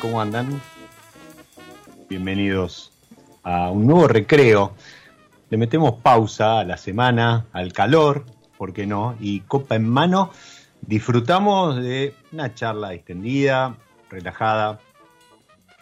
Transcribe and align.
¿Cómo 0.00 0.20
andan? 0.20 0.60
Bienvenidos 2.08 2.92
a 3.42 3.70
un 3.70 3.86
nuevo 3.86 4.06
recreo. 4.06 4.74
Le 5.50 5.56
metemos 5.56 6.00
pausa 6.00 6.60
a 6.60 6.64
la 6.64 6.76
semana, 6.76 7.46
al 7.52 7.72
calor, 7.72 8.24
¿por 8.56 8.72
qué 8.72 8.86
no? 8.86 9.16
Y 9.18 9.40
copa 9.40 9.74
en 9.74 9.88
mano, 9.88 10.30
disfrutamos 10.82 11.82
de 11.82 12.14
una 12.30 12.54
charla 12.54 12.94
extendida, 12.94 13.76
relajada. 14.08 14.78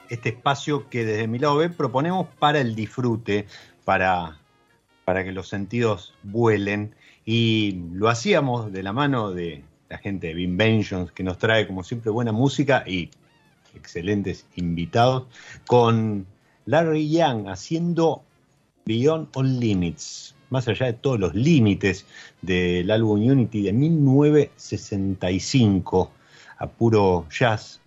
Este 0.09 0.31
espacio 0.31 0.88
que 0.88 1.04
desde 1.04 1.28
mi 1.28 1.38
lado 1.38 1.56
B 1.56 1.69
proponemos 1.69 2.27
para 2.38 2.60
el 2.60 2.75
disfrute, 2.75 3.47
para, 3.84 4.38
para 5.04 5.25
que 5.25 5.33
los 5.33 5.48
sentidos 5.48 6.15
vuelen. 6.22 6.94
Y 7.27 7.83
lo 7.93 8.09
hacíamos 8.09 8.72
de 8.72 8.83
la 8.83 8.94
mano 8.94 9.33
de 9.33 9.62
la 9.91 9.98
gente 9.98 10.28
de 10.28 10.34
Binventions, 10.34 11.12
que 11.12 11.22
nos 11.22 11.37
trae 11.37 11.66
como 11.66 11.84
siempre 11.84 12.10
buena 12.10 12.33
música 12.33 12.83
y 12.87 13.10
excelentes 13.77 14.47
invitados, 14.57 15.25
con 15.67 16.27
Larry 16.67 17.11
Young 17.11 17.49
haciendo 17.49 18.23
Beyond 18.87 19.29
All 19.35 19.61
Limits, 19.61 20.35
más 20.51 20.69
allá 20.69 20.87
de 20.87 20.93
todos 20.95 21.19
los 21.19 21.35
límites 21.35 22.07
del 22.43 22.91
álbum 22.91 23.21
Unity 23.21 23.63
de 23.63 23.73
1965, 23.73 26.13
a 26.59 26.67
puro 26.69 27.27
jazz, 27.31 27.81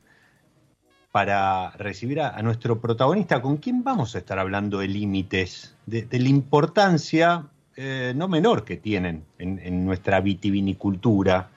para 1.12 1.72
recibir 1.72 2.22
a, 2.22 2.42
nuestro 2.42 2.80
protagonista, 2.80 3.42
con 3.42 3.58
quien 3.58 3.84
vamos 3.84 4.16
a 4.16 4.20
estar 4.20 4.40
hablando 4.40 4.80
de 4.80 4.88
límites, 4.88 5.76
de, 5.86 6.08
la 6.12 6.30
importancia 6.30 7.48
eh, 7.76 8.14
no 8.16 8.28
menor 8.28 8.64
que 8.64 8.78
tienen 8.78 9.26
en, 9.40 9.60
en 9.60 9.86
nuestra 9.86 10.22
vitivinicultura. 10.22 11.50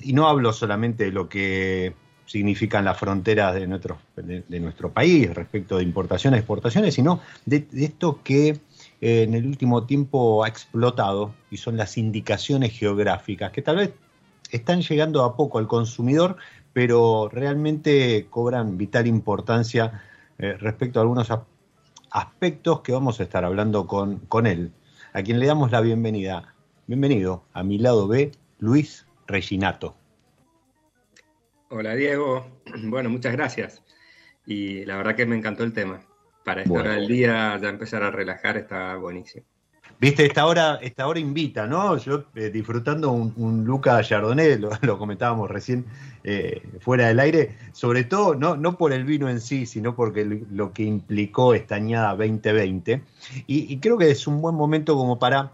Y 0.00 0.12
no 0.12 0.28
hablo 0.28 0.52
solamente 0.52 1.04
de 1.04 1.12
lo 1.12 1.28
que 1.28 1.94
significan 2.26 2.84
las 2.84 2.98
fronteras 2.98 3.54
de 3.54 3.66
nuestro, 3.66 3.98
de, 4.16 4.60
nuestro 4.60 4.92
país 4.92 5.32
respecto 5.34 5.76
de 5.76 5.82
importaciones 5.82 6.40
exportaciones, 6.40 6.94
sino 6.94 7.20
de, 7.44 7.60
de 7.70 7.84
esto 7.84 8.20
que 8.22 8.60
eh, 9.00 9.22
en 9.22 9.34
el 9.34 9.46
último 9.46 9.84
tiempo 9.84 10.44
ha 10.44 10.48
explotado 10.48 11.34
y 11.50 11.58
son 11.58 11.76
las 11.76 11.98
indicaciones 11.98 12.72
geográficas, 12.72 13.52
que 13.52 13.62
tal 13.62 13.76
vez 13.76 13.92
están 14.50 14.82
llegando 14.82 15.24
a 15.24 15.36
poco 15.36 15.58
al 15.58 15.66
consumidor, 15.66 16.36
pero 16.72 17.28
realmente 17.30 18.26
cobran 18.30 18.78
vital 18.78 19.06
importancia 19.06 20.02
eh, 20.38 20.54
respecto 20.54 20.98
a 20.98 21.02
algunos 21.02 21.28
aspectos 22.10 22.80
que 22.80 22.92
vamos 22.92 23.20
a 23.20 23.24
estar 23.24 23.44
hablando 23.44 23.86
con, 23.86 24.20
con 24.20 24.46
él, 24.46 24.72
a 25.12 25.22
quien 25.22 25.38
le 25.38 25.46
damos 25.46 25.70
la 25.70 25.80
bienvenida. 25.80 26.54
Bienvenido 26.86 27.44
a 27.52 27.62
mi 27.62 27.78
lado 27.78 28.08
B, 28.08 28.32
Luis 28.58 29.06
Reginato. 29.26 30.03
Hola 31.76 31.96
Diego, 31.96 32.46
bueno, 32.84 33.10
muchas 33.10 33.32
gracias. 33.32 33.82
Y 34.46 34.84
la 34.84 34.96
verdad 34.96 35.16
que 35.16 35.26
me 35.26 35.36
encantó 35.36 35.64
el 35.64 35.72
tema. 35.72 36.00
Para 36.44 36.60
esta 36.60 36.70
Bueno. 36.72 36.84
hora 36.88 37.00
del 37.00 37.08
día 37.08 37.58
ya 37.60 37.68
empezar 37.68 38.04
a 38.04 38.12
relajar 38.12 38.56
está 38.56 38.94
buenísimo. 38.94 39.44
Viste, 39.98 40.24
esta 40.24 40.46
hora, 40.46 40.78
esta 40.82 41.08
hora 41.08 41.18
invita, 41.18 41.66
¿no? 41.66 41.96
Yo 41.96 42.26
eh, 42.36 42.50
disfrutando 42.50 43.10
un, 43.10 43.32
un 43.36 43.64
Luca 43.64 44.00
Chardonnay, 44.04 44.56
lo, 44.58 44.70
lo 44.82 44.98
comentábamos 44.98 45.50
recién 45.50 45.84
eh, 46.22 46.62
fuera 46.78 47.08
del 47.08 47.18
aire, 47.18 47.56
sobre 47.72 48.04
todo 48.04 48.36
no, 48.36 48.56
no 48.56 48.78
por 48.78 48.92
el 48.92 49.04
vino 49.04 49.28
en 49.28 49.40
sí, 49.40 49.66
sino 49.66 49.96
porque 49.96 50.24
lo, 50.24 50.72
que 50.72 50.84
implicó 50.84 51.54
esta 51.54 51.74
añada 51.74 52.10
2020. 52.10 53.02
Y, 53.48 53.72
y 53.72 53.78
creo 53.80 53.98
que 53.98 54.12
es 54.12 54.28
un 54.28 54.40
buen 54.40 54.54
momento 54.54 54.94
como 54.94 55.18
para 55.18 55.50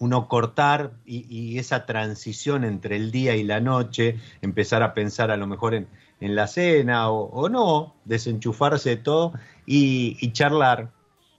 uno 0.00 0.28
cortar 0.28 0.92
y, 1.04 1.58
esa 1.58 1.86
transición 1.86 2.64
entre 2.64 2.96
el 2.96 3.10
día 3.10 3.36
y 3.36 3.44
la 3.44 3.60
noche, 3.60 4.16
empezar 4.40 4.82
a 4.82 4.94
pensar 4.94 5.30
a 5.30 5.36
lo 5.36 5.46
mejor 5.46 5.74
en, 5.74 5.86
en 6.20 6.34
la 6.34 6.46
cena 6.46 7.10
o, 7.10 7.48
no, 7.48 7.94
desenchufarse 8.06 8.90
de 8.90 8.96
todo 8.96 9.34
y, 9.66 10.32
charlar, 10.32 10.90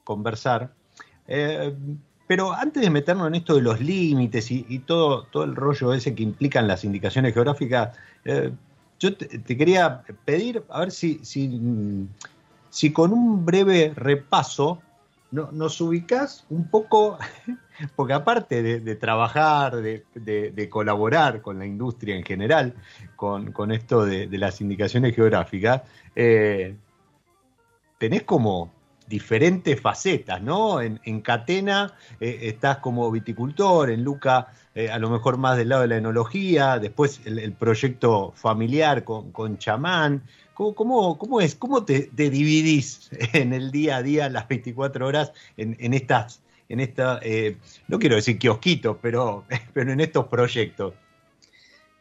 conversar. 0.04 0.72
Eh, 1.28 1.74
Pero 2.28 2.54
antes 2.54 2.84
de 2.84 2.92
meternos 2.92 3.28
en 3.28 3.36
esto 3.36 3.56
de 3.56 3.62
los 3.62 3.82
límites 3.82 4.52
y, 4.52 4.80
todo, 4.80 5.24
todo 5.24 5.44
el 5.44 5.56
rollo 5.56 5.94
ese 5.94 6.14
que 6.14 6.24
implican 6.24 6.68
las 6.68 6.84
indicaciones 6.84 7.34
geográficas, 7.34 7.98
eh, 8.26 8.52
yo 9.00 9.18
te, 9.18 9.58
quería 9.58 10.04
pedir, 10.24 10.64
a 10.70 10.82
ver 10.82 10.92
si, 10.92 11.20
si, 11.24 11.60
si 12.70 12.94
con 12.94 13.12
un 13.12 13.44
breve 13.44 13.92
repaso 13.96 14.84
no, 15.32 15.52
nos 15.52 15.80
ubicás 15.82 16.46
un 16.50 16.70
poco, 16.70 17.18
porque 17.96 18.14
aparte 18.14 18.62
de, 18.62 18.96
trabajar, 18.96 19.76
de, 19.78 20.70
colaborar 20.70 21.42
con 21.42 21.58
la 21.58 21.66
industria 21.66 22.16
en 22.16 22.24
general, 22.24 22.76
con, 23.16 23.72
esto 23.72 24.06
de, 24.06 24.28
las 24.38 24.62
indicaciones 24.62 25.16
geográficas, 25.16 25.82
eh, 26.16 26.76
tenés 27.98 28.24
como 28.24 28.72
diferentes 29.08 29.80
facetas, 29.80 30.42
¿no? 30.42 30.82
En, 30.82 31.22
Catena 31.22 31.94
eh, 32.20 32.40
estás 32.44 32.78
como 32.78 33.12
viticultor, 33.12 33.90
en 33.90 34.04
Luca 34.04 34.48
eh, 34.74 34.90
a 34.90 35.00
lo 35.00 35.10
mejor 35.10 35.38
más 35.38 35.58
del 35.58 35.70
lado 35.70 35.82
de 35.82 35.90
la 35.90 35.98
enología, 35.98 36.80
después 36.80 37.20
el, 37.26 37.52
proyecto 37.54 38.32
familiar 38.36 39.04
con, 39.04 39.32
con 39.32 39.58
chamán. 39.58 40.24
¿Cómo, 40.76 41.18
cómo, 41.18 41.42
es? 41.42 41.56
¿Cómo 41.56 41.84
te, 41.86 42.10
dividís 42.16 43.10
en 43.34 43.54
el 43.54 43.72
día 43.72 43.98
a 43.98 44.04
día, 44.04 44.30
las 44.30 44.48
24 44.48 45.08
horas, 45.08 45.34
en, 45.58 45.94
estas, 45.94 46.44
en 46.70 46.80
esta, 46.80 47.20
eh, 47.24 47.58
no 47.88 47.98
quiero 47.98 48.16
decir 48.16 48.38
kiosquitos, 48.38 48.98
pero, 49.02 49.46
pero 49.74 49.92
en 49.92 50.00
estos 50.00 50.28
proyectos? 50.28 50.94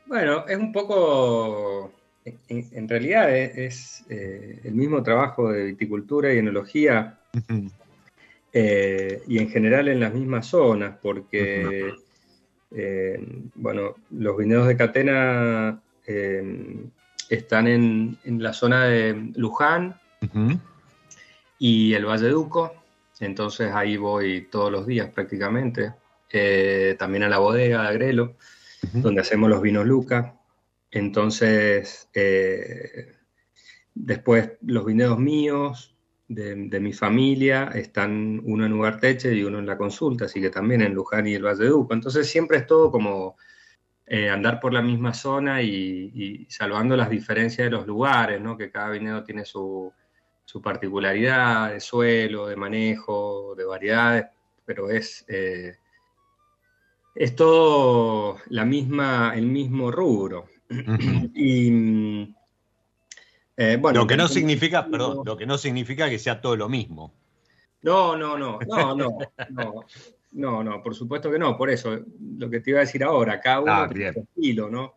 Bueno, 0.07 0.45
es 0.47 0.59
un 0.59 0.73
poco 0.73 1.93
en, 2.25 2.89
realidad 2.89 3.35
es, 3.35 4.05
eh, 4.11 4.61
el 4.65 4.75
mismo 4.75 5.03
trabajo 5.03 5.51
de 5.51 5.65
viticultura 5.65 6.33
y 6.33 6.39
enología 6.39 7.19
eh, 8.53 9.23
y 9.27 9.39
en 9.39 9.49
general 9.49 9.89
en 9.89 10.01
las 10.01 10.12
mismas 10.12 10.47
zonas, 10.47 10.97
porque, 11.01 11.95
eh, 12.73 13.27
bueno, 13.55 13.95
los 14.11 14.37
viñedos 14.37 14.69
de 14.69 14.77
Catena 14.77 15.81
están 17.31 17.67
en, 17.69 18.19
la 18.25 18.53
zona 18.53 18.85
de 18.85 19.32
Luján 19.37 19.99
y 21.59 21.94
el 21.94 22.05
Valle 22.05 22.29
Duco, 22.29 22.75
entonces 23.21 23.73
ahí 23.73 23.97
voy 23.97 24.49
todos 24.50 24.71
los 24.73 24.87
días 24.87 25.11
prácticamente, 25.11 25.94
también 26.99 27.23
a 27.23 27.29
la 27.29 27.38
bodega 27.38 27.82
de 27.82 27.88
Agrelo, 27.88 28.37
donde 28.93 29.21
hacemos 29.21 29.49
los 29.49 29.62
vinos 29.62 29.87
Luca. 29.87 30.37
Entonces, 30.91 32.09
eh, 32.15 33.12
después 33.94 34.53
los 34.62 34.85
viñedos 34.85 35.19
míos, 35.19 35.94
de, 36.31 36.81
mi 36.81 36.93
familia, 36.93 37.73
están 37.75 38.41
uno 38.44 38.65
en 38.65 38.73
Ugarteche 38.73 39.35
y 39.35 39.43
uno 39.43 39.59
en 39.59 39.67
la 39.67 39.76
consulta, 39.76 40.26
así 40.26 40.41
que 40.41 40.50
también 40.50 40.81
en 40.81 40.94
Luján 40.94 41.26
y 41.26 41.35
el 41.35 41.44
Valle 41.44 41.65
de 41.65 41.71
Duco. 41.71 41.93
Entonces 41.93 42.29
siempre 42.29 42.59
es 42.59 42.67
todo 42.67 42.93
como 42.93 43.37
eh, 44.12 44.29
andar 44.29 44.59
por 44.59 44.73
la 44.73 44.83
misma 44.83 45.15
zona 45.15 45.62
y, 45.62 46.45
salvando 46.51 46.97
las 46.97 47.09
diferencias 47.09 47.67
de 47.67 47.71
los 47.71 47.87
lugares, 47.87 48.41
¿no? 48.41 48.57
que 48.57 48.69
cada 48.69 48.91
viñedo 48.91 49.23
tiene 49.23 49.45
su, 49.45 49.93
particularidad 50.61 51.73
de 51.73 51.79
suelo, 51.79 52.49
de 52.49 52.57
manejo, 52.57 53.55
de 53.57 53.65
variedades, 53.65 54.27
pero 54.65 54.91
es... 54.91 55.25
Eh, 55.29 55.77
es 57.15 57.37
todo 57.37 58.39
la 58.49 58.65
misma, 58.65 59.33
el 59.37 59.47
mismo 59.47 59.91
rubro. 59.91 60.47
y 61.35 62.35
eh, 63.57 63.77
bueno, 63.81 64.01
lo 64.01 64.07
que 64.07 64.17
no 64.17 64.27
significa, 64.27 64.87
perdón, 64.87 65.23
lo 65.25 65.37
que 65.37 65.47
no 65.47 65.57
significa 65.57 66.09
que 66.09 66.19
sea 66.19 66.41
todo 66.41 66.57
lo 66.57 66.69
mismo. 66.69 67.12
No, 67.83 68.17
no, 68.17 68.37
no, 68.39 68.59
no, 68.67 68.95
no, 68.97 69.09
no, 69.51 69.85
no, 70.32 70.62
no, 70.62 70.82
por 70.82 70.94
supuesto 70.94 71.31
que 71.31 71.38
no. 71.38 71.56
Por 71.56 71.71
eso, 71.71 71.99
lo 72.38 72.50
que 72.50 72.61
te 72.61 72.71
iba 72.71 72.81
a 72.81 72.85
decir 72.85 73.03
ahora, 73.05 73.41
cada 73.41 73.61
uno 73.61 73.73
ah, 73.73 73.88
tiene 73.93 74.12
su 74.12 74.21
estilo, 74.21 74.71
¿no? 74.71 74.94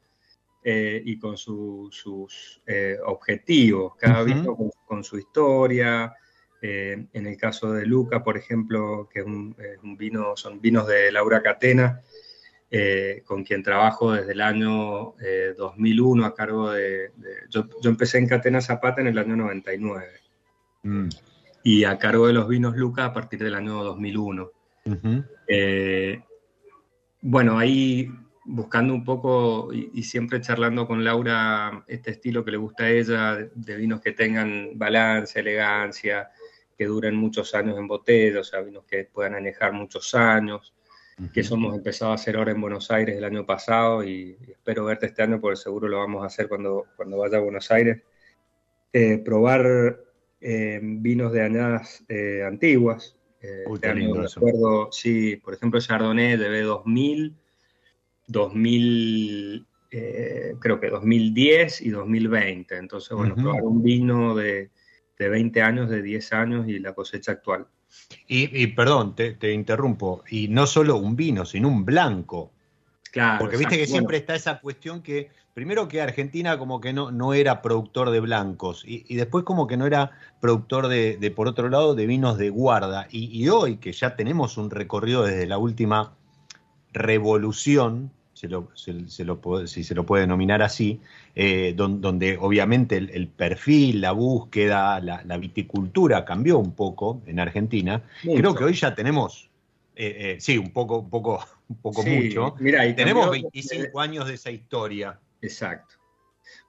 Eh, 0.63 1.01
y 1.03 1.19
con 1.19 1.37
sus 1.37 2.61
eh, 2.65 2.97
objetivos, 3.05 3.95
cada 3.97 4.23
uno 4.23 4.55
con, 4.85 5.03
su 5.03 5.17
historia. 5.17 6.13
en 6.61 7.27
el 7.27 7.35
caso 7.35 7.73
de 7.73 7.85
Luca, 7.85 8.23
por 8.23 8.37
ejemplo, 8.37 9.09
que 9.11 9.19
es 9.19 9.25
un, 9.25 9.55
un 9.83 9.97
vino, 9.97 10.37
son 10.37 10.61
vinos 10.61 10.87
de 10.87 11.11
Laura 11.11 11.41
Catena, 11.41 12.01
eh, 12.75 13.21
con 13.23 13.43
quien 13.43 13.61
trabajo 13.61 14.13
desde 14.13 14.31
el 14.31 14.41
año 14.41 15.13
2001 15.59 16.23
eh, 16.23 16.25
a 16.25 16.33
cargo 16.33 16.71
de... 16.71 17.11
yo, 17.47 17.67
empecé 17.83 18.17
en 18.17 18.27
Catena 18.27 18.61
Zapata 18.61 18.99
en 18.99 19.05
el 19.05 19.19
año 19.19 19.35
99 19.35 20.07
mm. 20.81 21.09
y 21.65 21.83
a 21.83 21.99
cargo 21.99 22.25
de 22.25 22.33
los 22.33 22.47
vinos 22.47 22.75
Luca 22.75 23.05
a 23.05 23.13
partir 23.13 23.43
del 23.43 23.53
año 23.53 23.83
2001. 23.83 24.49
Eh, 25.47 26.21
bueno, 27.21 27.57
ahí 27.57 28.09
buscando 28.45 28.93
un 28.93 29.03
poco 29.03 29.71
y, 29.73 30.03
siempre 30.03 30.41
charlando 30.41 30.85
con 30.85 31.03
Laura 31.03 31.83
este 31.87 32.11
estilo 32.11 32.43
que 32.43 32.51
le 32.51 32.57
gusta 32.57 32.85
a 32.85 32.89
ella, 32.91 33.37
de, 33.53 33.75
vinos 33.77 34.01
que 34.01 34.11
tengan 34.11 34.71
balance, 34.77 35.39
elegancia, 35.39 36.29
que 36.77 36.85
duren 36.85 37.15
muchos 37.15 37.55
años 37.55 37.77
en 37.77 37.87
botella, 37.87 38.41
o 38.41 38.43
sea, 38.43 38.61
vinos 38.61 38.83
que 38.85 39.05
puedan 39.05 39.35
anejar 39.35 39.71
muchos 39.73 40.13
años 40.15 40.73
que 41.31 41.41
eso 41.41 41.55
hemos 41.55 41.75
empezado 41.75 42.11
a 42.11 42.15
hacer 42.15 42.35
ahora 42.35 42.51
en 42.51 42.61
Buenos 42.61 42.89
Aires 42.89 43.15
el 43.17 43.23
año 43.23 43.45
pasado 43.45 44.03
y, 44.03 44.37
espero 44.47 44.85
verte 44.85 45.07
este 45.07 45.21
año 45.21 45.39
porque 45.39 45.57
seguro 45.57 45.87
lo 45.87 45.99
vamos 45.99 46.23
a 46.23 46.27
hacer 46.27 46.47
cuando, 46.47 46.87
cuando 46.95 47.17
vaya 47.17 47.37
a 47.37 47.41
Buenos 47.41 47.69
Aires. 47.71 48.01
Eh, 48.91 49.19
probar 49.19 49.99
eh, 50.41 50.79
vinos 50.81 51.31
de 51.31 51.41
añadas 51.41 52.03
eh, 52.09 52.43
antiguas. 52.45 53.15
Uy, 53.67 53.79
recuerdo, 53.81 54.89
sí, 54.91 55.35
por 55.37 55.53
ejemplo, 55.53 55.79
Chardonnay 55.79 56.37
de 56.37 56.63
B2000, 56.63 57.33
2000, 58.27 59.65
creo 60.59 60.79
que 60.79 60.89
2010 60.89 61.81
y 61.81 61.89
2020. 61.89 62.77
Entonces, 62.77 63.15
bueno, 63.17 63.35
probar 63.35 63.63
un 63.63 63.83
vino 63.83 64.33
de, 64.33 64.69
de 65.17 65.29
20 65.29 65.61
años, 65.61 65.89
de 65.89 66.01
10 66.01 66.33
años 66.33 66.67
y 66.67 66.79
la 66.79 66.93
cosecha 66.93 67.33
actual. 67.33 67.67
Y, 68.27 68.67
perdón, 68.67 69.15
te, 69.15 69.51
interrumpo, 69.51 70.23
y 70.29 70.47
no 70.47 70.65
solo 70.65 70.97
un 70.97 71.15
vino, 71.15 71.45
sino 71.45 71.67
un 71.67 71.85
blanco. 71.85 72.51
Claro. 73.13 73.39
Porque 73.39 73.55
viste 73.55 73.77
que 73.77 73.87
siempre 73.87 74.17
está 74.17 74.35
esa 74.35 74.59
cuestión 74.59 75.01
que, 75.01 75.29
primero 75.53 75.87
que 75.87 76.01
Argentina 76.01 76.57
como 76.57 76.81
que 76.81 76.91
no, 76.91 77.11
no 77.11 77.33
era 77.33 77.61
productor 77.61 78.09
de 78.09 78.19
blancos, 78.19 78.83
y, 78.85 79.15
después 79.15 79.45
como 79.45 79.67
que 79.67 79.77
no 79.77 79.85
era 79.85 80.11
productor 80.41 80.89
de, 80.89 81.33
por 81.33 81.47
otro 81.47 81.69
lado, 81.69 81.95
de 81.95 82.05
vinos 82.05 82.37
de 82.37 82.49
guarda. 82.49 83.07
y 83.09 83.47
hoy 83.47 83.77
que 83.77 83.93
ya 83.93 84.17
tenemos 84.17 84.57
un 84.57 84.69
recorrido 84.69 85.23
desde 85.23 85.45
la 85.45 85.57
última 85.57 86.13
revolución, 86.91 88.11
si 88.33 89.07
se 89.07 89.25
lo 89.95 90.05
puede 90.05 90.21
denominar 90.21 90.61
así, 90.61 90.99
eh, 91.35 91.73
donde, 91.75 92.37
obviamente 92.39 92.97
el, 92.97 93.27
perfil, 93.27 94.01
la 94.01 94.11
búsqueda, 94.11 94.99
la, 94.99 95.37
viticultura 95.37 96.25
cambió 96.25 96.57
un 96.57 96.73
poco 96.73 97.21
en 97.25 97.39
Argentina. 97.39 98.03
Creo 98.21 98.55
que 98.55 98.63
hoy 98.63 98.73
ya 98.73 98.95
tenemos, 98.95 99.49
eh, 99.95 100.15
eh, 100.17 100.37
sí, 100.39 100.57
un 100.57 100.71
poco, 100.71 100.99
un 100.99 101.09
poco, 101.09 101.45
un 101.73 101.81
poco 101.81 102.03
mucho. 102.03 102.55
tenemos 102.95 103.31
25 103.31 103.99
años 103.99 104.27
de 104.27 104.35
esa 104.35 104.51
historia. 104.51 105.19
Exacto. 105.41 105.95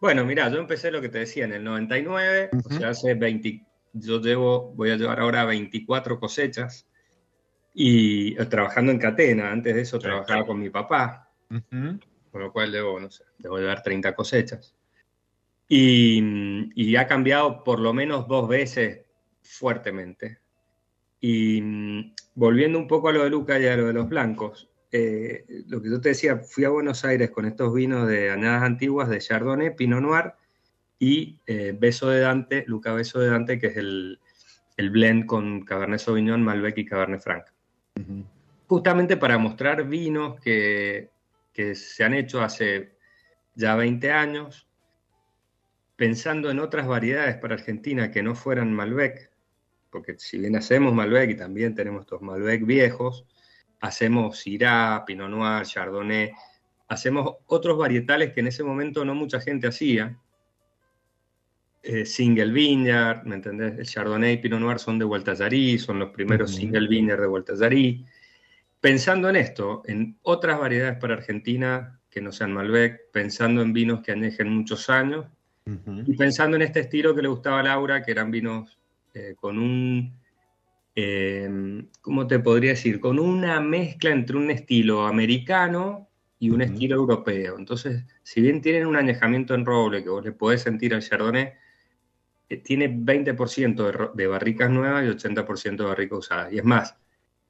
Bueno, 0.01 0.25
mira, 0.25 0.49
yo 0.49 0.59
empecé 0.59 0.91
lo 0.91 1.01
que 1.01 1.09
te 1.09 1.19
decía 1.19 1.45
en 1.45 1.53
el 1.53 1.65
99, 1.65 2.51
o 2.65 2.73
sea, 2.73 2.91
hace 2.91 3.15
20, 3.15 3.65
yo 3.93 4.21
llevo, 4.21 4.73
voy 4.75 4.91
a 4.91 4.97
llevar 4.97 5.21
ahora 5.21 5.45
24 5.45 6.19
cosechas 6.19 6.87
y 7.73 8.35
trabajando 8.47 8.93
en 8.93 8.99
Catena, 8.99 9.51
antes 9.51 9.75
de 9.75 9.81
eso 9.83 9.99
trabajaba 9.99 10.47
con 10.47 10.61
mi 10.61 10.71
papá, 10.71 11.31
con 11.49 12.41
lo 12.41 12.53
cual 12.53 12.73
debo, 12.73 13.01
no 13.01 13.11
sé, 13.11 13.25
debo 13.39 13.61
dar 13.61 13.83
30 13.83 14.15
cosechas. 14.15 14.75
Y, 15.69 16.95
ha 16.97 17.07
cambiado 17.07 17.65
por 17.65 17.81
lo 17.81 17.93
menos 17.93 18.29
dos 18.29 18.49
veces 18.49 19.01
fuertemente. 19.43 20.39
Y 21.21 22.13
volviendo 22.35 22.79
un 22.79 22.87
poco 22.87 23.09
a 23.09 23.13
lo 23.13 23.25
de 23.25 23.31
Luca 23.31 23.59
y 23.59 23.67
a 23.67 23.77
lo 23.77 23.87
de 23.87 23.93
los 23.93 24.09
blancos, 24.09 24.69
eh, 24.97 25.45
lo 25.67 25.83
que 25.83 25.91
yo 25.91 26.01
te 26.01 26.11
decía, 26.11 26.39
fui 26.39 26.65
a 26.65 26.69
Buenos 26.69 27.05
Aires 27.05 27.31
con 27.31 27.47
estos 27.47 27.75
vinos 27.75 28.07
de 28.09 28.31
añadas 28.31 28.63
antiguas 28.63 29.09
de 29.09 29.19
Chardonnay, 29.19 29.75
Pinot 29.75 30.01
Noir 30.01 30.33
y 30.99 31.39
eh, 31.47 31.77
Beso 31.79 32.09
de 32.09 32.21
Dante, 32.21 32.65
Luca 32.67 32.93
Beso 32.93 33.19
de 33.19 33.29
Dante, 33.29 33.59
que 33.59 33.67
es 33.69 33.77
el, 33.77 34.19
blend 34.77 35.27
con 35.27 35.65
Cabernet 35.65 36.01
Sauvignon, 36.01 36.43
Malbec 36.43 36.79
y 36.79 36.85
Cabernet 36.85 37.21
Franc. 37.21 37.45
Justamente 38.67 39.17
para 39.17 39.39
mostrar 39.39 39.87
vinos 39.87 40.41
que 40.41 41.11
que 41.55 41.75
se 41.77 42.05
han 42.05 42.13
hecho 42.13 42.43
hace 42.43 42.97
ya 43.55 43.77
20 43.77 44.11
años, 44.11 44.69
pensando 45.97 46.51
en 46.51 46.59
otras 46.59 46.87
variedades 46.87 47.37
para 47.37 47.55
Argentina 47.55 48.11
que 48.11 48.23
no 48.23 48.35
fueran 48.35 48.75
Malbec, 48.75 49.31
porque 49.91 50.17
si 50.19 50.39
bien 50.39 50.57
hacemos 50.57 50.93
Malbec 50.93 51.31
y 51.31 51.37
también 51.37 51.75
tenemos 51.77 52.03
estos 52.03 52.21
Malbec 52.21 52.67
viejos, 52.67 53.25
hacemos 53.85 54.39
Syrah, 54.39 55.05
Pinot 55.07 55.29
Noir, 55.29 55.67
Chardonnay, 55.67 56.33
hacemos 56.89 57.37
otros 57.47 57.77
varietales 57.77 58.33
que 58.33 58.41
en 58.41 58.47
ese 58.47 58.65
momento 58.65 59.05
no 59.05 59.15
mucha 59.15 59.41
gente 59.41 59.67
hacía. 59.67 60.19
Eh, 61.83 62.07
single 62.07 62.51
Vineyard, 62.51 63.25
¿me 63.25 63.35
entendés? 63.35 63.79
El 63.79 63.87
Chardonnay 63.87 64.33
y 64.33 64.37
Pinot 64.39 64.59
Noir 64.59 64.79
son 64.79 64.99
de 64.99 65.05
Vuelta 65.05 65.37
son 65.37 65.99
los 65.99 66.11
primeros 66.11 66.55
Single 66.55 66.89
Vineyard 66.89 67.21
de 67.21 67.27
Vuelta 67.27 67.53
pensando 68.81 69.29
en 69.29 69.37
esto, 69.37 69.83
en 69.85 70.17
otras 70.23 70.59
variedades 70.59 70.97
para 70.99 71.15
Argentina 71.15 72.01
que 72.11 72.23
no 72.23 72.33
sean 72.33 72.53
Malbec, 72.53 73.11
pensando 73.13 73.61
en 73.61 73.75
vinos 73.75 74.01
que 74.01 74.13
añejen 74.13 74.49
muchos 74.49 74.89
años 74.89 75.27
y 75.67 76.17
pensando 76.17 76.57
en 76.57 76.63
este 76.63 76.81
estilo 76.81 77.15
que 77.15 77.23
le 77.23 77.29
gustaba 77.29 77.61
a 77.61 77.63
Laura, 77.63 78.03
que 78.03 78.13
eran 78.13 78.31
vinos 78.31 78.79
eh, 79.13 79.35
con 79.39 79.59
un, 79.59 80.15
eh, 80.95 81.87
¿cómo 82.01 82.27
te 82.27 82.39
podría 82.39 82.71
decir? 82.71 83.01
Con 83.01 83.19
una 83.19 83.61
mezcla 83.61 84.11
entre 84.11 84.37
un 84.37 84.51
estilo 84.51 85.07
americano 85.07 86.09
y 86.39 86.51
un 86.51 86.63
estilo 86.63 86.97
europeo. 86.97 87.59
Entonces, 87.59 88.05
si 88.23 88.41
bien 88.41 88.61
tienen 88.61 88.87
un 88.87 88.97
añejamiento 88.97 89.55
en 89.55 89.65
roble 89.65 90.03
que 90.03 90.11
vos 90.11 90.25
le 90.25 90.33
podés 90.33 90.63
sentir 90.63 90.95
al 90.95 91.03
Chardonnay, 91.03 91.53
eh, 92.49 92.57
tiene 92.59 92.89
20% 92.89 94.13
de, 94.15 94.27
barricas 94.27 94.71
nuevas 94.71 95.05
y 95.05 95.09
80% 95.09 95.77
de 95.77 95.85
barricas 95.85 96.19
usadas. 96.19 96.53
Y 96.53 96.59
es 96.59 96.65
más, 96.65 96.97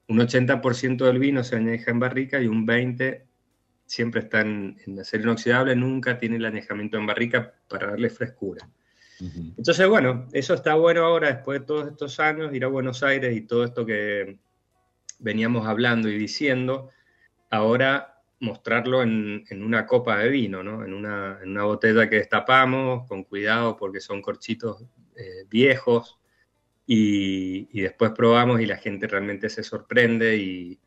un 0.07 0.19
80% 0.19 1.05
del 1.05 1.19
vino 1.19 1.43
se 1.43 1.57
añeja 1.57 1.91
en 1.91 1.99
barrica 1.99 2.41
y 2.41 2.47
un 2.47 2.65
20% 2.65 3.23
siempre 3.85 4.21
está 4.21 4.41
en, 4.41 4.77
acero 4.99 5.23
inoxidable, 5.23 5.75
nunca 5.75 6.17
tiene 6.17 6.37
el 6.37 6.45
añejamiento 6.45 6.97
en 6.97 7.05
barrica 7.05 7.53
para 7.67 7.91
darle 7.91 8.09
frescura. 8.09 8.67
Entonces, 9.19 9.87
bueno, 9.87 10.27
eso 10.33 10.53
está 10.53 10.75
bueno 10.75 11.05
ahora, 11.05 11.27
después 11.27 11.61
de 11.61 11.65
todos 11.65 11.87
estos 11.87 12.19
años, 12.19 12.53
ir 12.53 12.65
a 12.65 12.67
Buenos 12.67 13.01
Aires 13.03 13.35
y 13.35 13.41
todo 13.41 13.63
esto 13.63 13.85
que 13.85 14.37
veníamos 15.19 15.67
hablando 15.67 16.09
y 16.09 16.17
diciendo, 16.17 16.89
ahora 17.49 18.21
mostrarlo 18.39 19.01
en, 19.01 19.45
una 19.51 19.85
copa 19.87 20.17
de 20.19 20.29
vino, 20.29 20.63
¿no? 20.63 20.83
En 20.83 20.93
una, 20.93 21.63
botella 21.63 22.09
que 22.09 22.17
destapamos, 22.17 23.07
con 23.07 23.23
cuidado 23.23 23.77
porque 23.77 24.01
son 24.01 24.21
corchitos 24.21 24.83
eh, 25.15 25.45
viejos, 25.49 26.19
y, 26.87 27.81
después 27.81 28.11
probamos 28.11 28.61
y 28.61 28.65
la 28.65 28.77
gente 28.77 29.07
realmente 29.07 29.49
se 29.49 29.63
sorprende 29.63 30.37
y, 30.37 30.79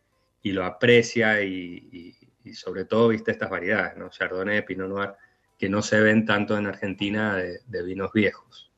lo 0.44 0.64
aprecia 0.64 1.42
y, 1.42 2.16
y 2.48 2.54
sobre 2.54 2.84
todo, 2.84 3.08
viste, 3.08 3.30
estas 3.30 3.50
variedades, 3.50 3.96
¿no? 3.96 4.08
Chardonnay, 4.08 4.64
Pinot 4.64 4.88
Noir, 4.88 5.14
que 5.58 5.68
no 5.68 5.82
se 5.82 6.00
ven 6.00 6.24
tanto 6.24 6.56
en 6.56 6.66
Argentina 6.66 7.36
de, 7.36 7.82
vinos 7.82 8.12
viejos. 8.12 8.72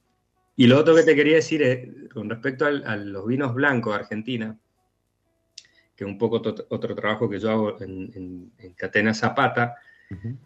Y 0.57 0.67
lo 0.67 0.79
otro 0.79 0.95
que 0.95 1.03
te 1.03 1.15
quería 1.15 1.37
decir 1.37 1.63
es, 1.63 1.89
con 2.13 2.29
respecto 2.29 2.67
a 2.67 2.97
los 2.97 3.27
vinos 3.27 3.55
blancos 3.55 3.95
de 3.95 4.01
Argentina, 4.01 4.59
que 5.95 6.05
es 6.05 6.11
un 6.11 6.19
poco 6.19 6.37
otro 6.37 6.95
trabajo 6.95 7.29
que 7.29 7.39
yo 7.39 7.51
hago 7.51 7.81
en, 7.81 8.53
Catena 8.77 9.13
Zapata, 9.13 9.77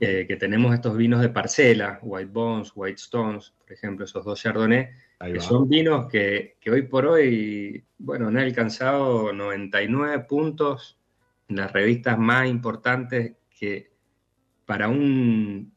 eh, 0.01 0.27
que 0.29 0.37
tenemos 0.37 0.75
estos 0.75 0.97
vinos 0.97 1.21
de 1.23 1.31
parcela, 1.31 1.99
White 2.03 2.31
Bones, 2.33 2.73
White 2.75 3.01
Stones, 3.01 3.55
por 3.59 3.73
ejemplo, 3.73 4.05
esos 4.05 4.25
dos 4.25 4.43
Chardonnay, 4.43 4.91
que 5.21 5.41
son 5.41 5.69
vinos 5.69 6.07
que, 6.09 6.57
que, 6.61 6.71
hoy 6.71 6.83
por 6.83 7.07
hoy, 7.07 7.85
bueno, 7.99 8.29
han 8.29 8.37
alcanzado 8.37 9.33
99 9.33 10.27
puntos 10.29 10.99
en 11.49 11.57
las 11.57 11.73
revistas 11.73 12.19
más 12.19 12.49
importantes 12.49 13.33
que 13.49 13.93
para 14.67 14.89
un, 14.89 15.74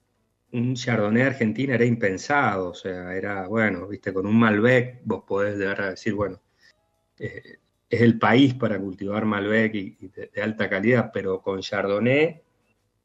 un 0.52 0.76
Chardonnay 0.76 1.24
argentino 1.24 1.74
era 1.74 1.86
impensado, 1.86 2.70
o 2.70 2.74
sea, 2.74 3.16
era, 3.16 3.48
bueno, 3.48 3.88
viste, 3.88 4.14
con 4.14 4.26
un 4.26 4.40
Malbec 4.40 5.02
vos 5.04 5.24
podés 5.28 5.58
llegar 5.58 5.82
a 5.82 5.90
decir, 5.92 6.14
bueno, 6.14 6.42
eh, 7.20 7.60
es 7.90 8.02
el 8.02 8.20
país 8.20 8.54
para 8.54 8.80
cultivar 8.80 9.26
Malbec 9.26 9.76
y, 9.76 9.98
de, 10.08 10.42
alta 10.42 10.70
calidad, 10.70 11.12
pero 11.14 11.42
con 11.42 11.62
Chardonnay 11.62 12.42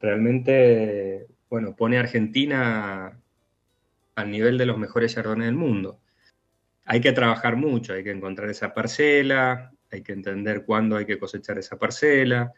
realmente, 0.01 1.27
bueno, 1.49 1.75
pone 1.77 1.97
a 1.97 2.01
Argentina 2.01 3.19
al 4.15 4.31
nivel 4.31 4.59
de 4.59 4.67
los 4.67 4.79
mejores 4.79 5.15
Chardonnay 5.15 5.47
del 5.47 5.57
mundo. 5.57 6.01
Hay 6.87 7.01
que 7.01 7.13
trabajar 7.13 7.57
mucho, 7.57 7.93
hay 7.95 8.05
que 8.05 8.11
encontrar 8.11 8.51
esa 8.51 8.75
parcela, 8.75 9.73
hay 9.91 10.03
que 10.03 10.13
entender 10.13 10.65
cuándo 10.65 10.97
hay 10.97 11.07
que 11.07 11.19
cosechar 11.19 11.59
esa 11.59 11.79
parcela. 11.79 12.53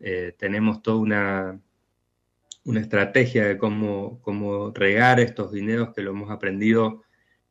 Eh, 0.00 0.34
tenemos 0.36 0.82
toda 0.82 0.98
una, 0.98 1.60
una 2.64 2.80
estrategia 2.80 3.46
de 3.46 3.58
cómo, 3.58 4.20
cómo, 4.22 4.70
regar 4.72 5.20
estos 5.20 5.52
viñedos 5.52 5.92
que 5.94 6.02
lo 6.02 6.10
hemos 6.10 6.30
aprendido 6.30 7.02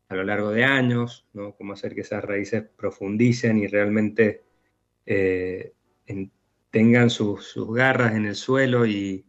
a 0.08 0.16
lo 0.16 0.24
largo 0.24 0.52
de 0.52 0.64
años, 0.64 1.28
¿no? 1.34 1.56
cómo 1.56 1.74
hacer 1.74 1.96
que 1.96 2.02
esas 2.02 2.24
raíces 2.24 2.64
profundicen 2.76 3.58
y 3.58 3.68
realmente 3.68 4.44
eh, 5.06 5.74
tengan 6.70 7.10
sus, 7.10 7.56
garras 7.74 8.16
en 8.16 8.26
el 8.26 8.36
suelo 8.36 8.86
y, 8.86 9.26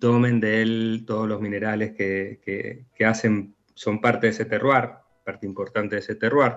tomen 0.00 0.40
de 0.40 0.62
él 0.62 1.04
todos 1.06 1.28
los 1.28 1.40
minerales 1.40 1.92
que, 1.92 2.86
hacen, 3.06 3.54
son 3.74 4.00
parte 4.00 4.26
de 4.26 4.32
ese 4.32 4.44
terroir, 4.44 4.90
parte 5.24 5.46
importante 5.46 5.94
de 5.94 6.00
ese 6.00 6.16
terroir. 6.16 6.54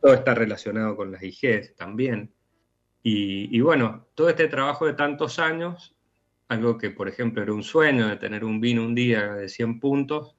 todo 0.00 0.14
está 0.14 0.34
relacionado 0.34 0.96
con 0.96 1.10
las 1.10 1.22
IGs 1.22 1.74
también. 1.74 2.32
Y, 3.02 3.60
bueno, 3.60 4.06
todo 4.14 4.30
este 4.30 4.48
trabajo 4.48 4.86
de 4.86 4.94
tantos 4.94 5.38
años, 5.38 5.93
algo 6.54 6.78
que 6.78 6.90
por 6.90 7.08
ejemplo 7.08 7.42
era 7.42 7.52
un 7.52 7.62
sueño 7.62 8.08
de 8.08 8.16
tener 8.16 8.44
un 8.44 8.60
vino 8.60 8.84
un 8.84 8.94
día 8.94 9.34
de 9.34 9.48
100 9.48 9.80
puntos, 9.80 10.34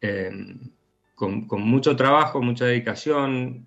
em, 0.00 0.70
con, 1.14 1.46
mucho 1.62 1.96
trabajo, 1.96 2.42
mucha 2.42 2.66
dedicación, 2.66 3.66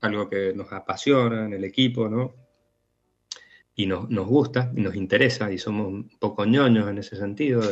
algo 0.00 0.28
que 0.28 0.52
nos 0.54 0.72
apasiona 0.72 1.46
en 1.46 1.54
el 1.54 1.64
equipo, 1.64 2.08
¿no? 2.08 2.34
Y 3.74 3.86
nos, 3.86 4.08
gusta 4.26 4.72
y 4.74 4.80
nos 4.80 4.94
interesa 4.96 5.52
y 5.52 5.58
somos 5.58 5.86
un 5.88 6.10
poco 6.18 6.44
ñoños 6.44 6.88
en 6.88 6.98
ese 6.98 7.16
sentido 7.16 7.62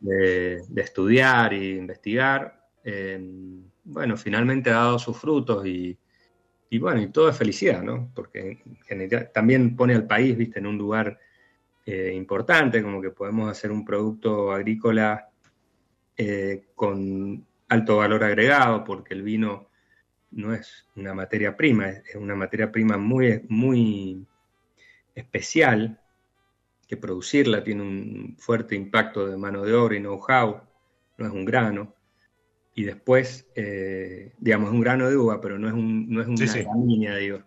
de, 0.00 0.62
estudiar 0.76 1.54
e 1.54 1.76
investigar. 1.76 2.68
Em, 2.84 3.62
bueno, 3.84 4.16
finalmente 4.16 4.70
ha 4.70 4.74
dado 4.74 4.98
sus 4.98 5.16
frutos 5.16 5.66
y, 5.66 5.96
y 6.70 6.78
bueno, 6.78 7.00
y 7.00 7.08
todo 7.08 7.28
es 7.28 7.36
felicidad, 7.36 7.82
¿no? 7.82 8.10
Porque 8.14 8.58
también 9.32 9.76
pone 9.76 9.94
al 9.94 10.06
país, 10.06 10.36
viste, 10.36 10.58
en 10.58 10.66
un 10.66 10.78
lugar 10.78 11.18
eh, 11.90 12.12
importante, 12.14 12.82
como 12.82 13.00
que 13.00 13.08
podemos 13.08 13.50
hacer 13.50 13.72
un 13.72 13.82
producto 13.82 14.52
agrícola 14.52 15.30
eh, 16.18 16.66
con 16.74 17.46
alto 17.66 17.96
valor 17.96 18.24
agregado, 18.24 18.84
porque 18.84 19.14
el 19.14 19.22
vino 19.22 19.70
no 20.32 20.52
es 20.52 20.86
una 20.96 21.14
materia 21.14 21.56
prima, 21.56 21.88
es 21.88 22.14
una 22.14 22.34
materia 22.34 22.70
prima 22.70 22.98
muy, 22.98 23.42
muy 23.48 24.26
especial, 25.14 25.98
que 26.86 26.98
producirla 26.98 27.64
tiene 27.64 27.80
un 27.80 28.36
fuerte 28.38 28.74
impacto 28.74 29.26
de 29.26 29.38
mano 29.38 29.62
de 29.62 29.72
obra 29.72 29.96
y 29.96 30.00
know-how, 30.00 30.60
no 31.16 31.26
es 31.26 31.32
un 31.32 31.46
grano 31.46 31.94
y 32.74 32.84
después, 32.84 33.48
eh, 33.54 34.34
digamos, 34.36 34.72
un 34.72 34.80
grano 34.82 35.08
de 35.08 35.16
uva, 35.16 35.40
pero 35.40 35.58
no 35.58 35.68
es, 35.68 35.72
un, 35.72 36.10
no 36.10 36.20
es 36.20 36.28
una 36.28 37.16
digo. 37.16 37.44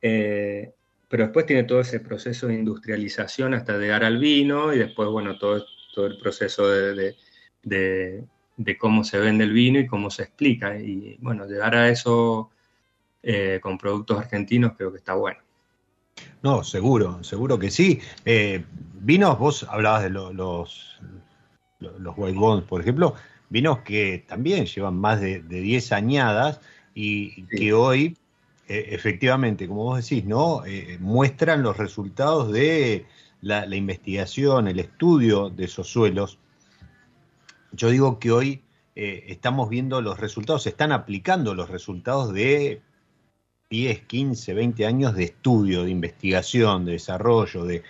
Eh, 0.00 0.74
pero 1.12 1.24
después 1.24 1.44
tiene 1.44 1.64
todo 1.64 1.80
ese 1.80 2.00
proceso 2.00 2.46
de 2.46 2.54
industrialización 2.54 3.52
hasta 3.52 3.76
llegar 3.76 4.02
al 4.02 4.16
vino 4.16 4.72
y 4.72 4.78
después, 4.78 5.10
bueno, 5.10 5.36
todo, 5.36 5.62
todo 5.94 6.06
el 6.06 6.16
proceso 6.16 6.66
de, 6.66 8.24
cómo 8.80 9.04
se 9.04 9.18
vende 9.18 9.44
el 9.44 9.52
vino 9.52 9.78
y 9.78 9.86
cómo 9.86 10.08
se 10.08 10.22
explica. 10.22 10.74
Y 10.78 11.18
bueno, 11.20 11.44
llegar 11.46 11.74
a 11.74 11.90
eso 11.90 12.48
eh, 13.22 13.60
con 13.62 13.76
productos 13.76 14.20
argentinos 14.20 14.72
creo 14.74 14.90
que 14.90 14.96
está 14.96 15.12
bueno. 15.12 15.38
No, 16.40 16.64
seguro, 16.64 17.22
seguro 17.22 17.58
que 17.58 17.70
sí. 17.70 18.00
vinos, 18.94 19.38
vos 19.38 19.66
hablabas 19.68 20.04
de 20.04 20.08
los, 20.08 20.98
los 21.78 22.14
white 22.16 22.38
bones, 22.38 22.64
por 22.64 22.80
ejemplo 22.80 23.16
vinos 23.50 23.80
que 23.80 24.24
también 24.26 24.64
llevan 24.64 24.94
más 24.94 25.20
de, 25.20 25.42
10 25.42 25.92
añadas 25.92 26.58
y 26.94 27.42
que 27.48 27.74
hoy, 27.74 28.16
eh, 28.68 28.88
efectivamente, 28.90 29.66
como 29.66 29.84
vos 29.84 30.08
decís, 30.08 30.24
¿no? 30.24 30.64
Eh, 30.66 30.98
muestran 31.00 31.62
los 31.62 31.76
resultados 31.76 32.52
de 32.52 33.06
la, 33.40 33.66
investigación, 33.74 34.68
el 34.68 34.78
estudio 34.78 35.50
de 35.50 35.64
esos 35.64 35.88
suelos. 35.88 36.38
Yo 37.72 37.90
digo 37.90 38.18
que 38.18 38.30
hoy 38.30 38.62
eh, 38.94 39.24
estamos 39.28 39.68
viendo 39.68 40.00
los 40.00 40.20
resultados, 40.20 40.62
se 40.62 40.70
están 40.70 40.92
aplicando 40.92 41.54
los 41.54 41.70
resultados 41.70 42.32
de 42.32 42.82
10, 43.70 44.00
15, 44.02 44.54
20 44.54 44.86
años 44.86 45.14
de 45.14 45.24
estudio, 45.24 45.84
de 45.84 45.90
investigación, 45.90 46.84
de 46.84 46.92
desarrollo, 46.92 47.64
de, 47.64 47.82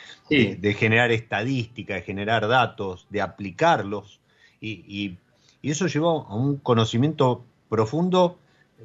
generar 0.79 1.11
estadística, 1.11 1.95
de 1.95 2.03
generar 2.03 2.47
datos, 2.47 3.07
de 3.11 3.21
aplicarlos. 3.21 4.21
y 4.61 5.19
y 5.63 5.71
eso 5.71 5.87
llevó 5.87 6.27
a 6.29 6.35
un 6.35 6.57
conocimiento 6.57 7.45
profundo, 7.69 8.37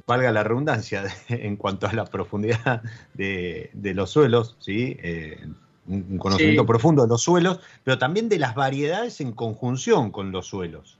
valga 0.06 0.32
la 0.32 0.44
redundancia, 0.44 1.06
en 1.30 1.56
cuanto 1.56 1.88
a 1.88 1.94
la 1.94 2.06
profundidad 2.06 2.84
de, 3.13 3.70
los 3.96 4.12
suelos, 4.12 4.58
¿sí? 4.60 4.98
Eh, 5.01 5.39
un 5.88 6.18
conocimiento 6.18 6.66
profundo 6.66 7.04
de 7.04 7.08
los 7.08 7.24
suelos, 7.24 7.62
pero 7.84 7.98
también 7.98 8.27
de 8.27 8.39
las 8.39 8.56
variedades 8.56 9.22
en 9.22 9.32
conjunción 9.32 10.12
con 10.12 10.32
los 10.32 10.48
suelos. 10.48 11.00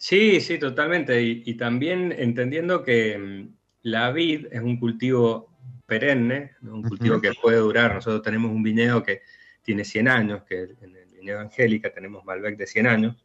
Sí, 0.00 0.40
sí, 0.40 0.58
totalmente. 0.58 1.20
Y, 1.22 1.54
también 1.54 2.14
entendiendo 2.16 2.82
que 2.82 3.18
mm, 3.18 3.54
la 3.82 4.10
vid 4.12 4.46
es 4.50 4.62
un 4.62 4.78
cultivo 4.78 5.50
perenne, 5.84 6.52
un 6.62 6.82
cultivo 6.82 7.20
que 7.20 7.32
puede 7.34 7.58
durar. 7.58 7.96
Nosotros 7.96 8.22
tenemos 8.22 8.50
un 8.50 8.62
viñedo 8.62 9.02
que 9.02 9.22
tiene 9.62 9.84
100 9.84 10.08
años, 10.08 10.42
que 10.44 10.62
en 10.80 10.96
el 10.96 11.06
viñedo 11.12 11.40
Angélica 11.40 11.92
tenemos 11.92 12.24
Malbec 12.24 12.56
de 12.56 12.66
100 12.66 12.86
años, 12.86 13.16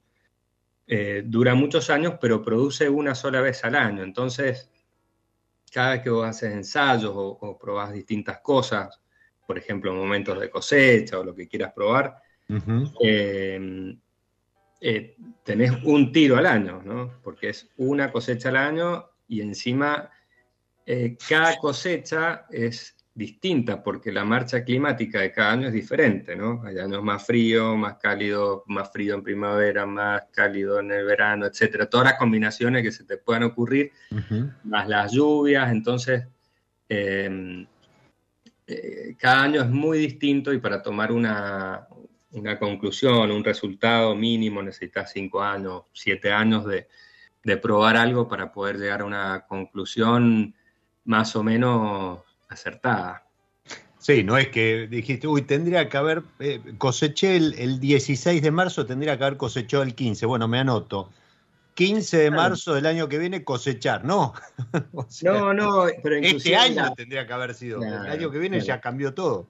eh, 0.88 1.24
dura 1.26 1.56
muchos 1.56 1.90
años, 1.90 2.16
pero 2.22 2.44
produce 2.44 2.88
una 2.88 3.16
sola 3.16 3.42
vez 3.42 3.64
al 3.64 3.76
año. 3.76 4.04
Entonces, 4.04 4.70
cada 5.72 5.92
vez 5.92 6.02
que 6.02 6.10
vos 6.10 6.28
haces 6.28 6.54
ensayos 6.54 7.12
o, 7.16 7.58
probás 7.60 7.92
distintas 7.92 8.40
cosas, 8.40 9.02
por 9.46 9.58
ejemplo, 9.58 9.94
momentos 9.94 10.40
de 10.40 10.50
cosecha 10.50 11.20
o 11.20 11.24
lo 11.24 11.36
que 11.36 11.48
quieras 11.48 11.74
probar, 11.74 12.16
eh, 13.02 13.96
eh, 14.82 15.16
tenés 15.44 15.72
un 15.84 16.12
tiro 16.12 16.38
al 16.38 16.46
año, 16.46 16.82
¿no? 16.84 17.20
Porque 17.24 17.50
es 17.50 17.70
una 17.78 18.12
cosecha 18.12 18.50
al 18.50 18.58
año 18.58 19.10
y 19.28 19.42
encima 19.42 20.12
cada 21.28 21.58
cosecha 21.58 22.46
es 22.52 22.95
distinta 23.16 23.82
porque 23.82 24.12
la 24.12 24.26
marcha 24.26 24.66
climática 24.66 25.22
de 25.22 25.32
cada 25.32 25.54
año 25.54 25.68
es 25.70 25.74
diferente, 25.74 26.36
¿no? 26.36 26.62
Hay 26.66 26.78
años 26.78 27.02
más 27.02 27.26
frío, 27.26 27.78
más 27.78 27.96
cálido, 27.96 28.66
más 28.68 28.92
frío 28.92 29.16
en 29.16 29.24
primavera, 29.24 29.86
más 29.86 30.24
cálido 30.34 30.82
en 30.82 30.92
el 30.92 31.06
verano, 31.06 31.46
etcétera. 31.46 31.90
Todas 31.90 32.08
las 32.08 32.20
combinaciones 32.20 32.84
que 32.84 32.92
se 32.92 33.06
te 33.06 33.16
puedan 33.16 33.44
ocurrir, 33.44 33.94
más 34.66 34.90
las 34.90 35.14
lluvias, 35.14 35.72
entonces 35.72 36.28
em, 36.90 37.66
eh, 38.68 39.16
cada 39.18 39.44
año 39.44 39.62
es 39.62 39.70
muy 39.70 39.98
distinto 39.98 40.52
y 40.52 40.60
para 40.60 40.82
tomar 40.82 41.14
una, 41.14 41.88
conclusión, 42.60 43.32
un 43.32 43.46
resultado 43.46 44.14
mínimo 44.14 44.62
necesitas 44.62 45.14
cinco 45.14 45.42
años, 45.42 45.84
siete 45.94 46.34
años 46.34 46.66
de, 46.66 46.90
de 47.46 47.56
probar 47.56 47.96
algo 47.96 48.28
para 48.28 48.52
poder 48.52 48.78
llegar 48.78 49.02
a 49.02 49.06
una 49.06 49.46
conclusión 49.48 50.54
más 51.06 51.34
o 51.38 51.44
menos 51.44 52.25
acertada. 52.50 53.26
Sí, 53.98 54.24
no 54.24 54.38
es 54.38 54.50
que 54.50 54.88
dijiste, 54.88 55.28
uy, 55.28 55.42
tendría 55.42 55.90
que 55.90 55.98
haber, 55.98 56.22
eh, 56.40 56.62
coseché 56.78 57.38
el, 57.38 57.80
16 57.80 58.42
de 58.42 58.52
marzo, 58.52 58.86
tendría 58.86 59.18
que 59.18 59.24
haber 59.24 59.38
cosechado 59.38 59.82
el 59.82 59.96
15. 59.96 60.28
Bueno, 60.28 60.48
me 60.48 60.60
anoto. 60.60 61.10
15 61.74 62.18
de 62.18 62.32
marzo 62.32 62.76
del 62.76 62.86
año 62.86 63.10
que 63.10 63.18
viene 63.18 63.44
cosechar, 63.44 64.06
no. 64.06 64.34
no, 65.24 65.54
no, 65.54 65.86
pero 66.04 66.18
Este 66.18 66.56
año 66.56 66.94
tendría 66.96 67.26
que 67.26 67.34
haber 67.34 67.56
sido. 67.56 67.82
el 67.82 68.08
año 68.08 68.30
que 68.30 68.38
viene 68.38 68.62
ya 68.62 68.80
cambió 68.80 69.14
todo. 69.14 69.48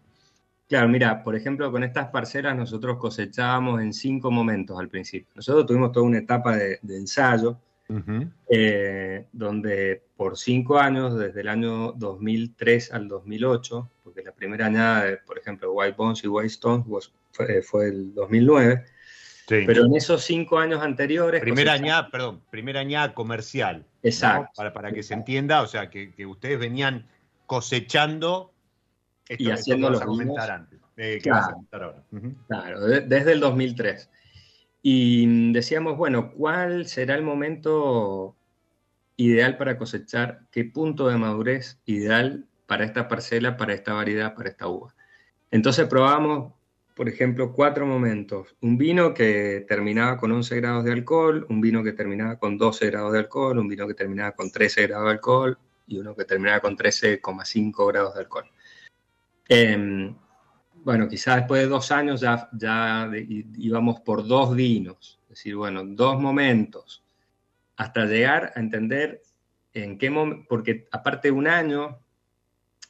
Claro, 0.69 0.87
mira, 0.87 1.21
por 1.21 1.35
ejemplo, 1.35 1.69
con 1.71 1.83
estas 1.83 2.07
parcelas 2.07 2.55
nosotros 2.55 2.97
cosechábamos 2.97 3.81
en 3.81 3.93
cinco 3.93 4.31
momentos 4.31 4.79
al 4.79 4.87
principio. 4.87 5.27
Nosotros 5.35 5.65
tuvimos 5.65 5.91
toda 5.91 6.05
una 6.05 6.19
etapa 6.19 6.55
de 6.55 6.79
ensayo 6.81 7.59
eh, 8.49 9.25
donde 9.31 10.03
por 10.17 10.37
cinco 10.37 10.79
años, 10.79 11.17
desde 11.17 11.41
el 11.41 11.49
año 11.49 11.91
2003 11.93 12.91
al 12.91 13.07
2008, 13.07 13.89
porque 14.03 14.23
la 14.23 14.31
primera 14.31 14.65
añada, 14.65 15.19
por 15.25 15.37
ejemplo, 15.37 15.71
White 15.73 15.95
Bones 15.97 16.23
y 16.23 16.27
White 16.27 16.47
Stones 16.47 17.11
fue, 17.63 17.87
el 17.87 18.13
2009, 18.13 18.85
pero 19.47 19.85
en 19.85 19.95
esos 19.95 20.23
cinco 20.23 20.57
años 20.57 20.81
anteriores... 20.81 21.41
Primera 21.41 21.73
añada, 21.73 22.09
perdón, 22.09 22.41
primera 22.49 22.79
añada 22.79 23.13
comercial. 23.13 23.85
Exacto. 24.01 24.51
Para, 24.55 24.73
para, 24.73 24.91
que 24.91 25.03
se 25.03 25.13
entienda, 25.13 25.61
o 25.61 25.67
sea, 25.67 25.89
que, 25.89 26.25
ustedes 26.25 26.59
venían 26.59 27.07
cosechando 27.45 28.51
y 29.29 29.51
haciendo 29.51 29.89
los 29.89 30.01
antes. 30.01 30.79
Eh, 30.97 31.19
claro, 31.21 31.65
claro, 32.47 32.79
desde 32.79 33.33
el 33.33 33.39
2003. 33.41 34.09
Y 34.87 35.51
decíamos, 35.51 35.97
bueno, 35.97 36.31
¿cuál 36.31 36.85
será 36.85 37.15
el 37.15 37.23
momento 37.23 38.35
ideal 39.17 39.57
para 39.57 39.79
cosechar? 39.79 40.41
¿Qué 40.51 40.63
punto 40.63 41.07
de 41.07 41.17
madurez 41.17 41.79
ideal 41.85 42.45
para 42.67 42.85
esta 42.85 43.07
parcela, 43.07 43.57
para 43.57 43.73
esta 43.73 43.93
variedad, 43.93 44.35
para 44.35 44.49
esta 44.49 44.67
uva? 44.67 44.93
Entonces 45.49 45.87
probamos, 45.87 46.53
por 46.93 47.09
ejemplo, 47.09 47.51
cuatro 47.51 47.87
momentos. 47.87 48.55
Un 48.61 48.77
vino 48.77 49.15
que 49.15 49.65
terminaba 49.67 50.17
con 50.19 50.31
11 50.31 50.55
grados 50.57 50.83
de 50.83 50.91
alcohol, 50.91 51.47
un 51.49 51.61
vino 51.61 51.83
que 51.83 51.93
terminaba 51.93 52.37
con 52.37 52.59
12 52.59 52.85
grados 52.85 53.11
de 53.13 53.17
alcohol, 53.17 53.57
un 53.57 53.67
vino 53.67 53.87
que 53.87 53.95
terminaba 53.95 54.33
con 54.33 54.51
13 54.51 54.83
grados 54.83 55.05
de 55.05 55.11
alcohol 55.13 55.57
y 55.87 55.97
uno 55.97 56.15
que 56.15 56.25
terminaba 56.25 56.59
con 56.59 56.77
13,5 56.77 57.87
grados 57.87 58.13
de 58.13 58.19
alcohol. 58.19 58.45
Eh, 59.49 60.13
bueno, 60.85 61.07
quizás 61.09 61.37
después 61.37 61.63
de 61.63 61.67
dos 61.67 61.91
años 61.91 62.21
ya, 62.21 62.47
ya 62.53 63.09
íbamos 63.57 64.01
por 64.01 64.25
dos 64.27 64.55
vinos, 64.55 65.19
es 65.23 65.29
decir, 65.29 65.55
bueno, 65.55 65.83
dos 65.83 66.21
momentos, 66.21 67.03
hasta 67.75 68.05
llegar 68.05 68.53
a 68.55 68.59
entender 68.59 69.23
en 69.73 69.97
qué 69.97 70.11
momento, 70.11 70.45
porque 70.47 70.87
aparte 70.91 71.31
un 71.31 71.47
año 71.47 71.97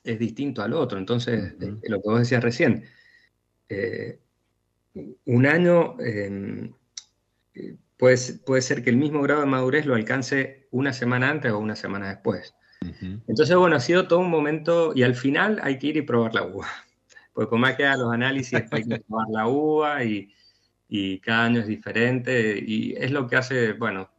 es 0.04 0.20
distinto 0.20 0.62
al 0.62 0.74
otro, 0.74 1.00
entonces, 1.00 1.54
eh, 1.62 1.78
lo 1.84 2.02
que 2.02 2.10
vos 2.10 2.20
decías 2.20 2.44
recién, 2.44 2.84
eh, 3.70 4.20
un 5.24 5.46
año 5.46 5.96
em, 6.02 6.74
puede, 7.96 8.18
puede 8.46 8.62
ser 8.62 8.84
que 8.84 8.90
el 8.90 8.98
mismo 8.98 9.22
grado 9.22 9.40
de 9.40 9.48
madurez 9.48 9.86
lo 9.86 9.96
alcance 9.96 10.68
una 10.70 10.92
semana 10.92 11.30
antes 11.30 11.50
o 11.50 11.60
una 11.60 11.78
semana 11.78 12.10
después. 12.10 12.54
Entonces, 13.28 13.56
bueno, 13.56 13.78
ha 13.78 13.80
sido 13.80 14.08
todo 14.08 14.20
un 14.20 14.30
momento 14.30 14.92
y 14.94 15.04
al 15.04 15.16
final 15.16 15.60
hay 15.64 15.80
que 15.80 15.88
ir 15.88 15.98
y 15.98 16.02
probar 16.04 16.36
la 16.36 16.44
uva 16.44 16.68
pues 17.36 17.48
por 17.48 17.60
más 17.60 17.76
que 17.76 17.86
haga 17.86 17.98
los 17.98 18.14
análisis, 18.14 18.64
hay 18.72 18.86
que 18.86 19.00
tomar 19.00 19.28
la 19.30 19.48
uva 19.48 20.04
y, 20.04 20.32
cada 21.22 21.46
año 21.46 21.60
es 21.60 21.68
diferente 21.68 22.58
y 22.58 22.94
es 22.94 23.12
lo 23.12 23.28
que 23.28 23.36
hace, 23.36 23.74
bueno, 23.74 24.10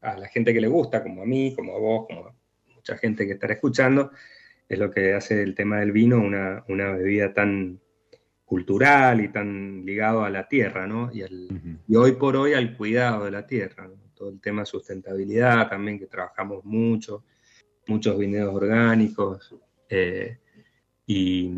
a 0.00 0.16
la 0.16 0.26
gente 0.26 0.52
que 0.52 0.60
le 0.60 0.66
gusta, 0.66 1.04
como 1.04 1.22
a 1.22 1.24
mí, 1.26 1.54
como 1.54 1.76
a 1.76 1.78
vos, 1.78 2.06
como 2.08 2.26
a 2.26 2.34
mucha 2.74 2.96
gente 2.96 3.26
que 3.26 3.34
estará 3.34 3.54
escuchando, 3.54 4.10
es 4.68 4.76
lo 4.76 4.90
que 4.90 5.14
hace 5.14 5.40
el 5.40 5.54
tema 5.54 5.78
del 5.78 5.92
vino 5.92 6.18
una, 6.18 6.64
bebida 6.66 7.32
tan 7.32 7.78
cultural 8.44 9.20
y 9.20 9.28
tan 9.28 9.86
ligado 9.86 10.24
a 10.24 10.30
la 10.30 10.48
tierra, 10.48 10.88
¿no? 10.88 11.12
Y, 11.12 11.94
hoy 11.94 12.12
por 12.12 12.34
hoy 12.34 12.54
al 12.54 12.76
cuidado 12.76 13.26
de 13.26 13.30
la 13.30 13.46
tierra, 13.46 13.88
todo 14.14 14.30
el 14.30 14.40
tema 14.40 14.62
de 14.62 14.66
sustentabilidad 14.66 15.68
también, 15.68 16.00
que 16.00 16.06
trabajamos 16.06 16.64
mucho, 16.64 17.22
muchos 17.86 18.18
vinedos 18.18 18.52
orgánicos, 18.52 19.54
eh, 19.88 20.38
y, 21.06 21.52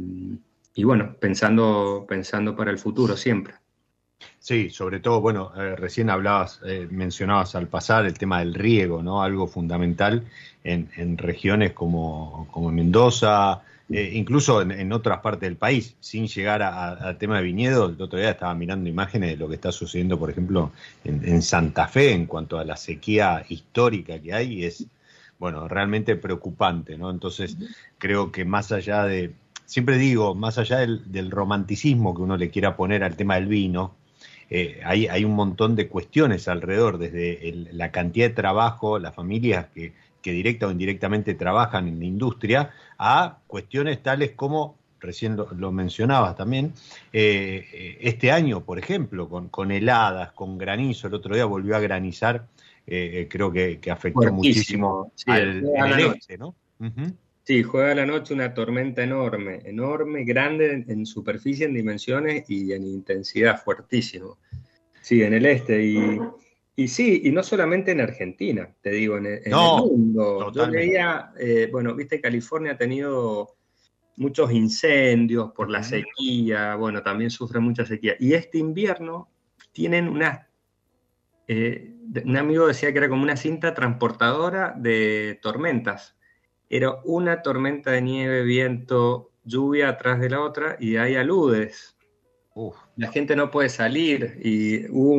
y 0.75 0.85
bueno, 0.85 1.17
pensando, 1.19 2.07
pensando 2.09 2.57
para 2.57 2.71
el 2.71 2.79
futuro 2.79 3.17
siempre. 3.17 3.55
Sí, 4.39 4.71
sobre 4.71 5.01
todo, 5.01 5.21
bueno, 5.21 5.53
eh, 5.57 5.77
recién 5.77 6.11
hablabas, 6.11 6.61
eh, 6.65 6.89
mencionabas 6.91 7.55
al 7.55 7.69
pasar 7.69 8.07
el 8.07 8.19
tema 8.19 8.41
del 8.41 8.55
riego, 8.55 9.03
¿no? 9.03 9.23
Algo 9.23 9.47
fundamental 9.47 10.25
en, 10.65 11.19
regiones 11.19 11.73
como, 11.73 12.49
Mendoza, 12.73 13.63
eh, 13.91 14.11
incluso 14.15 14.63
en, 14.63 14.93
otras 14.93 15.21
partes 15.21 15.43
del 15.43 15.57
país, 15.57 15.97
sin 16.01 16.27
llegar 16.27 16.63
al 16.63 17.19
tema 17.19 17.37
de 17.37 17.43
viñedo. 17.45 17.87
El 17.87 18.01
otro 18.01 18.19
día 18.19 18.31
estaba 18.31 18.55
mirando 18.55 18.89
imágenes 18.89 19.31
de 19.31 19.37
lo 19.37 19.49
que 19.49 19.57
está 19.57 19.73
sucediendo, 19.73 20.19
por 20.19 20.31
ejemplo, 20.31 20.73
en, 21.05 21.23
en 21.25 21.43
Santa 21.43 21.89
Fe 21.89 22.13
en 22.13 22.27
cuanto 22.27 22.59
a 22.59 22.65
la 22.65 22.77
sequía 22.77 23.45
histórica 23.49 24.19
que 24.21 24.33
hay, 24.33 24.55
y 24.55 24.65
es, 24.65 24.87
bueno, 25.39 25.69
realmente 25.69 26.17
preocupante, 26.17 26.97
¿no? 26.97 27.11
Entonces, 27.11 27.57
creo 27.99 28.31
que 28.33 28.45
más 28.45 28.73
allá 28.73 29.05
de, 29.05 29.33
siempre 29.73 29.97
digo, 29.97 30.35
más 30.35 30.59
allá 30.59 30.81
del, 30.81 31.31
romanticismo 31.31 32.15
que 32.15 32.21
uno 32.21 32.37
le 32.37 32.51
quiera 32.51 32.77
poner 32.77 33.03
al 33.03 33.17
tema 33.17 33.37
del 33.37 33.47
vino, 33.47 33.95
eh, 34.51 34.83
hay, 34.85 35.25
un 35.25 35.35
montón 35.35 35.77
de 35.77 35.89
cuestiones 35.89 36.47
alrededor, 36.47 36.99
desde 36.99 37.55
la 37.73 37.91
cantidad 37.91 38.29
de 38.29 38.35
trabajo, 38.35 38.99
las 38.99 39.15
familias 39.15 39.69
que, 39.75 39.95
directa 40.23 40.67
o 40.67 40.71
indirectamente 40.71 41.33
trabajan 41.33 41.89
en 41.89 42.01
la 42.01 42.05
industria, 42.05 42.71
a 42.99 43.39
cuestiones 43.47 44.03
tales 44.03 44.33
como, 44.33 44.77
recién 45.01 45.37
lo, 45.37 45.73
mencionabas 45.73 46.37
también, 46.37 46.75
eh, 47.15 47.97
este 48.03 48.31
año, 48.31 48.61
por 48.65 48.79
ejemplo, 48.79 49.27
con, 49.51 49.71
heladas, 49.71 50.33
con 50.33 50.59
granizo, 50.59 51.07
el 51.07 51.15
otro 51.15 51.35
día 51.35 51.47
volvió 51.47 51.77
a 51.77 51.81
granizar, 51.81 52.47
eh, 52.87 53.27
creo 53.31 53.51
que, 53.51 53.81
afectó 53.91 54.31
muchísimo 54.35 55.11
al, 55.27 55.65
este, 55.99 56.37
¿no? 56.37 56.55
Sí, 57.45 57.65
juega 57.65 57.95
la 57.95 58.07
noche 58.07 58.35
una 58.35 58.55
tormenta 58.55 59.03
enorme, 59.03 59.63
enorme, 59.65 60.23
grande 60.25 60.85
en, 60.87 61.05
superficie, 61.05 61.67
en 61.67 61.75
dimensiones 61.75 62.49
y 62.49 62.73
en 62.73 62.85
intensidad, 62.85 63.61
fuertísimo. 63.61 64.39
Sí, 65.01 65.23
en 65.23 65.35
el 65.35 65.47
este. 65.47 65.85
Y, 65.85 66.21
y 66.77 66.87
sí, 66.87 67.23
y 67.25 67.33
no 67.33 67.43
solamente 67.43 67.91
en 67.91 68.01
Argentina, 68.01 68.73
te 68.81 68.91
digo, 68.91 69.17
en, 69.19 69.27
el 69.27 69.51
mundo. 69.51 70.53
Yo 70.53 70.69
leía, 70.69 71.33
eh, 71.37 71.69
bueno, 71.73 71.97
viste, 71.97 72.21
California 72.21 72.73
ha 72.73 72.79
tenido 72.79 73.57
muchos 74.17 74.53
incendios 74.53 75.51
por 75.51 75.69
la 75.69 75.83
sequía, 75.83 76.77
bueno, 76.77 77.03
también 77.03 77.31
sufre 77.31 77.59
mucha 77.59 77.85
sequía. 77.85 78.15
Y 78.21 78.35
este 78.35 78.59
invierno 78.59 79.31
tienen 79.73 80.09
una... 80.09 80.49
Eh, 81.49 81.89
un 82.25 82.37
amigo 82.37 82.69
decía 82.69 82.93
que 82.93 82.99
era 82.99 83.09
como 83.09 83.25
una 83.25 83.37
cinta 83.37 83.75
transportadora 83.75 84.75
de 84.77 85.41
tormentas 85.43 86.15
era 86.73 86.97
una 87.05 87.43
tormenta 87.43 87.91
de 87.91 88.01
nieve, 88.01 88.43
viento, 88.45 89.31
lluvia 89.45 89.91
atrás 89.91 90.19
de 90.21 90.31
la 90.31 90.41
otra 90.41 90.79
y 90.81 90.97
hay 90.97 91.17
aludes. 91.17 91.95
La 92.97 93.13
gente 93.13 93.37
no 93.37 93.51
puede 93.51 93.69
salir 93.69 94.41
y 94.43 94.87
hubo 94.89 95.17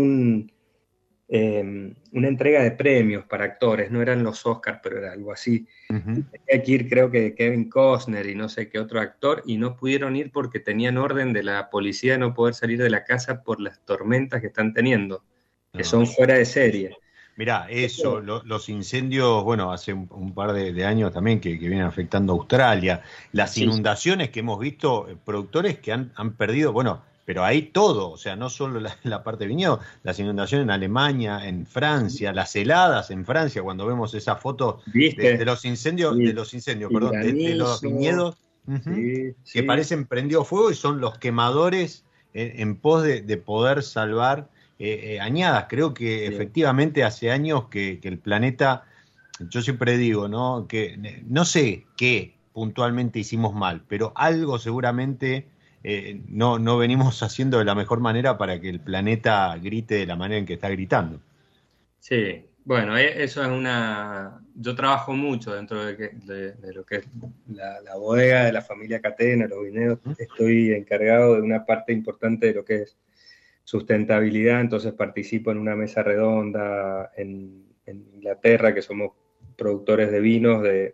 em, 1.28 1.94
una 2.12 2.28
entrega 2.28 2.64
de 2.64 2.72
premios 2.72 3.26
para 3.26 3.46
actores, 3.46 3.92
no 3.92 4.02
eran 4.02 4.24
los 4.24 4.44
Oscars, 4.48 4.80
pero 4.82 4.98
era 4.98 5.12
algo 5.12 5.32
así. 5.32 5.68
Tenía 5.88 6.64
que 6.64 6.72
ir, 6.72 6.90
creo 6.90 7.12
que 7.12 7.36
Kevin 7.36 7.70
Costner 7.70 8.26
y 8.26 8.34
no 8.34 8.50
sé 8.50 8.68
qué 8.68 8.80
otro 8.80 9.00
actor, 9.00 9.44
y 9.46 9.58
no 9.58 9.78
pudieron 9.78 10.16
ir 10.16 10.32
porque 10.32 10.60
tenían 10.60 10.98
orden 10.98 11.34
de 11.34 11.44
la 11.44 11.70
policía 11.70 12.14
de 12.14 12.18
no 12.18 12.34
poder 12.34 12.56
salir 12.56 12.82
de 12.82 12.90
la 12.90 13.04
casa 13.04 13.44
por 13.44 13.62
las 13.62 13.80
tormentas 13.86 14.42
que 14.42 14.48
están 14.48 14.74
teniendo, 14.74 15.24
que 15.72 15.84
son 15.84 16.08
fuera 16.08 16.34
de 16.34 16.46
serie. 16.46 16.98
Mirá, 17.36 17.68
eso, 17.70 18.20
los 18.22 18.70
incendios, 18.70 19.44
bueno, 19.44 19.72
hace 19.72 19.92
un, 19.92 20.34
par 20.36 20.54
de, 20.54 20.86
años 20.86 21.12
también 21.12 21.40
que, 21.40 21.56
vienen 21.56 21.82
afectando 21.82 22.34
a 22.34 22.36
Australia, 22.36 23.02
las 23.32 23.58
inundaciones 23.58 24.30
que 24.30 24.42
hemos 24.42 24.60
visto, 24.60 25.10
eh, 25.10 25.18
productores 25.24 25.80
que 25.80 25.92
han, 25.92 26.12
perdido, 26.38 26.74
bueno, 26.74 27.02
pero 27.26 27.44
hay 27.44 27.64
todo, 27.64 28.12
o 28.12 28.18
sea, 28.18 28.36
no 28.36 28.52
solo 28.52 28.80
la, 29.04 29.24
parte 29.24 29.46
de 29.46 29.48
viñedo, 29.48 29.80
las 30.04 30.20
inundaciones 30.20 30.66
en 30.66 30.70
Alemania, 30.70 31.48
en 31.48 31.66
Francia, 31.66 32.34
las 32.34 32.56
heladas 32.56 33.10
en 33.10 33.26
Francia, 33.26 33.64
cuando 33.64 33.88
vemos 33.88 34.14
esa 34.14 34.36
foto 34.36 34.82
de, 34.94 35.44
los 35.44 35.66
incendios, 35.66 36.16
de 36.16 36.34
los 36.34 36.54
incendios, 36.54 36.92
perdón, 36.94 37.20
de, 37.20 37.56
los 37.56 37.82
viñedos, 37.82 38.38
que 39.52 39.64
parecen 39.66 40.06
prendidos 40.06 40.48
fuego 40.48 40.70
y 40.70 40.76
son 40.76 41.02
los 41.02 41.18
quemadores 41.18 42.06
en, 42.36 42.76
pos 42.76 43.04
de 43.04 43.38
poder 43.38 43.82
salvar 43.82 44.53
eh, 44.86 45.14
eh, 45.14 45.20
añadas. 45.22 45.68
Creo 45.70 45.94
que 45.94 46.28
efectivamente 46.28 47.06
hace 47.06 47.32
años 47.32 47.70
que, 47.70 48.02
el 48.04 48.20
planeta, 48.20 48.84
yo 49.40 49.62
siempre 49.62 49.96
digo, 49.96 50.28
¿no? 50.28 50.68
Que 50.68 51.24
no 51.26 51.46
sé 51.46 51.86
qué 51.96 52.36
puntualmente 52.52 53.18
hicimos 53.18 53.54
mal, 53.54 53.86
pero 53.88 54.12
algo 54.14 54.60
seguramente 54.60 55.48
eh, 55.86 56.20
no, 56.28 56.60
no 56.60 56.78
venimos 56.78 57.24
haciendo 57.24 57.60
de 57.60 57.64
la 57.64 57.76
mejor 57.76 58.02
manera 58.02 58.38
para 58.38 58.60
que 58.60 58.68
el 58.68 58.82
planeta 58.82 59.58
grite 59.58 59.96
de 59.96 60.06
la 60.06 60.18
manera 60.18 60.40
en 60.40 60.46
que 60.46 60.56
está 60.56 60.68
gritando. 60.68 61.22
Sí, 62.02 62.44
bueno, 62.66 62.98
eso 62.98 63.42
es 63.42 63.48
una... 63.48 64.42
Yo 64.54 64.76
trabajo 64.76 65.14
mucho 65.14 65.56
dentro 65.56 65.86
de, 65.86 66.56
lo 66.74 66.86
que 66.86 66.98
es 66.98 67.06
la, 67.48 67.96
bodega 67.96 68.44
de 68.44 68.52
la 68.52 68.62
familia 68.62 69.00
Catena, 69.00 69.48
los 69.48 69.64
vineros. 69.64 70.00
Estoy 70.18 70.74
encargado 70.74 71.36
de 71.36 71.42
una 71.42 71.66
parte 71.66 71.94
importante 71.94 72.48
de 72.48 72.54
lo 72.56 72.66
que 72.66 72.82
es 72.82 72.98
sustentabilidad, 73.64 74.62
entonces 74.62 74.94
participo 74.94 75.52
en 75.52 75.58
una 75.58 75.76
mesa 75.76 76.04
redonda 76.04 77.12
en, 77.16 77.64
Inglaterra, 77.86 78.74
que 78.74 78.82
somos 78.82 79.12
productores 79.58 80.10
de 80.10 80.22
vinos, 80.22 80.64
de, 80.64 80.94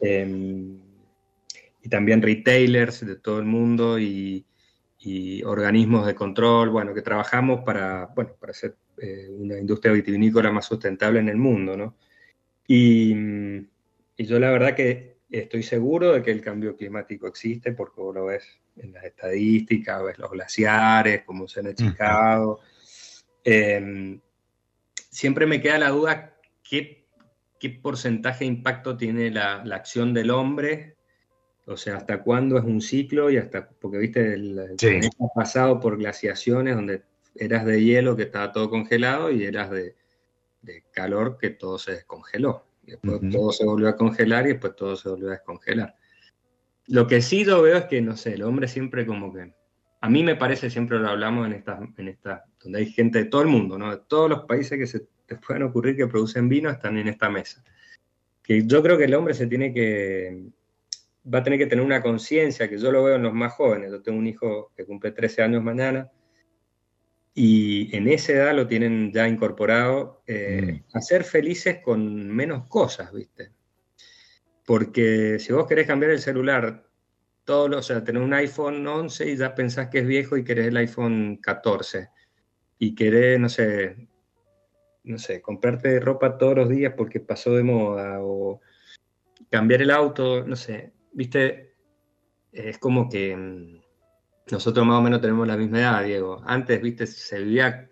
em, 0.00 0.78
y 1.82 1.88
también 1.90 2.22
retailers 2.22 3.06
de 3.06 3.16
todo 3.16 3.38
el 3.38 3.44
mundo 3.44 3.98
y, 3.98 4.44
organismos 5.44 6.06
de 6.06 6.14
control, 6.14 6.70
bueno, 6.70 6.94
que 6.94 7.02
trabajamos 7.02 7.60
para, 7.60 8.06
bueno, 8.16 8.30
para 8.40 8.52
hacer 8.52 8.74
eh, 8.96 9.28
una 9.30 9.58
industria 9.58 9.92
vitivinícola 9.92 10.50
más 10.50 10.64
sustentable 10.64 11.20
en 11.20 11.28
el 11.28 11.36
mundo, 11.36 11.76
¿no? 11.76 11.94
Y, 12.66 13.14
y 14.16 14.24
yo 14.24 14.38
la 14.38 14.50
verdad 14.50 14.74
que 14.74 15.13
estoy 15.40 15.62
seguro 15.62 16.12
de 16.12 16.22
que 16.22 16.30
el 16.30 16.40
cambio 16.40 16.76
climático 16.76 17.26
existe, 17.26 17.72
porque 17.72 18.00
vos 18.00 18.14
lo 18.14 18.26
ves 18.26 18.44
en 18.76 18.92
las 18.92 19.04
estadísticas, 19.04 20.02
ves 20.02 20.18
los 20.18 20.30
glaciares, 20.30 21.22
cómo 21.24 21.48
se 21.48 21.60
han 21.60 21.68
achicado. 21.68 22.60
Em, 23.42 24.20
siempre 25.10 25.46
me 25.46 25.60
queda 25.60 25.78
la 25.78 25.90
duda 25.90 26.36
qué, 26.62 27.06
qué 27.58 27.70
porcentaje 27.70 28.40
de 28.40 28.46
impacto 28.46 28.96
tiene 28.96 29.30
la, 29.30 29.62
acción 29.72 30.14
del 30.14 30.30
hombre, 30.30 30.96
o 31.66 31.76
sea, 31.76 31.96
hasta 31.96 32.22
cuándo 32.22 32.58
es 32.58 32.64
un 32.64 32.80
ciclo 32.80 33.30
y 33.30 33.36
hasta, 33.38 33.68
porque 33.68 33.98
viste, 33.98 34.34
el, 34.34 34.58
el 34.58 35.10
pasado 35.34 35.80
por 35.80 35.96
glaciaciones 35.96 36.74
donde 36.74 37.02
eras 37.34 37.64
de 37.64 37.82
hielo 37.82 38.16
que 38.16 38.24
estaba 38.24 38.52
todo 38.52 38.70
congelado 38.70 39.30
y 39.30 39.44
eras 39.44 39.70
de, 39.70 39.94
calor 40.92 41.36
que 41.38 41.50
todo 41.50 41.78
se 41.78 41.92
descongeló. 41.92 42.64
Y 42.86 42.92
después 42.92 43.20
todo 43.30 43.52
se 43.52 43.64
volvió 43.64 43.88
a 43.88 43.96
congelar 43.96 44.46
y 44.46 44.50
después 44.50 44.76
todo 44.76 44.96
se 44.96 45.08
volvió 45.08 45.28
a 45.28 45.32
descongelar. 45.32 45.94
Lo 46.86 47.06
que 47.06 47.22
sí 47.22 47.44
yo 47.44 47.62
veo 47.62 47.78
es 47.78 47.84
que, 47.86 48.00
no 48.02 48.16
sé, 48.16 48.34
el 48.34 48.42
hombre 48.42 48.68
siempre 48.68 49.06
como 49.06 49.32
que... 49.32 49.54
A 50.00 50.10
mí 50.10 50.22
me 50.22 50.36
parece, 50.36 50.68
siempre 50.68 50.98
lo 50.98 51.08
hablamos 51.08 51.46
en 51.46 51.54
estas, 51.54 51.80
en 51.96 52.08
esta, 52.08 52.44
donde 52.62 52.80
hay 52.80 52.86
gente 52.86 53.20
de 53.20 53.24
todo 53.24 53.40
el 53.40 53.48
mundo, 53.48 53.78
¿no? 53.78 53.90
De 53.90 54.02
todos 54.06 54.28
los 54.28 54.44
países 54.44 54.78
que 54.78 54.86
se 54.86 55.06
te 55.26 55.36
puedan 55.36 55.62
ocurrir 55.62 55.96
que 55.96 56.06
producen 56.06 56.48
vino 56.48 56.68
están 56.68 56.98
en 56.98 57.08
esta 57.08 57.30
mesa. 57.30 57.64
Que 58.42 58.66
yo 58.66 58.82
creo 58.82 58.98
que 58.98 59.04
el 59.04 59.14
hombre 59.14 59.32
se 59.32 59.46
tiene 59.46 59.72
que, 59.72 60.44
va 61.32 61.38
a 61.38 61.42
tener 61.42 61.58
que 61.58 61.66
tener 61.66 61.84
una 61.84 62.02
conciencia, 62.02 62.68
que 62.68 62.78
yo 62.78 62.92
lo 62.92 63.02
veo 63.02 63.16
en 63.16 63.22
los 63.22 63.32
más 63.32 63.52
jóvenes. 63.52 63.90
Yo 63.90 64.02
tengo 64.02 64.18
un 64.18 64.26
hijo 64.26 64.72
que 64.76 64.84
cumple 64.84 65.12
13 65.12 65.42
años 65.42 65.62
mañana, 65.62 66.10
y 67.34 67.94
en 67.96 68.08
esa 68.08 68.32
edad 68.32 68.54
lo 68.54 68.68
tienen 68.68 69.12
ya 69.12 69.26
incorporado 69.26 70.22
eh, 70.26 70.84
mm. 70.84 70.96
a 70.96 71.00
ser 71.00 71.24
felices 71.24 71.80
con 71.82 72.28
menos 72.28 72.68
cosas, 72.68 73.12
¿viste? 73.12 73.50
Porque 74.64 75.38
si 75.40 75.52
vos 75.52 75.66
querés 75.66 75.88
cambiar 75.88 76.12
el 76.12 76.20
celular, 76.20 76.88
todo 77.44 77.76
o 77.76 77.82
sea, 77.82 78.04
tener 78.04 78.22
un 78.22 78.32
iPhone 78.32 78.86
11 78.86 79.30
y 79.30 79.36
ya 79.36 79.54
pensás 79.54 79.88
que 79.88 79.98
es 79.98 80.06
viejo 80.06 80.36
y 80.36 80.44
querés 80.44 80.68
el 80.68 80.76
iPhone 80.76 81.38
14. 81.42 82.08
Y 82.78 82.94
querés, 82.94 83.38
no 83.40 83.48
sé, 83.48 84.08
no 85.02 85.18
sé, 85.18 85.42
comprarte 85.42 85.98
ropa 86.00 86.38
todos 86.38 86.56
los 86.56 86.68
días 86.68 86.94
porque 86.96 87.20
pasó 87.20 87.54
de 87.54 87.64
moda 87.64 88.18
o 88.20 88.60
cambiar 89.50 89.82
el 89.82 89.90
auto, 89.90 90.46
no 90.46 90.56
sé, 90.56 90.92
viste, 91.12 91.74
es 92.52 92.78
como 92.78 93.08
que 93.08 93.36
mm, 93.36 93.83
nosotros 94.50 94.86
más 94.86 94.98
o 94.98 95.02
menos 95.02 95.20
tenemos 95.20 95.46
la 95.46 95.56
misma 95.56 95.80
edad, 95.80 96.04
Diego. 96.04 96.42
Antes, 96.46 96.80
viste, 96.80 97.06
se 97.06 97.40
vivía 97.40 97.88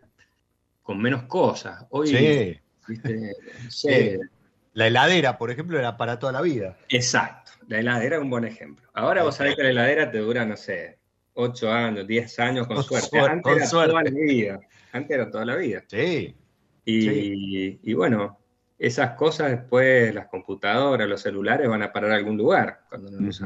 con 0.82 1.00
menos 1.00 1.24
cosas. 1.24 1.86
Hoy, 1.90 2.08
sí. 2.08 2.60
viste, 2.88 4.20
la 4.74 4.86
heladera, 4.86 5.38
por 5.38 5.50
ejemplo, 5.50 5.78
era 5.78 5.96
para 5.96 6.18
toda 6.18 6.32
la 6.32 6.42
vida. 6.42 6.76
Exacto, 6.88 7.52
la 7.68 7.80
heladera 7.80 8.16
es 8.16 8.22
un 8.22 8.30
buen 8.30 8.44
ejemplo. 8.44 8.88
Ahora 8.94 9.22
vos 9.22 9.36
sabés 9.36 9.56
que 9.56 9.62
la 9.62 9.70
heladera 9.70 10.10
te 10.10 10.18
dura, 10.18 10.44
no 10.44 10.56
sé, 10.56 10.98
8 11.34 11.72
años, 11.72 12.06
10 12.06 12.38
años 12.40 12.66
con, 12.66 12.82
suerte. 12.82 13.18
Antes 13.18 13.56
era 13.56 13.70
toda 13.70 13.86
la 13.86 14.10
vida. 14.10 14.60
Antes 14.92 15.10
era 15.14 15.30
toda 15.30 15.44
la 15.44 15.56
vida. 15.56 15.82
Sí. 15.88 16.36
Y, 16.84 17.94
bueno, 17.94 18.38
esas 18.78 19.12
cosas 19.12 19.50
después, 19.50 20.14
las 20.14 20.26
computadoras, 20.26 21.08
los 21.08 21.20
celulares 21.20 21.68
van 21.68 21.82
a 21.82 21.92
parar 21.92 22.12
a 22.12 22.16
algún 22.16 22.36
lugar 22.36 22.82
cuando 22.88 23.10
no 23.10 23.20
los 23.20 23.40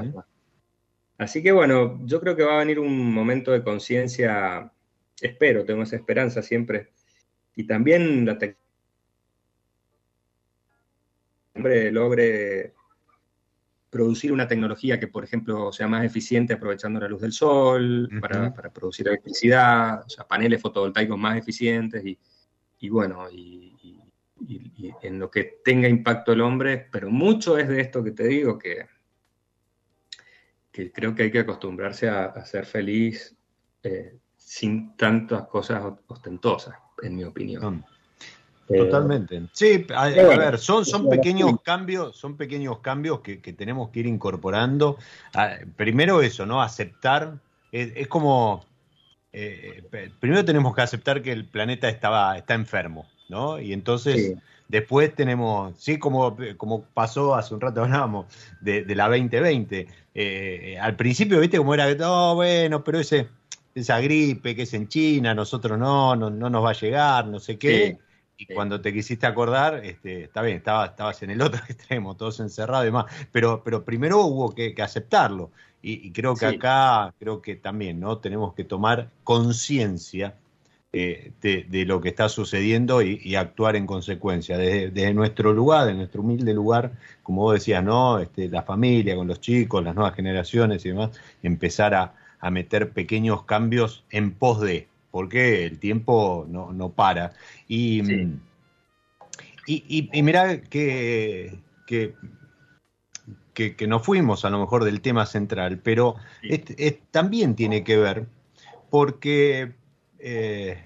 Así 1.18 1.42
que 1.42 1.52
bueno, 1.52 2.00
yo 2.04 2.20
creo 2.20 2.36
que 2.36 2.44
va 2.44 2.56
a 2.56 2.58
venir 2.58 2.78
un 2.78 3.12
momento 3.12 3.52
de 3.52 3.62
conciencia, 3.64 4.70
espero, 5.20 5.64
tengo 5.64 5.82
esa 5.82 5.96
esperanza 5.96 6.42
siempre. 6.42 6.92
Y 7.54 7.66
también 7.66 8.26
la 8.26 8.38
tecnología 8.38 8.60
logre 11.90 12.74
producir 13.90 14.32
una 14.32 14.46
tecnología 14.46 15.00
que, 15.00 15.08
por 15.08 15.24
ejemplo, 15.24 15.72
sea 15.72 15.88
más 15.88 16.04
eficiente 16.04 16.52
aprovechando 16.52 17.00
la 17.00 17.08
luz 17.08 17.22
del 17.22 17.32
sol, 17.32 18.10
para, 18.20 18.52
producir 18.72 19.08
electricidad, 19.08 20.04
o 20.04 20.08
sea, 20.08 20.26
paneles 20.26 20.60
fotovoltaicos 20.60 21.18
más 21.18 21.38
eficientes 21.38 22.04
y, 22.04 22.88
bueno, 22.88 23.30
y, 23.30 23.72
en 25.02 25.18
lo 25.18 25.30
que 25.30 25.60
tenga 25.64 25.88
impacto 25.88 26.32
el 26.32 26.42
hombre, 26.42 26.88
pero 26.92 27.10
mucho 27.10 27.56
es 27.56 27.68
de 27.68 27.80
esto 27.80 28.04
que 28.04 28.10
te 28.10 28.26
digo, 28.26 28.58
que, 28.58 28.86
que 30.76 30.92
creo 30.92 31.14
que 31.14 31.22
hay 31.22 31.30
que 31.30 31.38
acostumbrarse 31.38 32.06
a, 32.06 32.44
ser 32.44 32.66
feliz 32.66 33.34
eh, 33.82 34.18
sin 34.36 34.94
tantas 34.94 35.48
cosas 35.48 35.82
ostentosas, 36.06 36.74
en 37.02 37.16
mi 37.16 37.24
opinión. 37.24 37.82
Eh, 38.68 38.76
Totalmente. 38.76 39.44
Sí, 39.52 39.86
a, 39.94 40.08
ver, 40.08 40.58
son, 40.58 40.84
son 40.84 41.08
pequeños 41.08 41.62
cambios, 41.62 42.14
son 42.16 42.36
pequeños 42.36 42.80
cambios 42.80 43.20
que, 43.20 43.38
tenemos 43.54 43.88
que 43.88 44.00
ir 44.00 44.06
incorporando. 44.06 44.98
Ah, 45.32 45.54
primero 45.76 46.20
eso, 46.20 46.44
¿no? 46.44 46.60
Aceptar. 46.60 47.38
Es, 47.72 48.06
como. 48.08 48.66
Eh, 49.32 49.82
primero 50.20 50.44
tenemos 50.44 50.74
que 50.74 50.82
aceptar 50.82 51.22
que 51.22 51.32
el 51.32 51.46
planeta 51.46 51.88
estaba, 51.88 52.36
está 52.36 52.52
enfermo, 52.52 53.08
¿no? 53.30 53.58
Y 53.58 53.72
entonces. 53.72 54.36
Después 54.68 55.14
tenemos, 55.14 55.78
sí, 55.78 55.98
como, 55.98 56.36
como 56.56 56.82
pasó 56.82 57.34
hace 57.34 57.54
un 57.54 57.60
rato 57.60 57.82
hablábamos 57.82 58.26
de, 58.60 58.84
la 58.94 59.08
2020. 59.08 59.86
Eh, 60.14 60.78
al 60.80 60.96
principio, 60.96 61.38
viste, 61.40 61.58
como 61.58 61.74
era, 61.74 61.94
no, 61.94 62.34
bueno, 62.34 62.82
pero 62.82 62.98
ese, 62.98 63.28
esa 63.74 64.00
gripe 64.00 64.56
que 64.56 64.62
es 64.62 64.74
en 64.74 64.88
China, 64.88 65.34
nosotros 65.34 65.78
no, 65.78 66.16
no, 66.16 66.30
no 66.30 66.50
nos 66.50 66.64
va 66.64 66.70
a 66.70 66.74
llegar, 66.74 67.26
no 67.26 67.38
sé 67.38 67.58
qué. 67.58 67.98
Y 68.38 68.46
cuando 68.46 68.80
te 68.80 68.92
quisiste 68.92 69.26
acordar, 69.26 69.82
este, 69.84 70.24
está 70.24 70.42
bien, 70.42 70.58
estabas, 70.58 70.90
estabas 70.90 71.22
en 71.22 71.30
el 71.30 71.40
otro 71.40 71.60
extremo, 71.68 72.16
todos 72.16 72.40
encerrados 72.40 72.84
y 72.84 72.86
demás, 72.86 73.06
pero, 73.32 73.62
pero 73.64 73.84
primero 73.84 74.20
hubo 74.24 74.54
que, 74.54 74.74
aceptarlo. 74.82 75.50
Y, 75.82 76.10
creo 76.10 76.34
que 76.34 76.46
acá, 76.46 77.14
creo 77.16 77.40
que 77.40 77.54
también, 77.54 78.00
¿no? 78.00 78.18
Tenemos 78.18 78.54
que 78.54 78.64
tomar 78.64 79.08
conciencia 79.22 80.34
eh, 80.98 81.32
de, 81.42 81.84
lo 81.84 82.00
que 82.00 82.08
está 82.08 82.30
sucediendo 82.30 83.02
y, 83.02 83.36
actuar 83.36 83.76
en 83.76 83.86
consecuencia. 83.86 84.56
Desde, 84.56 85.12
nuestro 85.12 85.52
lugar, 85.52 85.86
de 85.86 85.92
nuestro 85.92 86.22
humilde 86.22 86.54
lugar, 86.54 86.92
como 87.22 87.42
vos 87.42 87.52
decías, 87.52 87.84
¿no? 87.84 88.18
Este, 88.18 88.48
la 88.48 88.62
familia, 88.62 89.14
con 89.14 89.28
los 89.28 89.42
chicos, 89.42 89.84
las 89.84 89.94
nuevas 89.94 90.14
generaciones 90.14 90.86
y 90.86 90.88
demás, 90.88 91.10
empezar 91.42 91.94
a, 91.94 92.14
a 92.40 92.50
meter 92.50 92.92
pequeños 92.92 93.42
cambios 93.42 94.04
en 94.10 94.32
pos 94.32 94.62
de, 94.62 94.88
porque 95.10 95.66
el 95.66 95.78
tiempo 95.78 96.46
no, 96.48 96.88
para. 96.88 97.34
Y, 97.68 98.00
y, 99.66 100.22
mirá 100.22 100.62
que, 100.62 101.58
que, 101.86 102.14
que, 103.52 103.86
nos 103.86 104.02
fuimos 104.02 104.46
a 104.46 104.50
lo 104.50 104.60
mejor 104.60 104.82
del 104.84 105.02
tema 105.02 105.26
central, 105.26 105.78
pero 105.82 106.16
también 107.10 107.54
tiene 107.54 107.84
que 107.84 107.98
ver 107.98 108.26
porque 108.88 109.74
eh, 110.18 110.85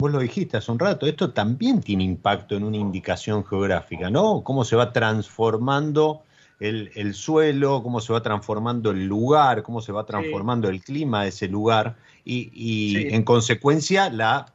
vos 0.00 0.12
lo 0.12 0.20
dijiste 0.20 0.56
hace 0.56 0.70
un 0.70 0.78
rato, 0.78 1.06
esto 1.06 1.32
también 1.32 1.80
tiene 1.80 2.04
impacto 2.04 2.56
en 2.56 2.62
una 2.62 2.76
indicación 2.76 3.44
geográfica, 3.44 4.10
¿no? 4.10 4.44
Cómo 4.44 4.64
se 4.64 4.76
va 4.76 4.92
transformando 4.92 6.22
el, 6.60 7.14
suelo, 7.14 7.82
cómo 7.82 8.00
se 8.00 8.12
va 8.12 8.22
transformando 8.22 8.92
el 8.92 9.06
lugar, 9.06 9.64
cómo 9.64 9.80
se 9.80 9.90
va 9.90 10.06
transformando 10.06 10.68
el 10.68 10.82
clima 10.82 11.24
de 11.24 11.30
ese 11.30 11.48
lugar 11.48 11.96
y, 12.24 13.12
en 13.12 13.24
consecuencia 13.24 14.08
la, 14.08 14.54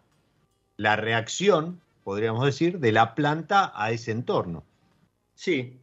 la 0.78 0.96
reacción, 0.96 1.82
podríamos 2.06 2.46
decir, 2.46 2.80
de 2.80 2.94
la 2.94 3.14
planta 3.14 3.74
a 3.76 3.92
ese 3.92 4.12
entorno. 4.12 4.64
Sí, 5.36 5.78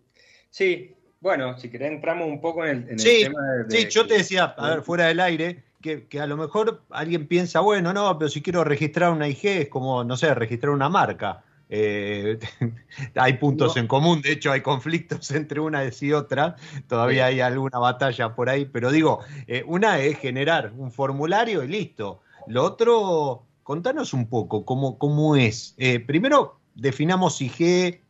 sí. 0.48 0.94
Bueno, 1.20 1.58
si 1.58 1.68
querés 1.68 1.92
entramos 1.92 2.28
un 2.28 2.40
poco 2.40 2.64
en 2.64 2.86
el, 2.88 2.96
tema 2.96 3.42
de, 3.68 3.76
Sí, 3.76 3.88
yo 3.90 4.06
te 4.06 4.14
decía, 4.14 4.44
a 4.56 4.70
ver, 4.70 4.82
fuera 4.82 5.08
del 5.08 5.20
aire, 5.20 5.62
que, 5.80 6.20
a 6.20 6.26
lo 6.26 6.36
mejor 6.36 6.82
alguien 6.90 7.26
piensa, 7.26 7.60
bueno, 7.60 7.92
no, 7.92 8.18
pero 8.18 8.28
si 8.28 8.42
quiero 8.42 8.64
registrar 8.64 9.12
una 9.12 9.28
IG 9.28 9.46
es 9.46 9.68
como, 9.68 10.04
no 10.04 10.16
sé, 10.16 10.34
registrar 10.34 10.72
una 10.72 10.88
marca. 10.88 11.42
Eh, 11.68 12.38
hay 13.14 13.34
puntos 13.34 13.76
en 13.76 13.86
común, 13.86 14.22
de 14.22 14.32
hecho 14.32 14.50
hay 14.52 14.60
conflictos 14.60 15.30
entre 15.30 15.60
una 15.60 15.82
y 15.84 16.12
otra, 16.12 16.56
todavía 16.88 17.26
hay 17.26 17.40
alguna 17.40 17.78
batalla 17.78 18.34
por 18.34 18.48
ahí, 18.50 18.64
pero 18.64 18.90
digo, 18.90 19.20
eh, 19.46 19.62
una 19.66 20.00
es 20.00 20.18
generar 20.18 20.72
un 20.76 20.90
formulario 20.90 21.62
y 21.62 21.68
listo. 21.68 22.20
Lo 22.46 22.64
otro, 22.64 23.44
contanos 23.62 24.12
un 24.12 24.28
poco 24.28 24.64
cómo, 24.64 24.98
cómo 24.98 25.36
es. 25.36 25.74
Eh, 25.78 26.00
primero, 26.00 26.58
definamos 26.74 27.40
IG, 27.40 28.00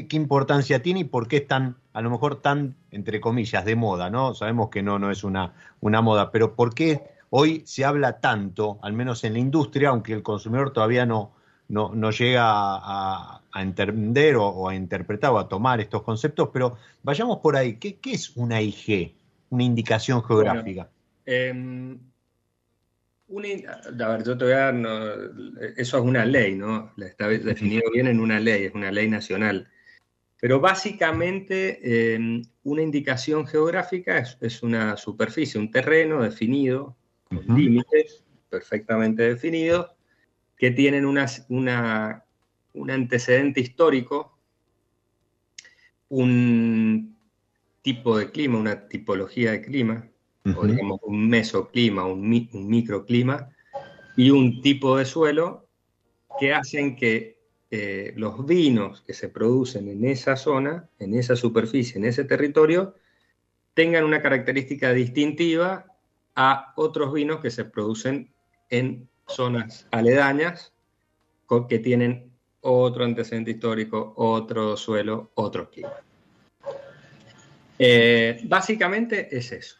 qué, 0.00 0.16
importancia 0.16 0.82
tiene 0.82 1.00
y 1.00 1.04
por 1.04 1.28
qué 1.28 1.38
es 1.38 1.46
tan, 1.46 1.76
a 1.92 2.00
lo 2.00 2.10
mejor 2.10 2.40
tan, 2.40 2.76
entre 2.90 3.20
comillas, 3.20 3.64
de 3.64 3.76
moda, 3.76 4.10
¿no? 4.10 4.34
Sabemos 4.34 4.70
que 4.70 4.82
no, 4.82 4.98
no 4.98 5.10
es 5.10 5.24
una, 5.24 5.54
una 5.80 6.00
moda, 6.00 6.30
pero 6.30 6.54
por 6.54 6.74
qué 6.74 7.02
hoy 7.30 7.62
se 7.66 7.84
habla 7.84 8.20
tanto, 8.20 8.78
al 8.82 8.92
menos 8.92 9.24
en 9.24 9.34
la 9.34 9.38
industria, 9.38 9.90
aunque 9.90 10.12
el 10.12 10.22
consumidor 10.22 10.72
todavía 10.72 11.04
no, 11.04 11.32
no, 11.68 12.10
llega 12.10 12.42
a, 12.44 13.40
entender 13.54 14.36
o, 14.36 14.68
a 14.68 14.74
interpretar 14.74 15.30
o 15.32 15.38
a 15.38 15.48
tomar 15.48 15.80
estos 15.80 16.02
conceptos, 16.02 16.48
pero 16.52 16.76
vayamos 17.02 17.38
por 17.38 17.56
ahí. 17.56 17.76
¿Qué, 17.76 17.98
es 18.04 18.36
una 18.36 18.60
IG? 18.60 19.14
Una 19.50 19.64
indicación 19.64 20.22
geográfica. 20.24 20.88
Em, 21.26 21.98
a 23.28 24.08
ver, 24.08 24.24
yo 24.24 24.36
te 24.36 24.44
voy 24.44 24.54
a 24.54 24.70
eso 25.76 25.98
es 25.98 26.04
una 26.04 26.24
ley, 26.24 26.54
¿no? 26.54 26.92
Está 26.98 27.28
definido 27.28 27.90
bien 27.92 28.06
en 28.06 28.20
una 28.20 28.40
ley, 28.40 28.64
es 28.64 28.74
una 28.74 28.90
ley 28.90 29.08
nacional. 29.08 29.68
Pero 30.42 30.58
básicamente 30.58 32.14
em, 32.14 32.42
una 32.64 32.82
indicación 32.82 33.46
geográfica 33.46 34.18
es, 34.40 34.62
una 34.64 34.96
superficie, 34.96 35.60
un 35.60 35.70
terreno 35.70 36.20
definido, 36.20 36.96
con 37.28 37.46
límites 37.56 38.24
perfectamente 38.50 39.22
definidos, 39.22 39.92
que 40.56 40.72
tienen 40.72 41.06
una, 41.06 41.26
un 41.48 42.90
antecedente 42.90 43.60
histórico, 43.60 44.36
un 46.08 47.16
tipo 47.82 48.18
de 48.18 48.32
clima, 48.32 48.58
una 48.58 48.88
tipología 48.88 49.52
de 49.52 49.62
clima, 49.62 50.10
o 50.56 50.66
digamos 50.66 50.98
un 51.04 51.28
mesoclima, 51.28 52.04
un, 52.04 52.48
un 52.52 52.68
microclima, 52.68 53.48
y 54.16 54.30
un 54.30 54.60
tipo 54.60 54.96
de 54.96 55.04
suelo 55.04 55.68
que 56.40 56.52
hacen 56.52 56.96
que 56.96 57.41
eh, 57.74 58.12
los 58.16 58.46
vinos 58.46 59.02
que 59.02 59.14
se 59.14 59.28
producen 59.28 59.88
en 59.88 60.04
esa 60.04 60.36
zona, 60.36 60.88
en 60.98 61.14
esa 61.14 61.34
superficie, 61.34 61.98
en 61.98 62.04
ese 62.04 62.24
territorio, 62.24 62.94
tengan 63.74 64.04
una 64.04 64.22
característica 64.22 64.92
distintiva 64.92 65.86
a 66.36 66.72
otros 66.76 67.12
vinos 67.12 67.40
que 67.40 67.50
se 67.50 67.64
producen 67.64 68.30
en 68.70 69.08
zonas 69.26 69.88
aledañas 69.90 70.72
que 71.68 71.78
tienen 71.78 72.30
otro 72.62 73.04
antecedente 73.04 73.50
histórico, 73.50 74.14
otro 74.16 74.76
suelo, 74.76 75.32
otro 75.34 75.68
clima. 75.70 75.92
Eh, 77.78 78.40
básicamente 78.44 79.36
es 79.36 79.52
eso. 79.52 79.76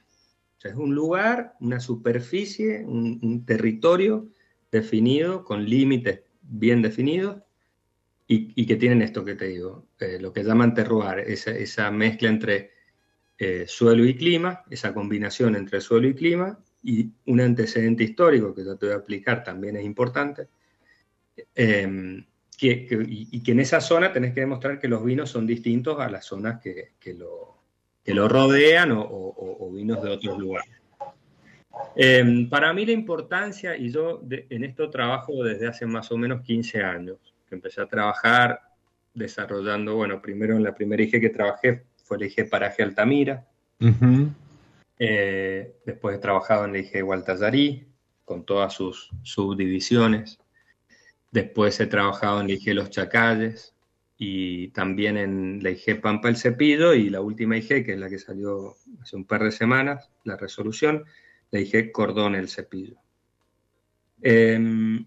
es 0.62 0.74
un 0.74 0.94
lugar, 0.94 1.54
una 1.60 1.80
superficie, 1.80 2.84
un, 2.84 3.44
territorio 3.46 4.28
definido 4.70 5.44
con 5.44 5.64
límites 5.64 6.20
bien 6.42 6.82
definidos 6.82 7.36
y, 8.26 8.66
que 8.66 8.76
tienen 8.76 9.02
esto 9.02 9.24
que 9.24 9.34
te 9.34 9.48
digo, 9.48 9.88
eh, 9.98 10.18
lo 10.20 10.32
que 10.32 10.42
llaman 10.42 10.74
terroir, 10.74 11.18
esa, 11.20 11.90
mezcla 11.90 12.28
entre 12.28 12.70
eh, 13.36 13.64
suelo 13.66 14.04
y 14.04 14.14
clima, 14.14 14.62
esa 14.70 14.94
combinación 14.94 15.56
entre 15.56 15.80
suelo 15.80 16.08
y 16.08 16.14
clima, 16.14 16.58
y 16.82 17.10
un 17.26 17.40
antecedente 17.40 18.04
histórico 18.04 18.54
que 18.54 18.64
yo 18.64 18.76
te 18.76 18.86
voy 18.86 18.94
a 18.94 18.98
aplicar 18.98 19.44
también 19.44 19.76
es 19.76 19.84
importante, 19.84 20.48
em, 21.54 22.24
y, 22.60 23.42
que 23.42 23.52
en 23.52 23.60
esa 23.60 23.80
zona 23.80 24.12
tenés 24.12 24.32
que 24.32 24.40
demostrar 24.40 24.78
que 24.78 24.88
los 24.88 25.04
vinos 25.04 25.30
son 25.30 25.46
distintos 25.46 25.98
a 25.98 26.08
las 26.08 26.24
zonas 26.24 26.60
que, 26.60 27.14
lo, 27.14 27.58
lo, 28.06 28.28
rodean 28.28 28.92
o, 28.94 29.70
vinos 29.74 30.02
de 30.02 30.10
otros 30.10 30.38
lugares. 30.38 30.70
Em, 31.96 32.48
para 32.48 32.72
mí 32.72 32.86
la 32.86 32.92
importancia, 32.92 33.76
y 33.76 33.90
yo 33.90 34.22
en 34.30 34.64
esto 34.64 34.88
trabajo 34.90 35.42
desde 35.42 35.66
hace 35.66 35.86
más 35.86 36.10
o 36.12 36.16
menos 36.16 36.42
15 36.42 36.82
años, 36.82 37.31
que 37.52 37.56
empecé 37.56 37.82
a 37.82 37.86
trabajar 37.86 38.62
desarrollando, 39.12 39.94
bueno, 39.94 40.22
primero 40.22 40.56
en 40.56 40.62
la 40.62 40.74
primera 40.74 41.02
IG 41.02 41.20
que 41.20 41.28
trabajé 41.28 41.84
fue 42.02 42.18
la 42.18 42.24
IG 42.24 42.48
Paraje 42.48 42.82
Altamira, 42.82 43.46
eh, 44.98 45.74
después 45.84 46.16
he 46.16 46.18
trabajado 46.18 46.64
en 46.64 46.72
la 46.72 46.78
IG 46.78 47.02
Gualtallarí, 47.02 47.86
con 48.24 48.46
todas 48.46 48.72
sus 48.72 49.10
subdivisiones. 49.22 50.38
Después 51.30 51.78
he 51.80 51.86
trabajado 51.86 52.40
en 52.40 52.46
la 52.46 52.54
IG 52.54 52.72
Los 52.72 52.88
Chacalles 52.88 53.74
y 54.16 54.68
también 54.68 55.18
en 55.18 55.62
la 55.62 55.70
IG 55.70 56.00
Pampa 56.00 56.30
el 56.30 56.38
Cepillo 56.38 56.94
y 56.94 57.10
la 57.10 57.20
última 57.20 57.58
IG, 57.58 57.84
que 57.84 57.92
es 57.92 57.98
la 57.98 58.08
que 58.08 58.18
salió 58.18 58.76
hace 59.02 59.16
un 59.16 59.26
par 59.26 59.44
de 59.44 59.52
semanas, 59.52 60.10
la 60.24 60.38
resolución, 60.38 61.04
la 61.50 61.60
IG 61.60 61.92
Cordón 61.92 62.34
el 62.34 62.48
Cepillo. 62.48 62.96
Em, 64.22 65.04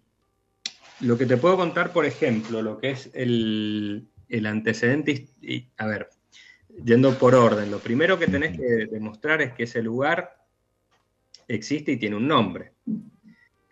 lo 1.01 1.17
que 1.17 1.25
te 1.25 1.37
puedo 1.37 1.57
contar, 1.57 1.91
por 1.91 2.05
ejemplo, 2.05 2.61
lo 2.61 2.77
que 2.77 2.91
es 2.91 3.09
el, 3.13 4.07
el 4.29 4.45
antecedente, 4.45 5.27
y, 5.41 5.67
a 5.77 5.87
ver, 5.87 6.09
yendo 6.83 7.17
por 7.17 7.35
orden, 7.35 7.71
lo 7.71 7.79
primero 7.79 8.17
que 8.17 8.27
tenés 8.27 8.57
que 8.57 8.87
demostrar 8.91 9.41
es 9.41 9.53
que 9.53 9.63
ese 9.63 9.81
lugar 9.81 10.45
existe 11.47 11.93
y 11.93 11.97
tiene 11.97 12.15
un 12.15 12.27
nombre. 12.27 12.73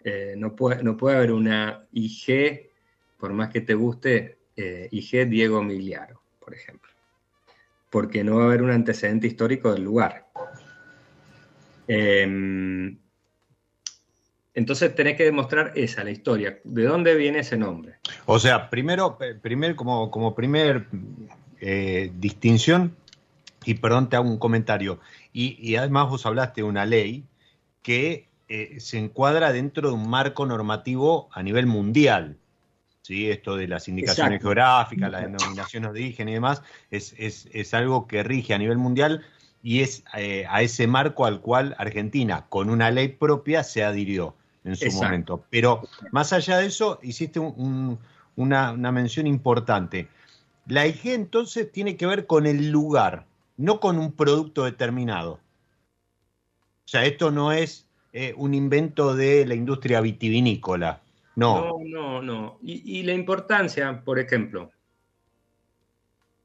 Eh, 0.03 0.35
no, 0.37 0.55
puede, 0.55 0.83
no 0.83 0.97
puede 0.97 1.17
haber 1.17 1.31
una 1.31 1.85
IG, 1.91 2.69
por 3.17 3.33
más 3.33 3.49
que 3.49 3.61
te 3.61 3.73
guste, 3.73 4.37
eh, 4.55 4.87
IG 4.91 5.27
Diego 5.27 5.63
Miliaro, 5.63 6.21
por 6.39 6.53
ejemplo, 6.53 6.91
porque 7.89 8.23
no 8.23 8.37
va 8.37 8.43
a 8.43 8.45
haber 8.47 8.61
un 8.61 8.71
antecedente 8.71 9.27
histórico 9.27 9.73
del 9.73 9.83
lugar. 9.83 10.27
Em, 11.87 12.97
entonces 14.55 14.93
tenés 14.93 15.17
que 15.17 15.23
demostrar 15.23 15.71
esa, 15.75 16.03
la 16.03 16.11
historia. 16.11 16.59
¿De 16.63 16.83
dónde 16.83 17.15
viene 17.15 17.39
ese 17.39 17.57
nombre? 17.57 17.95
O 18.25 18.37
sea, 18.37 18.69
primero, 18.69 19.17
primer, 19.41 19.75
como, 19.75 20.11
como 20.11 20.35
primer 20.35 20.87
eh, 21.59 22.11
distinción, 22.15 22.95
y 23.65 23.75
perdón, 23.75 24.09
te 24.09 24.15
hago 24.15 24.29
un 24.29 24.37
comentario, 24.37 24.99
y, 25.31 25.75
además 25.75 26.09
vos 26.09 26.25
hablaste 26.27 26.61
de 26.61 26.67
una 26.67 26.85
ley 26.85 27.25
que 27.81 28.27
eh, 28.47 28.79
se 28.79 28.99
encuadra 28.99 29.51
dentro 29.51 29.89
de 29.89 29.95
un 29.95 30.07
marco 30.07 30.45
normativo 30.45 31.29
a 31.33 31.41
nivel 31.41 31.65
mundial. 31.65 32.37
¿sí? 33.01 33.31
Esto 33.31 33.55
de 33.55 33.67
las 33.67 33.87
indicaciones 33.87 34.39
geográficas, 34.39 35.09
las 35.11 35.23
denominaciones 35.23 35.93
de 35.93 35.99
origen 35.99 36.29
y 36.29 36.33
demás, 36.33 36.61
es, 36.91 37.73
algo 37.73 38.07
que 38.07 38.21
rige 38.21 38.53
a 38.53 38.59
nivel 38.59 38.77
mundial 38.77 39.25
y 39.63 39.79
es 39.79 40.03
eh, 40.15 40.45
a 40.47 40.61
ese 40.61 40.85
marco 40.85 41.25
al 41.25 41.41
cual 41.41 41.73
Argentina, 41.79 42.45
con 42.49 42.69
una 42.69 42.91
ley 42.91 43.07
propia, 43.07 43.63
se 43.63 43.83
adhirió 43.83 44.35
en 44.63 44.75
su 44.75 44.91
momento. 44.91 45.45
Pero 45.49 45.81
más 46.11 46.33
allá 46.33 46.57
de 46.57 46.67
eso, 46.67 46.99
hiciste 47.01 47.39
una, 47.39 48.71
una 48.71 48.91
mención 48.91 49.27
importante. 49.27 50.07
La 50.67 50.87
IG 50.87 51.07
entonces 51.07 51.71
tiene 51.71 51.97
que 51.97 52.05
ver 52.05 52.25
con 52.25 52.45
el 52.45 52.71
lugar, 52.71 53.25
no 53.57 53.79
con 53.79 53.99
un 53.99 54.13
producto 54.13 54.63
determinado. 54.63 55.33
O 56.85 56.87
sea, 56.87 57.05
esto 57.05 57.31
no 57.31 57.51
es 57.51 57.87
eh, 58.13 58.33
un 58.37 58.53
invento 58.53 59.15
de 59.15 59.45
la 59.45 59.55
industria 59.55 59.99
vitivinícola. 60.01 61.01
No. 61.35 61.65
No, 61.65 61.79
no, 61.83 62.21
no. 62.21 62.59
Y, 62.61 63.01
la 63.03 63.13
importancia, 63.13 64.03
por 64.03 64.19
ejemplo, 64.19 64.71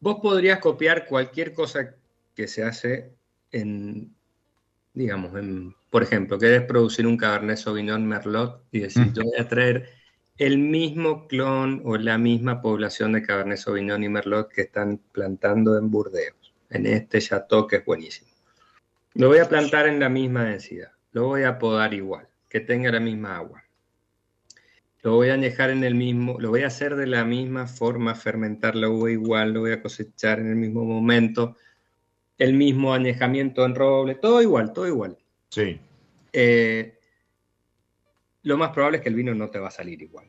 vos 0.01 0.19
podrías 0.23 0.61
copiar 0.61 1.07
cualquier 1.07 1.53
cosa 1.53 1.95
que 2.35 2.49
se 2.49 2.63
hace 2.63 3.13
en, 3.53 4.15
digamos, 4.99 5.35
en, 5.37 5.75
por 5.91 6.03
ejemplo, 6.03 6.39
querés 6.39 6.63
producir 6.63 7.07
un 7.07 7.17
Cabernet 7.17 7.57
Sauvignon 7.57 8.05
Merlot 8.05 8.65
y 8.73 8.81
decir, 8.81 9.13
yo 9.13 9.23
voy 9.23 9.39
a 9.39 9.49
traer 9.49 9.89
el 10.37 10.59
mismo 10.59 11.29
clon 11.29 11.81
o 11.85 11.97
la 11.97 12.19
misma 12.19 12.61
población 12.61 13.13
de 13.13 13.23
Cabernet 13.23 13.59
Sauvignon 13.59 14.03
y 14.03 14.09
Merlot 14.09 14.49
que 14.49 14.63
están 14.63 15.01
plantando 15.13 15.79
en 15.79 15.91
Burdeos, 15.91 16.53
en 16.71 16.87
este 16.87 17.21
chateau 17.21 17.69
que 17.69 17.77
es 17.77 17.85
buenísimo. 17.85 18.29
Lo 19.15 19.29
voy 19.29 19.39
a 19.39 19.49
plantar 19.49 19.87
en 19.87 20.01
la 20.01 20.09
misma 20.09 20.45
densidad, 20.45 20.91
lo 21.13 21.29
voy 21.29 21.45
a 21.45 21.59
podar 21.59 21.95
igual, 21.95 22.29
que 22.49 22.61
tenga 22.61 22.91
la 22.91 23.01
misma 23.01 23.37
agua. 23.37 23.63
lo 25.03 25.15
voy 25.15 25.29
a 25.31 25.35
añejar 25.35 25.71
en 25.71 25.85
el 25.85 25.95
mismo, 25.95 26.39
lo 26.41 26.51
voy 26.51 26.65
a 26.65 26.67
hacer 26.67 26.97
de 26.97 27.07
la 27.07 27.25
misma 27.25 27.69
forma, 27.69 28.17
fermentar 28.17 28.75
la 28.75 28.89
uva 28.89 29.13
igual, 29.13 29.53
lo 29.53 29.61
voy 29.61 29.73
a 29.73 29.81
cosechar 29.81 30.41
en 30.41 30.49
el 30.49 30.57
mismo 30.57 30.85
momento, 30.85 31.57
el 32.39 32.55
mismo 32.55 32.95
añejamiento 32.95 33.65
en 33.65 33.75
roble, 33.75 34.15
todo 34.15 34.41
igual, 34.41 34.73
todo 34.73 34.87
igual. 34.87 35.19
Sí. 35.49 35.81
Eh, 36.33 36.95
lo 38.43 38.57
más 38.57 38.71
probable 38.71 38.99
es 38.99 39.03
que 39.03 39.09
el 39.09 39.15
vino 39.15 39.35
no 39.35 39.51
te 39.51 39.59
va 39.59 39.69
a 39.69 39.73
salir 39.73 40.01
igual, 40.01 40.27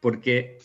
porque 0.00 0.58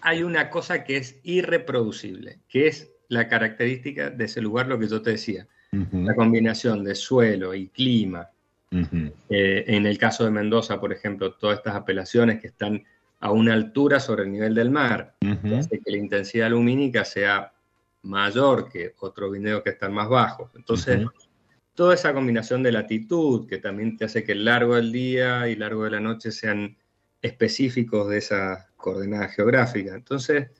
hay 0.00 0.22
una 0.22 0.50
cosa 0.50 0.84
que 0.84 0.96
es 0.96 1.18
irreproducible, 1.22 2.40
que 2.48 2.66
es 2.66 2.90
la 3.08 3.28
característica 3.28 4.10
de 4.10 4.24
ese 4.24 4.40
lugar, 4.40 4.66
lo 4.66 4.78
que 4.78 4.88
yo 4.88 5.00
te 5.02 5.10
decía, 5.10 5.46
la 5.72 6.14
combinación 6.14 6.82
de 6.82 6.96
suelo 6.96 7.54
y 7.54 7.68
clima, 7.68 8.28
eh, 8.72 9.64
en 9.66 9.86
el 9.86 9.98
caso 9.98 10.24
de 10.24 10.30
Mendoza, 10.30 10.80
por 10.80 10.92
ejemplo, 10.92 11.32
todas 11.34 11.58
estas 11.58 11.76
apelaciones 11.76 12.40
que 12.40 12.48
están 12.48 12.84
a 13.20 13.30
una 13.30 13.54
altura 13.54 14.00
sobre 14.00 14.24
el 14.24 14.32
nivel 14.32 14.54
del 14.54 14.70
mar, 14.70 15.14
hace 15.56 15.78
que 15.78 15.90
la 15.90 15.98
intensidad 15.98 16.50
lumínica 16.50 17.04
sea 17.04 17.52
mayor 18.02 18.68
que 18.68 18.94
otros 19.00 19.32
viñedos 19.32 19.62
que 19.62 19.70
están 19.70 19.92
más 19.92 20.08
bajos. 20.08 20.50
Entonces, 20.54 21.06
toda 21.74 21.94
esa 21.94 22.12
combinación 22.12 22.62
de 22.62 22.72
latitud, 22.72 23.46
que 23.48 23.58
también 23.58 23.96
te 23.96 24.04
hace 24.04 24.24
que 24.24 24.32
el 24.32 24.44
largo 24.44 24.76
del 24.76 24.92
día 24.92 25.48
y 25.48 25.56
largo 25.56 25.84
de 25.84 25.90
la 25.90 26.00
noche 26.00 26.32
sean 26.32 26.76
específicos 27.22 28.08
de 28.08 28.18
esa 28.18 28.68
coordenada 28.76 29.28
geográfica. 29.28 29.94
Entonces, 29.94 30.50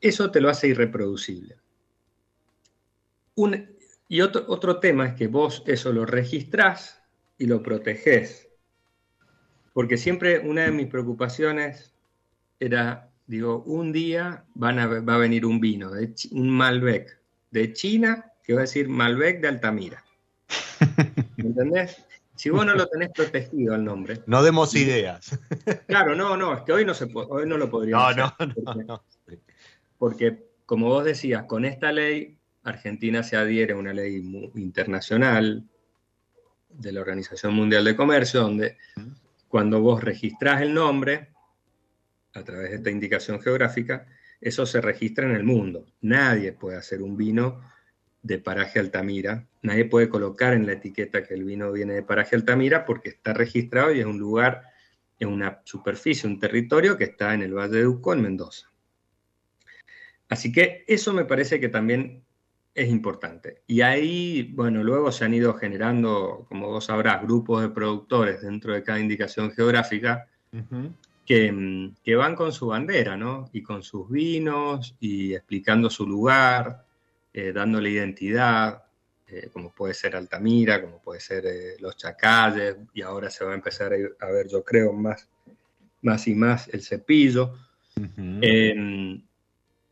eso 0.00 0.30
te 0.30 0.40
lo 0.40 0.48
hace 0.48 0.68
irreproducible. 0.68 1.56
Un, 3.36 3.76
y 4.08 4.20
otro, 4.20 4.44
otro 4.48 4.80
tema 4.80 5.06
es 5.06 5.14
que 5.14 5.28
vos 5.28 5.62
eso 5.66 5.92
lo 5.92 6.04
registrás 6.06 7.02
y 7.36 7.46
lo 7.46 7.62
protegés. 7.62 8.48
Porque 9.72 9.96
siempre 9.96 10.40
una 10.40 10.62
de 10.62 10.72
mis 10.72 10.88
preocupaciones 10.88 11.94
era, 12.58 13.07
digo, 13.28 13.62
un 13.64 13.92
día 13.92 14.44
van 14.54 14.80
a, 14.80 14.86
va 14.86 15.14
a 15.14 15.18
venir 15.18 15.46
un 15.46 15.60
vino, 15.60 15.90
de, 15.90 16.12
un 16.32 16.50
Malbec 16.50 17.20
de 17.50 17.72
China, 17.72 18.32
que 18.42 18.54
va 18.54 18.60
a 18.60 18.62
decir 18.62 18.88
Malbec 18.88 19.40
de 19.40 19.48
Altamira. 19.48 20.02
¿Me 21.36 21.44
entendés? 21.44 22.04
Si 22.34 22.50
vos 22.50 22.64
no 22.64 22.74
lo 22.74 22.86
tenés 22.86 23.10
protegido 23.10 23.74
el 23.74 23.84
nombre. 23.84 24.22
No 24.26 24.42
demos 24.42 24.74
ideas. 24.74 25.38
Claro, 25.86 26.14
no, 26.14 26.36
no, 26.36 26.54
es 26.54 26.62
que 26.62 26.72
hoy 26.72 26.84
no, 26.84 26.94
se 26.94 27.08
hoy 27.12 27.46
no 27.46 27.58
lo 27.58 27.68
podríamos 27.68 28.16
no, 28.16 28.24
hacer. 28.24 28.54
No, 28.64 28.74
no, 28.74 28.82
no. 28.82 29.04
Porque, 29.98 30.46
como 30.64 30.86
vos 30.86 31.04
decías, 31.04 31.44
con 31.44 31.64
esta 31.64 31.90
ley 31.92 32.38
Argentina 32.62 33.22
se 33.22 33.36
adhiere 33.36 33.72
a 33.72 33.76
una 33.76 33.92
ley 33.92 34.50
internacional 34.54 35.64
de 36.68 36.92
la 36.92 37.00
Organización 37.00 37.54
Mundial 37.54 37.84
de 37.84 37.96
Comercio, 37.96 38.42
donde 38.42 38.76
cuando 39.48 39.80
vos 39.80 40.02
registrás 40.02 40.62
el 40.62 40.74
nombre, 40.74 41.30
a 42.38 42.44
través 42.44 42.70
de 42.70 42.76
esta 42.76 42.90
indicación 42.90 43.40
geográfica, 43.40 44.06
eso 44.40 44.66
se 44.66 44.80
registra 44.80 45.26
en 45.26 45.34
el 45.34 45.44
mundo. 45.44 45.86
Nadie 46.00 46.52
puede 46.52 46.76
hacer 46.76 47.02
un 47.02 47.16
vino 47.16 47.60
de 48.22 48.38
paraje 48.38 48.78
Altamira, 48.78 49.46
nadie 49.62 49.84
puede 49.84 50.08
colocar 50.08 50.52
en 50.52 50.66
la 50.66 50.72
etiqueta 50.72 51.22
que 51.22 51.34
el 51.34 51.44
vino 51.44 51.72
viene 51.72 51.94
de 51.94 52.02
paraje 52.02 52.36
Altamira 52.36 52.84
porque 52.84 53.10
está 53.10 53.32
registrado 53.32 53.92
y 53.92 54.00
es 54.00 54.06
un 54.06 54.18
lugar, 54.18 54.62
es 55.18 55.26
una 55.26 55.60
superficie, 55.64 56.28
un 56.28 56.38
territorio 56.38 56.96
que 56.96 57.04
está 57.04 57.34
en 57.34 57.42
el 57.42 57.54
Valle 57.54 57.78
de 57.78 57.86
Uco, 57.86 58.12
en 58.12 58.22
Mendoza. 58.22 58.68
Así 60.28 60.52
que 60.52 60.84
eso 60.86 61.12
me 61.12 61.24
parece 61.24 61.58
que 61.58 61.68
también 61.68 62.22
es 62.74 62.88
importante. 62.90 63.62
Y 63.66 63.80
ahí, 63.80 64.52
bueno, 64.54 64.84
luego 64.84 65.10
se 65.10 65.24
han 65.24 65.34
ido 65.34 65.54
generando, 65.54 66.46
como 66.48 66.68
vos 66.68 66.84
sabrás, 66.84 67.22
grupos 67.22 67.62
de 67.62 67.70
productores 67.70 68.42
dentro 68.42 68.72
de 68.72 68.82
cada 68.82 69.00
indicación 69.00 69.50
geográfica 69.52 70.28
que, 71.28 71.92
que, 72.02 72.16
van 72.16 72.34
con 72.34 72.52
su 72.52 72.68
bandera, 72.68 73.14
¿no? 73.14 73.50
Y 73.52 73.62
con 73.62 73.82
sus 73.82 74.10
vinos 74.10 74.96
y 74.98 75.34
explicando 75.34 75.90
su 75.90 76.06
lugar, 76.06 76.86
eh, 77.34 77.52
dándole 77.52 77.90
identidad, 77.90 78.82
eh, 79.26 79.50
como 79.52 79.70
puede 79.70 79.92
ser 79.92 80.16
Altamira, 80.16 80.80
como 80.80 81.02
puede 81.02 81.20
ser 81.20 81.44
eh, 81.44 81.76
Los 81.80 81.98
Chacalles, 81.98 82.76
y 82.94 83.02
ahora 83.02 83.28
se 83.28 83.44
va 83.44 83.52
a 83.52 83.56
empezar 83.56 83.92
a, 84.20 84.26
ver, 84.30 84.48
yo 84.48 84.64
creo, 84.64 84.94
más, 84.94 85.28
más 86.00 86.26
y 86.28 86.34
más 86.34 86.66
el 86.68 86.80
cepillo, 86.80 87.52
em, 88.40 89.22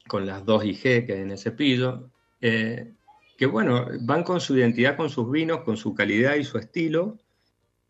con 0.08 0.24
las 0.24 0.42
dos 0.42 0.64
IG 0.64 1.04
que 1.04 1.12
hay 1.12 1.20
en 1.20 1.32
el 1.32 1.38
cepillo. 1.38 2.08
Eh, 2.40 2.94
que 3.36 3.44
bueno, 3.44 3.86
van 4.00 4.24
con 4.24 4.40
su 4.40 4.56
identidad, 4.56 4.96
con 4.96 5.10
sus 5.10 5.30
vinos, 5.30 5.60
con 5.60 5.76
su 5.76 5.94
calidad 5.94 6.36
y 6.36 6.44
su 6.44 6.56
estilo, 6.56 7.18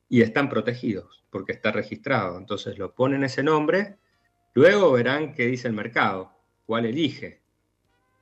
y 0.09 0.23
están 0.23 0.49
protegidos, 0.49 1.25
porque 1.31 1.53
está 1.53 1.73
registrado. 1.73 2.39
Entonces 2.39 2.79
lo 2.79 2.95
ponen 2.95 3.25
ese 3.25 3.43
nombre, 3.43 3.97
luego 4.55 4.93
verán 4.93 5.35
qué 5.35 5.47
dice 5.47 5.69
el 5.69 5.75
mercado, 5.75 6.33
cuál 6.65 6.87
elige, 6.87 7.41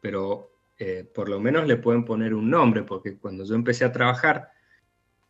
pero 0.00 0.50
eh, 0.78 1.08
por 1.14 1.28
lo 1.28 1.40
menos 1.40 1.66
le 1.66 1.76
pueden 1.76 2.04
poner 2.04 2.34
un 2.34 2.50
nombre, 2.50 2.82
porque 2.82 3.16
cuando 3.16 3.44
yo 3.44 3.54
empecé 3.54 3.84
a 3.84 3.92
trabajar, 3.92 4.50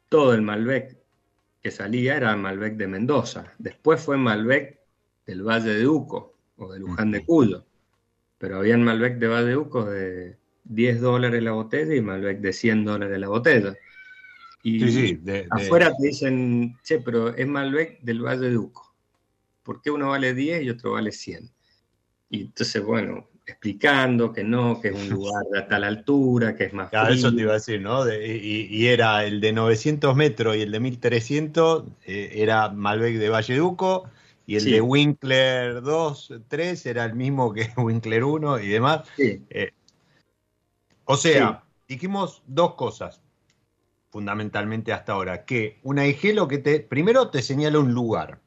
todo 0.08 0.34
el 0.34 0.42
Malbec 0.42 0.98
que 1.62 1.70
salía 1.70 2.16
era 2.16 2.36
Malbec 2.36 2.76
de 2.76 2.86
Mendoza, 2.86 3.52
después 3.58 4.00
fue 4.00 4.16
Malbec 4.16 4.80
del 5.26 5.42
Valle 5.42 5.74
de 5.74 5.88
Uco 5.88 6.34
o 6.56 6.72
de 6.72 6.78
Luján 6.78 7.10
de 7.10 7.24
Cuyo, 7.24 7.64
pero 8.38 8.58
habían 8.58 8.82
Malbec 8.82 9.18
de 9.18 9.28
Valle 9.28 9.48
de 9.48 9.56
Uco 9.56 9.84
de 9.84 10.36
10 10.64 11.00
dólares 11.00 11.42
la 11.42 11.52
botella 11.52 11.94
y 11.94 12.00
Malbec 12.00 12.40
de 12.40 12.52
100 12.52 12.84
dólares 12.84 13.18
la 13.18 13.28
botella. 13.28 13.74
Y 14.66 15.20
afuera 15.50 15.92
te 15.94 16.06
dicen, 16.06 16.78
che, 16.82 16.98
pero 16.98 17.34
es 17.34 17.46
Malbec 17.46 18.00
del 18.00 18.22
Valle 18.22 18.48
de 18.48 18.56
Uco. 18.56 18.94
¿Por 19.62 19.82
qué 19.82 19.90
uno 19.90 20.08
vale 20.08 20.32
10 20.32 20.62
y 20.62 20.70
otro 20.70 20.92
vale 20.92 21.12
100? 21.12 21.50
Y 22.30 22.40
entonces, 22.40 22.82
bueno, 22.82 23.28
explicando 23.44 24.32
que 24.32 24.42
no, 24.42 24.80
que 24.80 24.88
es 24.88 24.94
un 24.94 25.08
lugar 25.10 25.44
de 25.52 25.60
tal 25.62 25.84
altura, 25.84 26.56
que 26.56 26.64
es 26.64 26.72
más 26.72 26.88
claro, 26.88 27.12
eso 27.12 27.34
te 27.34 27.42
iba 27.42 27.50
a 27.50 27.56
decir, 27.56 27.82
¿no? 27.82 28.10
y, 28.10 28.86
era 28.86 29.26
el 29.26 29.42
de 29.42 29.52
900 29.52 30.16
metros 30.16 30.56
y 30.56 30.62
el 30.62 30.72
de 30.72 30.80
1300, 30.80 31.84
eh, 32.06 32.30
era 32.36 32.70
Malbec 32.70 33.18
de 33.18 33.28
Valle 33.28 33.52
de 33.52 33.60
Uco, 33.60 34.08
y 34.46 34.56
el 34.56 34.64
de 34.64 34.80
Winkler 34.80 35.82
2, 35.82 36.40
3 36.48 36.86
era 36.86 37.04
el 37.04 37.14
mismo 37.14 37.52
que 37.52 37.68
Winkler 37.76 38.24
1 38.24 38.60
y 38.60 38.68
demás. 38.68 39.06
Sí. 39.14 39.42
Eh, 39.50 39.72
o 41.04 41.18
sea, 41.18 41.62
dijimos 41.86 42.42
dos 42.46 42.76
cosas 42.76 43.20
fundamentalmente 44.14 44.92
hasta 44.92 45.14
ahora, 45.14 45.44
que 45.44 45.80
una 45.82 46.06
IG 46.06 46.36
lo 46.36 46.46
que 46.46 46.58
te, 46.58 46.78
primero 46.78 47.30
te 47.30 47.42
señala 47.42 47.80
un 47.80 47.92
lugar, 47.92 48.38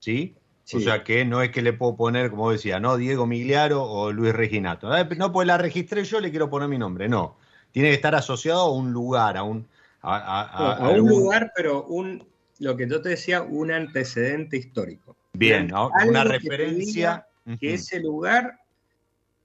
¿sí? 0.00 0.34
O 0.74 0.80
sea 0.80 1.02
que 1.02 1.24
no 1.24 1.40
es 1.40 1.50
que 1.50 1.62
le 1.62 1.72
puedo 1.72 1.96
poner, 1.96 2.28
como 2.28 2.52
decía, 2.52 2.78
no 2.78 2.98
Diego 2.98 3.26
Migliaro 3.26 3.82
o 3.82 4.12
Luis 4.12 4.34
Reginato. 4.34 4.90
No, 5.16 5.32
pues 5.32 5.46
la 5.46 5.56
registré 5.56 6.04
yo, 6.04 6.20
le 6.20 6.28
quiero 6.28 6.50
poner 6.50 6.68
mi 6.68 6.76
nombre. 6.76 7.08
No, 7.08 7.38
tiene 7.70 7.88
que 7.88 7.94
estar 7.94 8.14
asociado 8.14 8.60
a 8.60 8.70
un 8.70 8.92
lugar, 8.92 9.38
a 9.38 9.44
un... 9.44 9.66
A, 10.02 10.90
un 10.90 11.08
lugar, 11.08 11.52
pero 11.56 11.84
un, 11.86 12.26
lo 12.58 12.76
que 12.76 12.86
yo 12.86 13.00
te 13.00 13.08
decía, 13.08 13.40
un 13.40 13.72
antecedente 13.72 14.58
histórico. 14.58 15.16
Bien, 15.32 15.72
una 16.06 16.24
referencia. 16.24 17.26
Que, 17.58 17.72
ese 17.74 17.98
lugar, 17.98 18.58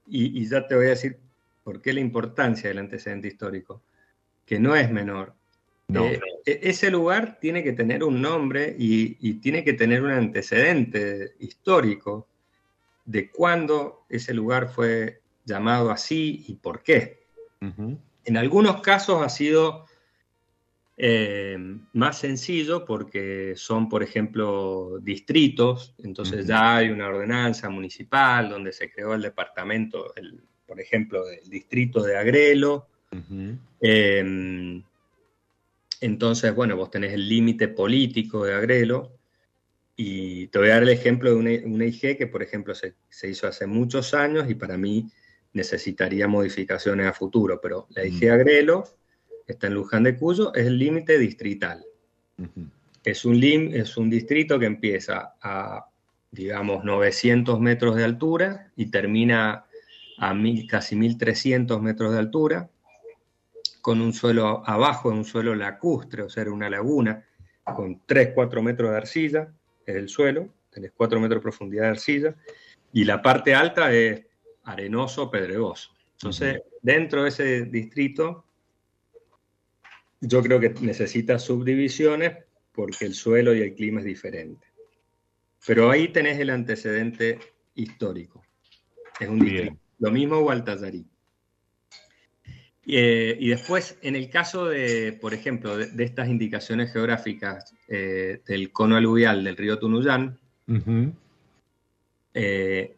y, 0.06 0.42
y 0.42 0.46
ya 0.46 0.66
te 0.66 0.76
voy 0.76 0.86
a 0.86 0.90
decir 0.90 1.18
¿Por 1.68 1.82
qué 1.82 1.92
la 1.92 2.00
importancia 2.00 2.70
del 2.70 2.78
antecedente 2.78 3.28
histórico? 3.28 3.82
Que 4.48 4.58
no 4.58 4.74
es 4.74 4.90
menor. 4.90 5.34
Eh, 5.92 6.20
e, 6.46 6.60
ese 6.62 6.90
lugar 6.90 7.38
tiene 7.38 7.62
que 7.62 7.72
tener 7.72 8.02
un 8.02 8.22
nombre 8.22 8.74
y, 8.78 9.34
tiene 9.34 9.62
que 9.62 9.74
tener 9.74 10.02
un 10.02 10.10
antecedente 10.10 11.34
histórico 11.38 12.26
de 13.04 13.30
cuándo 13.30 14.06
ese 14.08 14.32
lugar 14.32 14.70
fue 14.70 15.20
llamado 15.44 15.90
así 15.90 16.44
y 16.48 16.54
por 16.54 16.82
qué. 16.82 17.26
En 17.60 18.36
algunos 18.36 18.80
casos 18.80 19.22
ha 19.22 19.28
sido 19.28 19.84
eh, 20.96 21.58
más 21.92 22.18
sencillo 22.18 22.84
porque 22.84 23.54
son, 23.56 23.88
por 23.88 24.02
ejemplo, 24.02 24.98
distritos, 25.00 25.94
entonces 25.98 26.46
ya 26.46 26.76
hay 26.76 26.90
una 26.90 27.08
ordenanza 27.08 27.68
municipal 27.68 28.48
donde 28.48 28.72
se 28.72 28.90
creó 28.90 29.14
el 29.14 29.22
departamento, 29.22 30.14
el 30.16 30.42
por 30.68 30.78
ejemplo, 30.78 31.24
del 31.24 31.48
distrito 31.48 32.02
de 32.02 32.18
Agrelo. 32.18 32.88
Em, 33.80 34.82
entonces, 36.00 36.54
bueno, 36.54 36.76
vos 36.76 36.90
tenés 36.90 37.12
el 37.12 37.28
límite 37.28 37.68
político 37.68 38.44
de 38.44 38.54
Agrelo. 38.54 39.12
Y 39.96 40.46
te 40.48 40.58
voy 40.60 40.68
a 40.68 40.74
dar 40.74 40.84
el 40.84 40.90
ejemplo 40.90 41.30
de 41.30 41.64
una, 41.64 41.84
IG 41.86 42.16
que, 42.16 42.28
por 42.28 42.42
ejemplo, 42.42 42.72
se, 42.74 42.94
hizo 43.28 43.48
hace 43.48 43.66
muchos 43.66 44.14
años 44.14 44.48
y 44.48 44.54
para 44.54 44.78
mí 44.78 45.10
necesitaría 45.52 46.28
modificaciones 46.28 47.06
a 47.06 47.12
futuro, 47.12 47.58
pero 47.60 47.88
la 47.90 48.04
IG 48.04 48.30
Agrelo 48.30 48.84
está 49.48 49.66
en 49.66 49.74
Luján 49.74 50.04
de 50.04 50.16
Cuyo, 50.16 50.54
es 50.54 50.66
el 50.66 50.78
límite 50.78 51.18
distrital. 51.18 51.84
es, 53.04 53.24
un 53.24 53.42
es 53.42 53.96
un 53.96 54.08
distrito 54.08 54.56
que 54.58 54.66
empieza 54.66 55.34
a, 55.42 55.88
digamos, 56.30 56.84
900 56.84 57.58
metros 57.58 57.96
de 57.96 58.04
altura 58.04 58.70
y 58.76 58.86
termina 58.92 59.64
a 60.18 60.34
mil, 60.34 60.66
casi 60.68 60.94
1.300 60.94 61.80
metros 61.80 62.12
de 62.12 62.18
altura, 62.18 62.70
con 63.88 64.02
un 64.02 64.12
suelo 64.12 64.62
abajo, 64.66 65.08
un 65.08 65.24
suelo 65.24 65.54
lacustre, 65.54 66.20
o 66.22 66.28
sea, 66.28 66.42
era 66.42 66.52
una 66.52 66.68
laguna, 66.68 67.24
con 67.64 68.04
3-4 68.04 68.60
metros 68.60 68.90
de 68.90 68.96
arcilla, 68.98 69.50
es 69.86 69.96
el 69.96 70.10
suelo, 70.10 70.46
tenés 70.68 70.92
4 70.94 71.18
metros 71.18 71.40
de 71.40 71.42
profundidad 71.42 71.84
de 71.84 71.88
arcilla, 71.88 72.36
y 72.92 73.04
la 73.04 73.22
parte 73.22 73.54
alta 73.54 73.90
es 73.90 74.26
arenoso, 74.64 75.30
pedregoso. 75.30 75.94
Entonces, 76.12 76.60
dentro 76.82 77.22
de 77.22 77.30
ese 77.30 77.62
distrito, 77.62 78.44
yo 80.20 80.42
creo 80.42 80.60
que 80.60 80.74
necesita 80.82 81.38
subdivisiones 81.38 82.44
porque 82.72 83.06
el 83.06 83.14
suelo 83.14 83.54
y 83.54 83.62
el 83.62 83.74
clima 83.74 84.00
es 84.00 84.04
diferente. 84.04 84.66
Pero 85.66 85.90
ahí 85.90 86.08
tenés 86.08 86.38
el 86.38 86.50
antecedente 86.50 87.38
histórico. 87.74 88.42
Es 89.18 89.30
un 89.30 89.38
distrito. 89.38 89.78
Lo 89.98 90.10
mismo 90.10 90.42
Gualtallarí. 90.42 91.06
Eh, 92.90 93.36
y 93.38 93.50
después, 93.50 93.98
en 94.00 94.16
el 94.16 94.30
caso 94.30 94.64
de, 94.64 95.12
por 95.20 95.34
ejemplo, 95.34 95.76
de, 95.76 96.02
estas 96.02 96.26
indicaciones 96.30 96.90
geográficas 96.90 97.74
eh, 97.86 98.40
del 98.46 98.72
cono 98.72 98.96
aluvial 98.96 99.44
del 99.44 99.58
río 99.58 99.78
Tunuyán, 99.78 100.38
eh, 102.32 102.96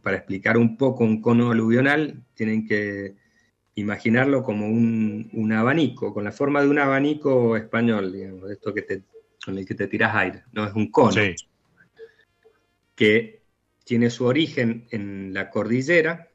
para 0.00 0.18
explicar 0.18 0.56
un 0.56 0.76
poco 0.76 1.02
un 1.02 1.20
cono 1.20 1.50
aluvional, 1.50 2.22
tienen 2.34 2.68
que 2.68 3.16
imaginarlo 3.74 4.44
como 4.44 4.68
un, 4.68 5.52
abanico, 5.52 6.14
con 6.14 6.22
la 6.22 6.30
forma 6.30 6.62
de 6.62 6.68
un 6.68 6.78
abanico 6.78 7.56
español, 7.56 8.12
digamos, 8.12 8.48
esto 8.48 8.72
que 8.72 8.82
te, 8.82 9.02
con 9.44 9.58
el 9.58 9.66
que 9.66 9.74
te 9.74 9.88
tiras 9.88 10.14
aire, 10.14 10.44
no 10.52 10.64
es 10.64 10.72
un 10.74 10.88
cono, 10.92 11.20
que 12.94 13.40
tiene 13.82 14.08
su 14.10 14.24
origen 14.24 14.86
en 14.92 15.34
la 15.34 15.50
cordillera, 15.50 16.28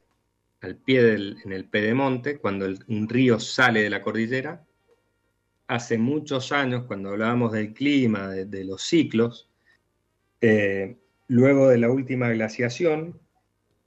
al 0.62 0.76
pie 0.76 1.02
del 1.02 1.38
en 1.44 1.52
el 1.52 1.64
pedemonte, 1.66 2.38
cuando 2.38 2.66
un 2.88 3.08
río 3.08 3.38
sale 3.40 3.82
de 3.82 3.90
la 3.90 4.00
cordillera. 4.00 4.64
Hace 5.66 5.98
muchos 5.98 6.52
años, 6.52 6.84
cuando 6.86 7.10
hablábamos 7.10 7.52
del 7.52 7.74
clima, 7.74 8.28
de, 8.28 8.64
los 8.64 8.82
ciclos, 8.82 9.50
eh, 10.40 10.96
luego 11.28 11.68
de 11.68 11.78
la 11.78 11.90
última 11.90 12.28
glaciación, 12.30 13.20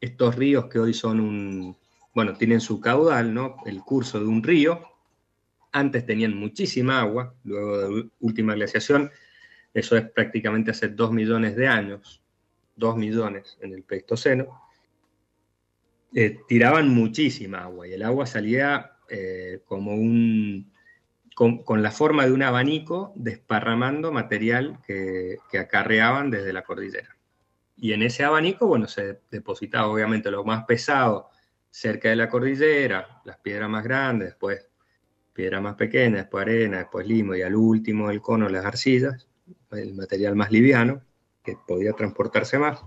estos 0.01 0.35
ríos 0.35 0.65
que 0.65 0.79
hoy 0.79 0.93
son 0.93 1.19
un, 1.21 1.77
bueno, 2.13 2.35
tienen 2.35 2.59
su 2.59 2.81
caudal, 2.81 3.33
¿no? 3.33 3.57
El 3.65 3.81
curso 3.81 4.19
de 4.19 4.25
un 4.25 4.43
río, 4.43 4.81
antes 5.71 6.05
tenían 6.05 6.35
muchísima 6.35 7.01
agua, 7.01 7.35
luego 7.43 7.77
de 7.77 7.89
la 7.89 8.09
última 8.19 8.53
glaciación, 8.53 9.11
eso 9.73 9.95
es 9.97 10.09
prácticamente 10.09 10.71
hace 10.71 10.89
dos 10.89 11.11
millones 11.11 11.55
de 11.55 11.67
años, 11.67 12.21
dos 12.75 12.97
millones 12.97 13.57
en 13.61 13.73
el 13.73 13.83
Pleistoceno, 13.83 14.64
eh, 16.17 16.39
tiraban 16.47 16.87
muchísima 16.87 17.63
agua 17.63 17.89
y 17.89 17.93
el 17.93 18.01
agua 18.01 18.25
salía 18.25 18.93
eh, 19.09 19.59
como 19.65 19.95
un, 19.95 20.71
con, 21.35 21.83
la 21.83 21.91
forma 21.91 22.25
de 22.25 22.31
un 22.31 22.41
abanico 22.41 23.11
desparramando 23.17 24.13
material 24.13 24.79
que, 24.87 25.39
acarreaban 25.59 26.31
desde 26.31 26.53
la 26.53 26.63
cordillera. 26.63 27.17
Y 27.75 27.91
en 27.91 28.01
ese 28.01 28.23
abanico, 28.23 28.65
bueno, 28.65 28.87
se 28.87 29.19
depositaba 29.29 29.89
obviamente 29.89 30.31
lo 30.31 30.45
más 30.45 30.63
pesado 30.63 31.29
cerca 31.69 32.07
de 32.07 32.15
la 32.15 32.29
cordillera, 32.29 33.21
las 33.25 33.37
piedras 33.39 33.69
más 33.69 33.83
grandes, 33.83 34.29
después 34.29 34.69
piedra 35.33 35.59
más 35.59 35.75
pequeña, 35.75 36.19
después 36.19 36.43
arena, 36.43 36.77
después 36.77 37.05
limo 37.05 37.35
y 37.35 37.41
al 37.41 37.55
último 37.57 38.09
el 38.09 38.21
cono 38.21 38.47
las 38.47 38.63
arcillas, 38.63 39.27
el 39.71 39.93
material 39.93 40.37
más 40.37 40.49
liviano 40.49 41.01
que 41.43 41.57
podía 41.67 41.91
transportarse 41.91 42.57
más. 42.57 42.81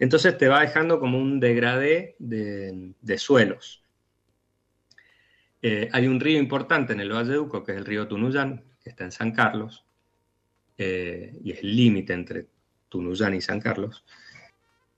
Entonces 0.00 0.38
te 0.38 0.48
va 0.48 0.62
dejando 0.62 0.98
como 0.98 1.18
un 1.18 1.38
degradé 1.40 2.16
de, 2.18 3.18
suelos. 3.18 3.84
Eh, 5.60 5.90
hay 5.92 6.06
un 6.06 6.18
río 6.18 6.38
importante 6.38 6.94
en 6.94 7.00
el 7.00 7.12
Valle 7.12 7.32
de 7.32 7.38
Uco, 7.38 7.62
que 7.62 7.72
es 7.72 7.78
el 7.78 7.84
río 7.84 8.08
Tunuyán, 8.08 8.64
que 8.82 8.88
está 8.88 9.04
en 9.04 9.12
San 9.12 9.30
Carlos, 9.32 9.84
eh, 10.78 11.38
y 11.44 11.52
es 11.52 11.60
el 11.60 11.76
límite 11.76 12.14
entre 12.14 12.46
Tunuyán 12.88 13.34
y 13.34 13.42
San 13.42 13.60
Carlos, 13.60 14.02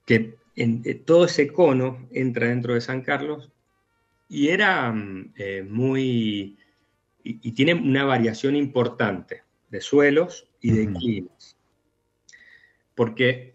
que 0.05 0.37
en, 0.55 0.81
eh, 0.85 0.95
todo 0.95 1.25
ese 1.25 1.51
cono 1.51 2.07
entra 2.13 2.47
dentro 2.47 2.73
de 2.73 2.79
San 2.79 3.01
Carlos 3.01 3.51
y 4.29 4.47
era 4.47 4.89
mm, 4.89 5.33
muy... 5.69 6.57
Y, 7.25 7.51
tiene 7.53 7.73
una 7.73 8.03
variación 8.05 8.55
importante 8.55 9.43
de 9.69 9.79
suelos 9.79 10.47
y 10.59 10.71
de 10.71 10.91
climas. 10.91 11.57
Porque 12.95 13.52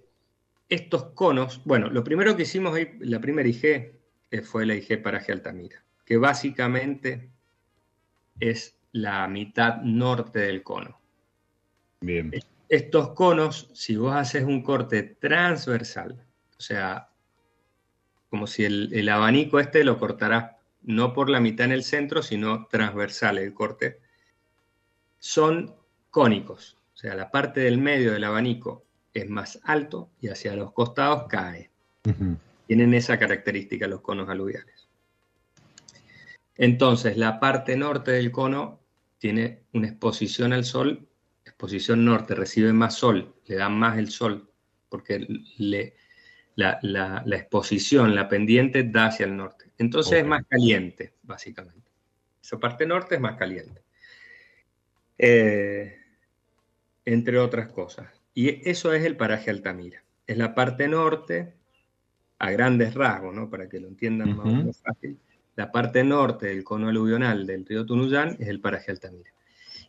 estos 0.69 1.05
conos, 1.15 1.63
bueno, 1.65 1.89
lo 1.89 2.05
primero 2.05 2.37
que 2.37 2.43
hicimos 2.43 2.75
ahí, 2.75 2.97
la 3.01 3.21
primera 3.21 3.49
IG 3.49 3.93
eh, 4.31 4.43
fue 4.43 4.67
la 4.67 4.75
IG 4.75 5.03
Paraje 5.03 5.33
Altamira, 5.33 5.83
que 6.05 6.17
básicamente 6.17 7.31
es 8.39 8.79
la 8.93 9.27
mitad 9.29 9.81
norte 9.83 10.41
del 10.41 10.63
cono. 10.63 11.01
Bien. 12.01 12.33
Estos 12.69 13.11
conos, 13.11 13.71
si 13.73 13.97
vos 13.97 14.15
haces 14.15 14.45
un 14.45 14.63
corte 14.63 15.03
transversal, 15.03 16.23
o 16.59 16.61
sea, 16.61 17.09
como 18.29 18.47
si 18.47 18.65
el, 18.65 19.09
abanico 19.09 19.59
este 19.59 19.85
lo 19.85 19.99
cortarás 19.99 20.57
no 20.83 21.13
por 21.13 21.31
la 21.31 21.41
mitad 21.41 21.67
en 21.67 21.73
el 21.73 21.83
centro, 21.83 22.23
sino 22.23 22.67
transversal 22.67 23.39
el 23.39 23.55
corte, 23.55 24.01
son 25.19 25.75
cónicos. 26.11 26.77
O 26.95 26.97
sea, 26.97 27.15
la 27.15 27.31
parte 27.31 27.61
del 27.61 27.79
medio 27.79 28.13
del 28.13 28.25
abanico 28.25 28.85
es 29.19 29.29
más 29.29 29.61
alto 29.65 30.11
y 30.21 30.29
hacia 30.29 30.55
los 30.55 30.73
costados 30.73 31.27
cae. 31.29 31.71
Tienen 32.67 32.95
esa 32.95 33.19
característica 33.19 33.87
los 33.87 34.01
conos 34.01 34.29
aluviales. 34.29 34.89
Entonces, 36.57 37.17
la 37.17 37.39
parte 37.39 37.77
norte 37.77 38.13
del 38.13 38.33
cono 38.33 38.81
tiene 39.19 39.63
una 39.73 39.89
exposición 39.89 40.53
al 40.53 40.65
sol, 40.65 41.09
exposición 41.45 42.05
norte, 42.05 42.35
recibe 42.35 42.73
más 42.73 42.95
sol, 42.95 43.35
le 43.47 43.57
da 43.57 43.69
más 43.69 43.99
el 43.99 44.11
sol, 44.11 44.51
porque 44.89 45.27
le, 45.59 45.95
la, 46.57 47.23
exposición, 47.31 48.15
la 48.15 48.29
pendiente 48.29 48.83
da 48.83 49.07
hacia 49.07 49.27
el 49.27 49.37
norte. 49.37 49.67
Entonces 49.79 50.19
es 50.21 50.27
más 50.27 50.45
caliente, 50.49 51.15
básicamente. 51.23 51.91
Esa 52.43 52.59
parte 52.59 52.87
norte 52.87 53.15
es 53.15 53.21
más 53.21 53.37
caliente. 53.37 53.83
Eh, 55.17 55.97
entre 57.05 57.39
otras 57.39 57.69
cosas. 57.69 58.18
Y 58.39 58.61
eso 58.71 58.93
es 58.93 59.05
el 59.05 59.17
paraje 59.17 59.51
Altamira. 59.51 60.01
Es 60.25 60.39
la 60.39 60.55
parte 60.55 60.87
norte, 60.87 61.55
a 62.39 62.53
grandes 62.53 62.95
rasgos, 62.95 63.35
¿no? 63.35 63.51
para 63.51 63.69
que 63.69 63.81
lo 63.81 63.89
entiendan 63.89 64.37
más 64.37 64.81
fácil. 64.81 65.19
La 65.57 65.73
parte 65.73 66.05
norte 66.05 66.47
del 66.47 66.63
cono 66.63 66.89
aluvional 66.89 67.49
del 67.49 67.67
río 67.67 67.85
Tunuyán 67.85 68.37
es 68.39 68.47
el 68.47 68.61
paraje 68.61 68.93
Altamira. 68.93 69.33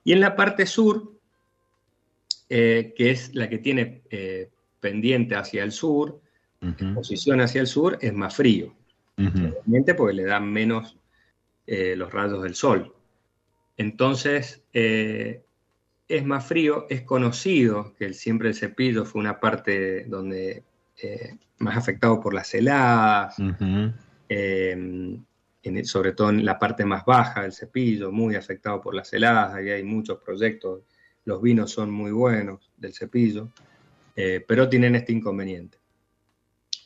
Y 0.03 0.13
en 0.13 0.19
la 0.19 0.35
parte 0.35 0.65
sur, 0.65 1.13
eh, 2.49 2.91
que 2.97 3.11
es 3.11 3.35
la 3.35 3.47
que 3.49 3.59
tiene 3.59 4.01
eh, 4.09 4.49
pendiente 4.79 5.35
hacia 5.35 5.63
el 5.63 5.71
sur, 5.71 6.19
posición 6.95 7.41
hacia 7.41 7.61
el 7.61 7.67
sur, 7.67 7.99
es 8.01 8.13
más 8.13 8.35
frío. 8.35 8.73
Obviamente 9.15 9.93
porque 9.93 10.15
le 10.15 10.23
dan 10.23 10.51
menos 10.51 10.97
eh, 11.67 11.95
los 11.95 12.11
rayos 12.11 12.41
del 12.41 12.55
sol. 12.55 12.95
Entonces, 13.77 14.63
es 16.09 16.25
más 16.25 16.45
frío, 16.45 16.87
es 16.89 17.03
conocido 17.03 17.93
que 17.93 18.11
siempre 18.13 18.49
el 18.49 18.55
cepillo 18.55 19.05
fue 19.05 19.21
una 19.21 19.39
parte 19.39 20.05
donde 20.05 20.63
eh, 21.01 21.37
más 21.59 21.77
afectado 21.77 22.19
por 22.19 22.33
las 22.33 22.51
heladas, 22.55 23.35
em, 24.27 25.23
sobre 25.83 26.13
todo 26.13 26.31
en 26.31 26.43
la 26.43 26.57
parte 26.57 26.83
más 26.83 27.05
baja 27.05 27.43
del 27.43 27.53
cepillo, 27.53 28.11
muy 28.11 28.35
afectado 28.35 28.81
por 28.81 28.95
las 28.95 29.13
heladas, 29.13 29.53
ahí 29.53 29.69
hay 29.69 29.83
muchos 29.83 30.17
proyectos, 30.19 30.81
los 31.25 31.41
vinos 31.43 31.69
son 31.71 31.91
muy 31.91 32.11
buenos 32.11 32.71
del 32.75 32.93
cepillo, 32.93 33.49
eh, 34.15 34.43
pero 34.47 34.67
tienen 34.67 34.95
este 34.95 35.13
inconveniente. 35.13 35.77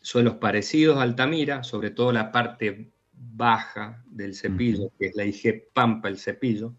Suelos 0.02 0.36
parecidos 0.36 0.98
a 0.98 1.04
Altamira, 1.04 1.64
sobre 1.64 1.92
todo 1.92 2.12
la 2.12 2.30
parte 2.30 2.92
baja 3.14 4.04
del 4.06 4.36
cepillo, 4.36 4.92
que 5.00 5.06
es 5.06 5.16
la 5.16 5.24
IG 5.24 5.70
Pampa 5.74 6.10
el 6.10 6.18
cepillo, 6.18 6.74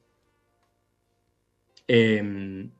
Em, 1.87 2.70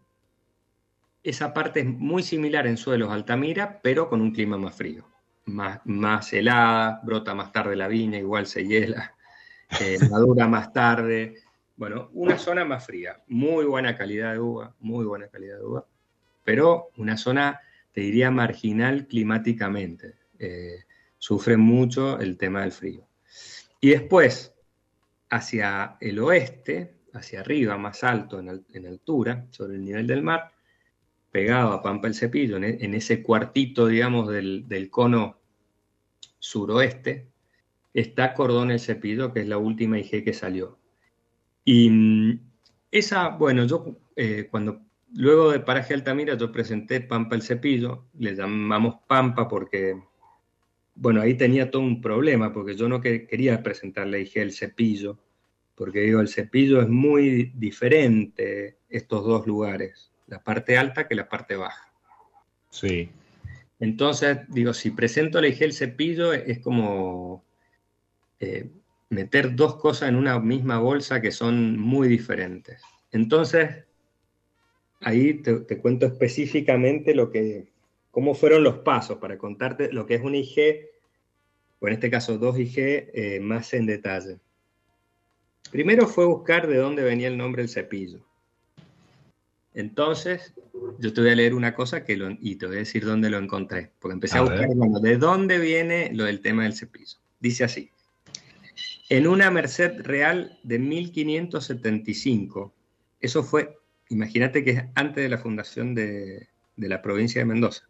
esa 1.23 1.55
parte 1.55 1.81
es 1.81 1.87
muy 1.87 2.23
similar 2.23 2.67
en 2.67 2.77
suelos 2.77 3.11
Altamira, 3.11 3.81
pero 3.83 4.09
con 4.09 4.21
un 4.21 4.33
clima 4.33 4.59
más 4.59 4.75
frío, 4.75 5.07
más, 5.47 5.81
más 5.85 6.33
helada, 6.33 7.01
brota 7.03 7.35
más 7.35 7.51
tarde 7.53 7.77
la 7.77 7.89
viña, 7.89 8.19
igual 8.19 8.47
se 8.47 8.67
hiela, 8.67 9.15
eh, 9.81 9.99
madura 10.11 10.47
más 10.47 10.73
tarde. 10.73 11.37
Bueno, 11.77 12.11
una 12.13 12.39
zona 12.39 12.65
más 12.65 12.87
fría, 12.87 13.23
muy 13.27 13.65
buena 13.65 13.97
calidad 13.97 14.33
de 14.33 14.39
uva, 14.39 14.75
muy 14.81 15.05
buena 15.05 15.29
calidad 15.29 15.59
de 15.59 15.65
uva, 15.65 15.87
pero 16.45 16.91
una 16.99 17.17
zona, 17.17 17.61
te 17.93 18.03
diría, 18.03 18.31
marginal 18.31 19.07
climáticamente. 19.07 20.15
Eh, 20.39 20.85
sufre 21.19 21.57
mucho 21.57 22.21
el 22.21 22.37
tema 22.37 22.61
del 22.61 22.73
frío. 22.73 23.09
Y 23.81 23.91
después, 23.91 24.55
hacia 25.31 25.97
el 26.01 26.19
oeste, 26.19 26.95
hacia 27.15 27.41
arriba, 27.41 27.77
más 27.79 28.05
alto 28.05 28.41
en, 28.41 28.87
altura, 28.87 29.47
sobre 29.51 29.77
el 29.77 29.85
nivel 29.85 30.07
del 30.07 30.23
mar, 30.23 30.53
pegado 31.31 31.73
a 31.73 31.83
Pampa 31.83 32.09
el 32.09 32.15
Cepillo, 32.15 32.57
en, 32.57 32.95
ese 32.95 33.23
cuartito, 33.23 33.87
digamos, 33.87 34.29
del, 34.29 34.89
cono 34.91 35.39
suroeste, 36.39 37.29
está 37.93 38.35
Cordón 38.35 38.71
el 38.71 38.81
Cepillo, 38.81 39.33
que 39.33 39.41
es 39.41 39.49
la 39.49 39.59
última 39.59 39.99
IG 39.99 40.25
que 40.25 40.33
salió. 40.33 40.79
Y 41.65 41.89
mm, 41.91 42.41
esa, 42.91 43.29
bueno, 43.29 43.65
yo 43.65 43.97
eh, 44.17 44.49
cuando 44.51 44.83
luego 45.15 45.53
de 45.53 45.61
Paraje 45.61 45.95
Altamira 45.95 46.37
yo 46.37 46.53
presenté 46.53 47.01
Pampa 47.01 47.37
el 47.37 47.43
Cepillo, 47.43 48.07
le 48.19 48.35
llamamos 48.35 48.97
Pampa 49.07 49.49
porque, 49.49 50.01
bueno, 50.95 51.21
ahí 51.21 51.35
tenía 51.35 51.71
todo 51.71 51.83
un 51.83 52.01
problema, 52.01 52.53
porque 52.53 52.77
yo 52.77 52.89
no 52.89 53.01
quería 53.01 53.63
presentarle 53.63 54.21
IG 54.21 54.39
el 54.39 54.53
Cepillo, 54.53 55.19
porque 55.75 56.01
digo, 56.01 56.21
el 56.21 56.29
Cepillo 56.29 56.81
es 56.81 56.89
muy 56.89 57.53
diferente 57.55 58.77
estos 58.89 59.25
dos 59.25 59.47
lugares, 59.47 60.13
la 60.27 60.43
parte 60.43 60.79
alta 60.79 61.09
que 61.09 61.15
la 61.15 61.29
parte 61.29 61.57
baja. 61.57 61.93
Sí. 62.71 63.11
Entonces, 63.81 64.39
digo, 64.49 64.73
si 64.73 64.91
presento 64.91 65.41
la 65.41 65.49
IG 65.49 65.63
el 65.63 65.73
Cepillo 65.73 66.33
es 66.33 66.61
como... 66.61 67.45
Eh, 68.41 68.69
meter 69.15 69.55
dos 69.55 69.77
cosas 69.77 70.09
en 70.09 70.17
una 70.17 70.39
misma 70.41 70.79
bolsa 70.79 71.21
que 71.21 71.31
son 71.31 71.79
muy 71.79 72.09
diferentes. 72.09 72.83
Entonces, 73.13 73.85
ahí 75.01 75.35
te, 75.35 75.79
cuento 75.79 76.07
específicamente 76.07 77.15
lo 77.15 77.31
que, 77.31 77.69
cómo 78.11 78.35
fueron 78.35 78.65
los 78.65 78.79
pasos 78.79 79.19
para 79.19 79.39
contarte 79.39 79.93
lo 79.93 80.07
que 80.07 80.15
es 80.15 80.23
un 80.23 80.35
IG, 80.35 80.89
o 81.81 81.89
en 81.89 81.95
este 81.95 82.11
caso 82.11 82.39
dos 82.39 82.59
IG, 82.59 83.11
eh, 83.15 83.41
más 83.41 83.73
en 83.75 83.87
detalle. 83.87 84.39
Primero 85.71 86.07
fue 86.07 86.25
buscar 86.25 86.67
de 86.69 86.77
dónde 86.77 87.03
venía 87.03 87.29
el 87.29 87.37
nombre 87.37 87.63
del 87.63 87.69
cepillo. 87.69 88.21
Entonces, 89.75 90.55
yo 90.99 91.13
te 91.13 91.21
voy 91.21 91.31
a 91.31 91.35
leer 91.35 91.55
una 91.55 91.75
cosa 91.75 92.05
que 92.05 92.19
y 92.41 92.57
te 92.57 92.67
voy 92.67 92.77
a 92.77 92.79
decir 92.81 93.05
dónde 93.05 93.29
lo 93.29 93.39
encontré, 93.39 93.91
porque 93.99 94.15
empecé 94.15 94.39
a, 94.39 94.43
buscar 94.43 94.69
de 94.69 95.17
dónde 95.17 95.59
viene 95.59 96.11
lo 96.15 96.25
del 96.25 96.41
tema 96.41 96.63
del 96.63 96.75
cepillo. 96.75 97.19
Dice 97.41 97.65
así, 97.65 97.91
en 99.09 99.27
una 99.27 99.51
Merced 99.51 100.01
Real 100.03 100.59
de 100.63 100.79
1575. 100.79 102.73
Eso 103.21 103.43
fue, 103.43 103.79
imagínate 104.09 104.65
que 104.65 104.71
es 104.71 104.85
antes 104.95 105.23
de 105.23 105.29
la 105.29 105.39
fundación 105.39 105.95
de, 105.95 106.49
la 106.77 107.03
provincia 107.03 107.41
de 107.41 107.47
Mendoza. 107.47 107.89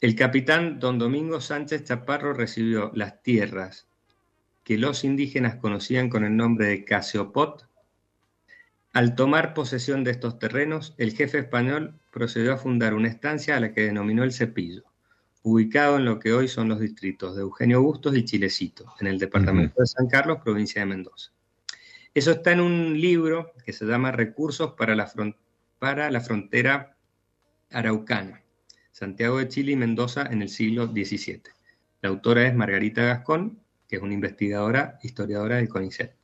El 0.00 0.14
capitán 0.16 0.80
don 0.80 0.98
Domingo 0.98 1.40
Sánchez 1.40 1.84
Chaparro 1.84 2.34
recibió 2.34 2.90
las 2.94 3.22
tierras 3.22 3.86
que 4.64 4.78
los 4.78 5.04
indígenas 5.04 5.56
conocían 5.56 6.08
con 6.08 6.24
el 6.24 6.36
nombre 6.36 6.66
de 6.66 6.84
Casiopot. 6.84 7.68
Al 8.92 9.14
tomar 9.14 9.54
posesión 9.54 10.02
de 10.04 10.10
estos 10.10 10.38
terrenos, 10.38 10.94
el 10.98 11.12
jefe 11.12 11.38
español 11.38 12.00
procedió 12.10 12.54
a 12.54 12.58
fundar 12.58 12.94
una 12.94 13.08
estancia 13.08 13.56
a 13.56 13.60
la 13.60 13.72
que 13.72 13.82
denominó 13.82 14.24
el 14.24 14.32
Cepillo 14.32 14.84
ubicado 15.44 15.98
en 15.98 16.06
lo 16.06 16.18
que 16.18 16.32
hoy 16.32 16.48
son 16.48 16.70
los 16.70 16.80
distritos 16.80 17.36
de 17.36 17.42
Eugenio 17.42 17.82
Bustos 17.82 18.16
y 18.16 18.24
Chilecito, 18.24 18.94
en 18.98 19.06
el 19.06 19.18
departamento 19.18 19.78
de 19.78 19.86
San 19.86 20.08
Carlos, 20.08 20.38
provincia 20.42 20.80
de 20.80 20.86
Mendoza. 20.86 21.32
Eso 22.14 22.30
está 22.30 22.52
en 22.52 22.60
un 22.60 22.98
libro 22.98 23.52
que 23.64 23.74
se 23.74 23.84
llama 23.84 24.10
Recursos 24.10 24.72
para 24.72 24.96
la, 24.96 25.12
para 25.78 26.10
la 26.10 26.20
frontera 26.20 26.96
araucana, 27.70 28.42
Santiago 28.90 29.36
de 29.36 29.48
Chile 29.48 29.72
y 29.72 29.76
Mendoza 29.76 30.26
en 30.30 30.40
el 30.40 30.48
siglo 30.48 30.86
XVII. 30.86 31.42
La 32.00 32.08
autora 32.08 32.46
es 32.46 32.54
Margarita 32.54 33.02
Gascón, 33.02 33.60
que 33.88 33.96
es 33.96 34.02
una 34.02 34.14
investigadora, 34.14 34.98
historiadora 35.02 35.56
del 35.56 35.68
CONICET. 35.68 36.16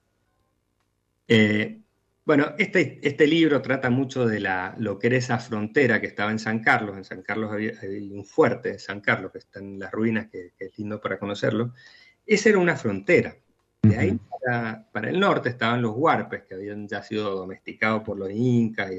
Eh, 1.28 1.80
bueno, 2.24 2.54
este, 2.58 3.00
este, 3.02 3.26
libro 3.26 3.60
trata 3.62 3.90
mucho 3.90 4.26
de 4.26 4.40
la, 4.40 4.74
lo 4.78 4.98
que 4.98 5.08
era 5.08 5.16
esa 5.16 5.38
frontera 5.38 6.00
que 6.00 6.06
estaba 6.06 6.30
en 6.30 6.38
San 6.38 6.60
Carlos. 6.60 6.96
En 6.96 7.04
San 7.04 7.22
Carlos 7.22 7.50
había, 7.52 7.72
un 8.12 8.24
fuerte, 8.24 8.78
San 8.78 9.00
Carlos, 9.00 9.32
que 9.32 9.38
está 9.38 9.58
en 9.58 9.78
las 9.78 9.90
ruinas, 9.90 10.28
que, 10.30 10.52
es 10.58 10.78
lindo 10.78 11.00
para 11.00 11.18
conocerlo. 11.18 11.72
Esa 12.26 12.50
era 12.50 12.58
una 12.58 12.76
frontera. 12.76 13.36
De 13.82 13.96
ahí 13.96 14.18
para, 14.92 15.10
el 15.10 15.18
norte 15.18 15.48
estaban 15.48 15.82
los 15.82 15.96
huarpes, 15.96 16.42
que 16.42 16.54
habían 16.54 16.86
ya 16.86 17.02
sido 17.02 17.34
domesticados 17.34 18.02
por 18.02 18.18
los 18.18 18.30
incas 18.30 18.92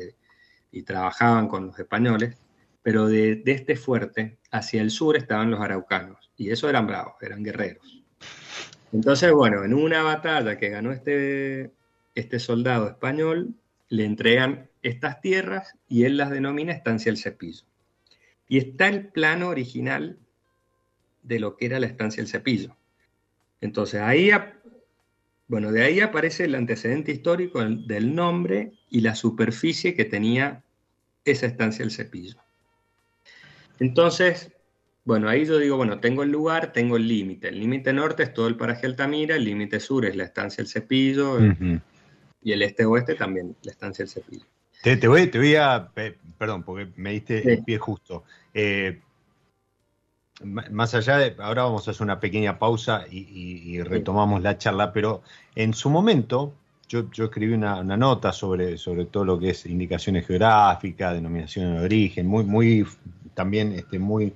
y, 0.72 0.84
trabajaban 0.84 1.48
con 1.48 1.68
los 1.68 1.80
españoles. 1.80 2.38
Pero 2.82 3.08
de, 3.08 3.36
de, 3.36 3.52
este 3.52 3.76
fuerte 3.76 4.40
hacia 4.52 4.82
el 4.82 4.90
sur 4.90 5.16
estaban 5.16 5.52
los 5.52 5.62
araucanos. 5.62 6.32
Y 6.36 6.50
eso 6.50 6.70
eran 6.70 6.88
bravos, 6.88 7.14
eran 7.22 7.44
guerreros. 7.44 8.01
Entonces, 8.94 9.32
bueno, 9.32 9.64
en 9.64 9.74
una 9.74 10.04
batalla 10.04 10.58
que 10.58 10.70
ganó 10.70 10.92
este, 10.92 11.72
este 12.16 12.40
soldado 12.40 12.88
español 12.88 13.56
le 13.90 14.06
entregan 14.06 14.70
estas 14.82 15.22
tierras 15.22 15.76
y 15.88 16.04
él 16.04 16.18
las 16.18 16.30
denomina 16.30 16.74
Estancia 16.74 17.10
El 17.10 17.18
Cepillo. 17.18 17.64
Y 18.48 18.58
está 18.58 18.88
el 18.88 19.08
plano 19.08 19.50
original 19.50 20.18
de 21.24 21.40
lo 21.40 21.56
que 21.56 21.68
era 21.68 21.80
la 21.80 21.88
Estancia 21.88 22.22
El 22.22 22.28
Cepillo. 22.28 22.76
Entonces 23.62 24.02
ahí, 24.02 24.32
bueno, 25.48 25.72
de 25.72 25.84
ahí 25.84 26.00
aparece 26.00 26.46
el 26.46 26.56
antecedente 26.56 27.12
histórico 27.12 27.64
del 27.64 28.16
nombre 28.16 28.74
y 28.90 29.02
la 29.02 29.16
superficie 29.16 29.96
que 29.96 30.06
tenía 30.06 30.64
esa 31.24 31.46
Estancia 31.46 31.84
El 31.84 31.92
Cepillo. 31.92 32.38
Entonces, 33.80 34.52
bueno, 35.04 35.30
ahí 35.30 35.46
yo 35.46 35.58
digo, 35.58 35.78
bueno, 35.78 36.00
tengo 36.00 36.24
el 36.24 36.32
lugar, 36.32 36.72
tengo 36.72 36.98
el 36.98 37.08
límite. 37.08 37.50
El 37.50 37.60
límite 37.60 37.92
norte 37.92 38.24
es 38.24 38.34
todo 38.34 38.48
el 38.48 38.56
paraje 38.56 38.86
Altamira, 38.86 39.36
el 39.36 39.46
límite 39.46 39.80
sur 39.80 40.06
es 40.06 40.16
la 40.16 40.26
estancia 40.26 40.62
El 40.62 40.68
Cepillo, 40.68 41.40
y 42.44 42.52
el 42.52 42.62
este-oeste 42.62 43.16
también, 43.16 43.56
la 43.64 43.72
estancia 43.72 44.06
del 44.06 44.14
Cepillo. 44.14 44.46
Te, 44.84 45.08
voy, 45.08 45.28
te 45.28 45.38
voy 45.38 45.56
a, 45.56 45.92
perdón, 46.38 46.64
porque 46.64 46.92
me 46.96 47.12
diste 47.12 47.54
el 47.54 47.64
pie 47.64 47.78
justo. 47.78 48.24
Eh, 48.54 49.00
más 50.44 50.94
allá 50.96 51.18
de, 51.18 51.36
ahora 51.40 51.64
vamos 51.64 51.88
a 51.88 51.92
hacer 51.92 52.04
una 52.04 52.20
pequeña 52.20 52.58
pausa 52.58 53.06
y, 53.10 53.82
retomamos 53.82 54.42
la 54.42 54.58
charla, 54.58 54.92
pero 54.94 55.22
en 55.56 55.74
su 55.74 55.90
momento 55.90 56.54
yo, 56.88 57.06
escribí 57.12 57.54
una, 57.54 57.84
nota 57.84 58.34
sobre, 58.34 58.78
sobre 58.78 59.06
todo 59.06 59.24
lo 59.24 59.40
que 59.40 59.52
es 59.52 59.66
indicaciones 59.66 60.28
geográficas, 60.28 61.14
denominación 61.14 61.76
de 61.76 61.84
origen, 61.84 62.28
muy, 62.28 62.44
muy, 62.44 62.86
también 63.34 63.72
este, 63.74 63.98
muy 63.98 64.34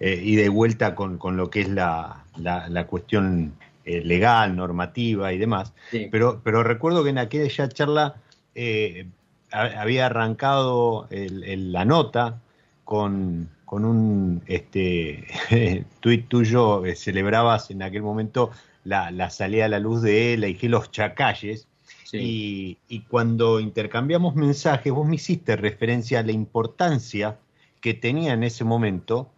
eh, 0.00 0.20
y 0.22 0.48
vuelta 0.48 0.94
con, 0.94 1.18
lo 1.36 1.50
que 1.50 1.62
es 1.62 1.68
la, 1.68 2.24
la 2.36 2.86
cuestión 2.86 3.54
eh, 3.88 4.02
legal, 4.04 4.54
normativa 4.54 5.32
y 5.32 5.38
demás. 5.38 5.72
Pero, 6.10 6.42
pero 6.44 6.62
recuerdo 6.62 7.02
que 7.04 7.08
en 7.08 7.16
aquella 7.16 7.70
charla 7.70 8.16
eh, 8.54 9.06
había 9.50 10.04
arrancado 10.04 11.08
la 11.10 11.86
nota 11.86 12.38
con, 12.84 13.48
un 13.70 14.42
este, 14.44 15.26
tuit 16.00 16.28
tuyo, 16.28 16.84
eh, 16.84 16.96
celebrabas 16.96 17.70
en 17.70 17.82
aquel 17.82 18.02
momento 18.02 18.50
la, 18.84 19.30
salida 19.30 19.64
a 19.64 19.68
la 19.68 19.78
luz 19.78 20.02
de 20.02 20.36
la 20.36 20.48
IG 20.48 20.64
Los 20.64 20.90
Chacalles. 20.90 21.66
Y, 22.12 22.76
y, 22.90 23.00
cuando 23.00 23.58
intercambiamos 23.58 24.34
mensajes, 24.34 24.92
vos 24.92 25.08
me 25.08 25.14
hiciste 25.14 25.56
referencia 25.56 26.20
a 26.20 26.22
la 26.22 26.32
importancia 26.32 27.38
que 27.80 27.94
tenía 27.94 28.34
en 28.34 28.42
ese 28.42 28.64
momento 28.64 29.30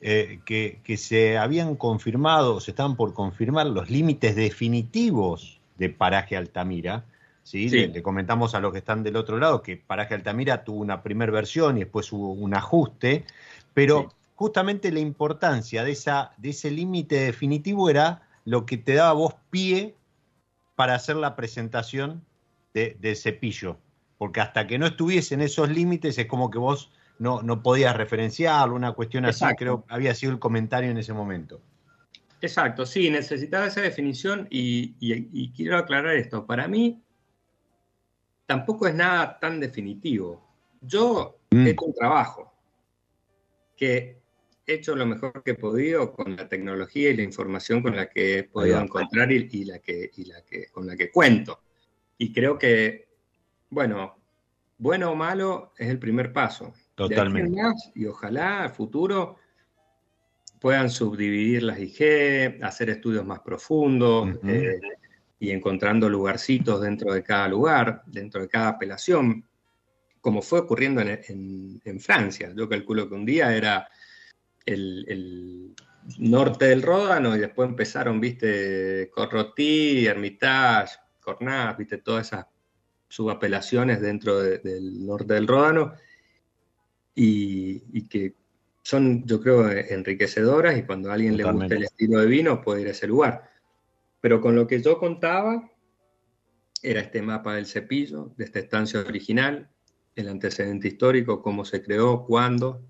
eh, 0.00 0.38
que, 0.44 0.96
se 0.96 1.38
habían 1.38 1.74
confirmado, 1.74 2.60
se 2.60 2.70
estaban 2.70 2.94
por 2.94 3.14
confirmar 3.14 3.66
los 3.66 3.90
límites 3.90 4.36
definitivos 4.36 5.60
de 5.76 5.90
Paraje 5.90 6.36
Altamira. 6.36 7.04
¿sí? 7.42 7.68
Le, 7.68 8.00
comentamos 8.00 8.54
a 8.54 8.60
los 8.60 8.70
que 8.72 8.78
están 8.78 9.02
del 9.02 9.16
otro 9.16 9.38
lado 9.38 9.60
que 9.60 9.76
Paraje 9.76 10.14
Altamira 10.14 10.62
tuvo 10.62 10.80
una 10.80 11.02
primera 11.02 11.32
versión 11.32 11.76
y 11.76 11.80
después 11.80 12.12
hubo 12.12 12.32
un 12.32 12.54
ajuste, 12.54 13.24
pero 13.74 14.12
justamente 14.36 14.92
la 14.92 15.00
importancia 15.00 15.82
de, 15.82 15.90
esa, 15.90 16.32
de 16.36 16.50
ese 16.50 16.70
límite 16.70 17.16
definitivo 17.16 17.90
era 17.90 18.22
lo 18.44 18.66
que 18.66 18.76
te 18.76 18.94
daba 18.94 19.14
vos 19.14 19.34
pie 19.50 19.96
para 20.76 20.94
hacer 20.94 21.16
la 21.16 21.34
presentación 21.34 22.22
de, 22.72 22.96
de 23.00 23.16
cepillo, 23.16 23.78
porque 24.16 24.40
hasta 24.40 24.68
que 24.68 24.78
no 24.78 24.86
estuviesen 24.86 25.40
esos 25.40 25.68
límites 25.70 26.18
es 26.18 26.26
como 26.26 26.52
que 26.52 26.58
vos 26.58 26.92
no, 27.18 27.42
no 27.42 27.62
podías 27.62 27.96
referenciarlo, 27.96 28.74
una 28.74 28.92
cuestión 28.92 29.24
así, 29.24 29.44
creo 29.56 29.84
había 29.88 30.14
sido 30.14 30.32
el 30.32 30.38
comentario 30.38 30.90
en 30.90 30.98
ese 30.98 31.12
momento. 31.12 31.60
Exacto, 32.40 32.86
sí, 32.86 33.10
necesitaba 33.10 33.66
esa 33.66 33.80
definición 33.80 34.46
y, 34.50 34.94
quiero 35.56 35.76
aclarar 35.76 36.14
esto. 36.14 36.46
Para 36.46 36.68
mí, 36.68 37.02
tampoco 38.46 38.86
es 38.86 38.94
nada 38.94 39.38
tan 39.38 39.58
definitivo. 39.58 40.46
Yo 40.80 41.40
mm. 41.50 41.66
he 41.66 41.70
hecho 41.70 41.84
un 41.84 41.94
trabajo 41.94 42.54
que 43.76 44.18
he 44.66 44.74
hecho 44.74 44.94
lo 44.94 45.06
mejor 45.06 45.42
que 45.42 45.52
he 45.52 45.54
podido 45.54 46.12
con 46.12 46.36
la 46.36 46.48
tecnología 46.48 47.10
y 47.10 47.16
la 47.16 47.22
información 47.22 47.82
con 47.82 47.96
la 47.96 48.08
que 48.08 48.38
he 48.38 48.44
podido 48.44 48.80
encontrar 48.80 49.32
y, 49.32 49.64
la 49.64 49.80
que, 49.80 50.10
y 50.16 50.24
la 50.26 50.42
que, 50.42 50.66
con 50.68 50.86
la 50.86 50.96
que 50.96 51.10
cuento. 51.10 51.60
Y 52.18 52.32
creo 52.32 52.58
que, 52.58 53.08
bueno, 53.70 54.16
bueno 54.76 55.10
o 55.10 55.16
malo 55.16 55.72
es 55.76 55.88
el 55.88 55.98
primer 55.98 56.32
paso. 56.32 56.72
Totalmente. 56.98 57.62
y 57.94 58.06
ojalá 58.06 58.64
a 58.64 58.70
futuro 58.70 59.36
puedan 60.58 60.90
subdividir 60.90 61.62
las 61.62 61.78
IG, 61.78 62.58
hacer 62.60 62.90
estudios 62.90 63.24
más 63.24 63.38
profundos 63.38 64.36
eh, 64.42 64.80
y 65.38 65.50
encontrando 65.50 66.08
lugarcitos 66.08 66.80
dentro 66.80 67.12
de 67.12 67.22
cada 67.22 67.46
lugar, 67.46 68.02
dentro 68.06 68.40
de 68.40 68.48
cada 68.48 68.70
apelación, 68.70 69.44
como 70.20 70.42
fue 70.42 70.58
ocurriendo 70.58 71.00
en, 71.00 72.00
Francia. 72.00 72.52
Yo 72.56 72.68
calculo 72.68 73.08
que 73.08 73.14
un 73.14 73.24
día 73.24 73.54
era 73.54 73.88
el, 74.66 75.72
norte 76.18 76.64
del 76.64 76.82
Ródano 76.82 77.36
y 77.36 77.38
después 77.38 77.68
empezaron, 77.68 78.18
viste, 78.20 79.08
Corrotí, 79.14 80.04
Hermitage, 80.04 80.96
Cornat, 81.20 81.78
viste, 81.78 81.98
todas 81.98 82.26
esas 82.26 82.46
subapelaciones 83.08 84.00
dentro 84.00 84.40
del 84.40 85.06
norte 85.06 85.34
del 85.34 85.46
Ródano 85.46 85.94
y, 87.20 88.08
que 88.08 88.34
son, 88.82 89.26
yo 89.26 89.40
creo, 89.40 89.68
enriquecedoras 89.68 90.78
y 90.78 90.84
cuando 90.84 91.10
a 91.10 91.14
alguien 91.14 91.36
le 91.36 91.44
gusta 91.44 91.74
el 91.74 91.84
estilo 91.84 92.20
de 92.20 92.26
vino 92.26 92.62
puede 92.62 92.82
ir 92.82 92.88
a 92.88 92.92
ese 92.92 93.08
lugar. 93.08 93.50
Pero 94.20 94.40
con 94.40 94.54
lo 94.54 94.66
que 94.66 94.80
yo 94.80 94.98
contaba 94.98 95.70
era 96.80 97.00
este 97.00 97.20
mapa 97.20 97.56
del 97.56 97.66
cepillo, 97.66 98.32
de 98.36 98.44
esta 98.44 98.60
estancia 98.60 99.00
original, 99.00 99.68
el 100.14 100.28
antecedente 100.28 100.88
histórico, 100.88 101.42
cómo 101.42 101.64
se 101.64 101.82
creó, 101.82 102.24
cuándo. 102.24 102.82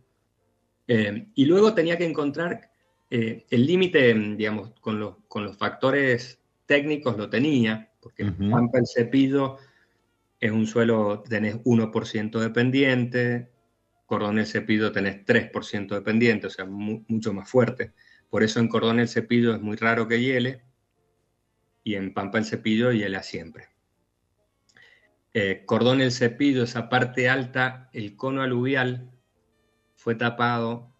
Eh, 0.87 1.29
y 1.35 1.45
luego 1.47 1.74
tenía 1.74 1.97
que 1.97 2.07
encontrar 2.07 2.70
eh, 3.11 3.47
el 3.49 3.66
límite, 3.66 4.12
digamos, 4.12 4.72
con 4.81 5.01
los, 5.01 5.16
con 5.26 5.45
los 5.45 5.57
factores 5.57 6.39
técnicos 6.66 7.16
lo 7.16 7.31
tenía, 7.31 7.91
porque 8.01 8.26
Pampa 8.26 8.79
el 8.79 8.87
Cepillo 8.87 9.57
es 10.39 10.51
un 10.51 10.66
suelo, 10.66 11.22
tenés 11.26 11.57
1% 11.64 12.39
de 12.39 12.51
pendiente, 12.51 13.51
Cordón 14.09 14.39
el 14.39 14.47
Cepillo 14.47 14.91
tenés 14.91 15.27
3% 15.27 15.95
de 15.95 16.01
pendiente, 16.01 16.47
o 16.47 16.51
sea, 16.51 16.65
mucho 16.65 17.35
más 17.35 17.47
fuerte. 17.47 17.93
Por 18.31 18.43
eso 18.43 18.59
en 18.59 18.69
Cordón 18.69 19.01
el 19.01 19.09
Cepillo 19.09 19.55
es 19.55 19.61
muy 19.61 19.77
raro 19.77 20.09
que 20.09 20.19
hiele, 20.19 20.65
y 21.85 21.95
en 21.95 22.15
Pampa 22.15 22.39
el 22.39 22.47
Cepillo 22.47 22.91
hiela 22.91 23.23
siempre. 23.23 23.69
Eh, 25.35 25.63
Cordón 25.67 26.01
el 26.01 26.11
Cepillo, 26.11 26.63
esa 26.63 26.89
parte 26.89 27.29
alta, 27.29 27.91
el 27.93 28.17
cono 28.17 28.41
aluvial, 28.41 29.11
fue 29.95 30.15
tapado 30.15 30.95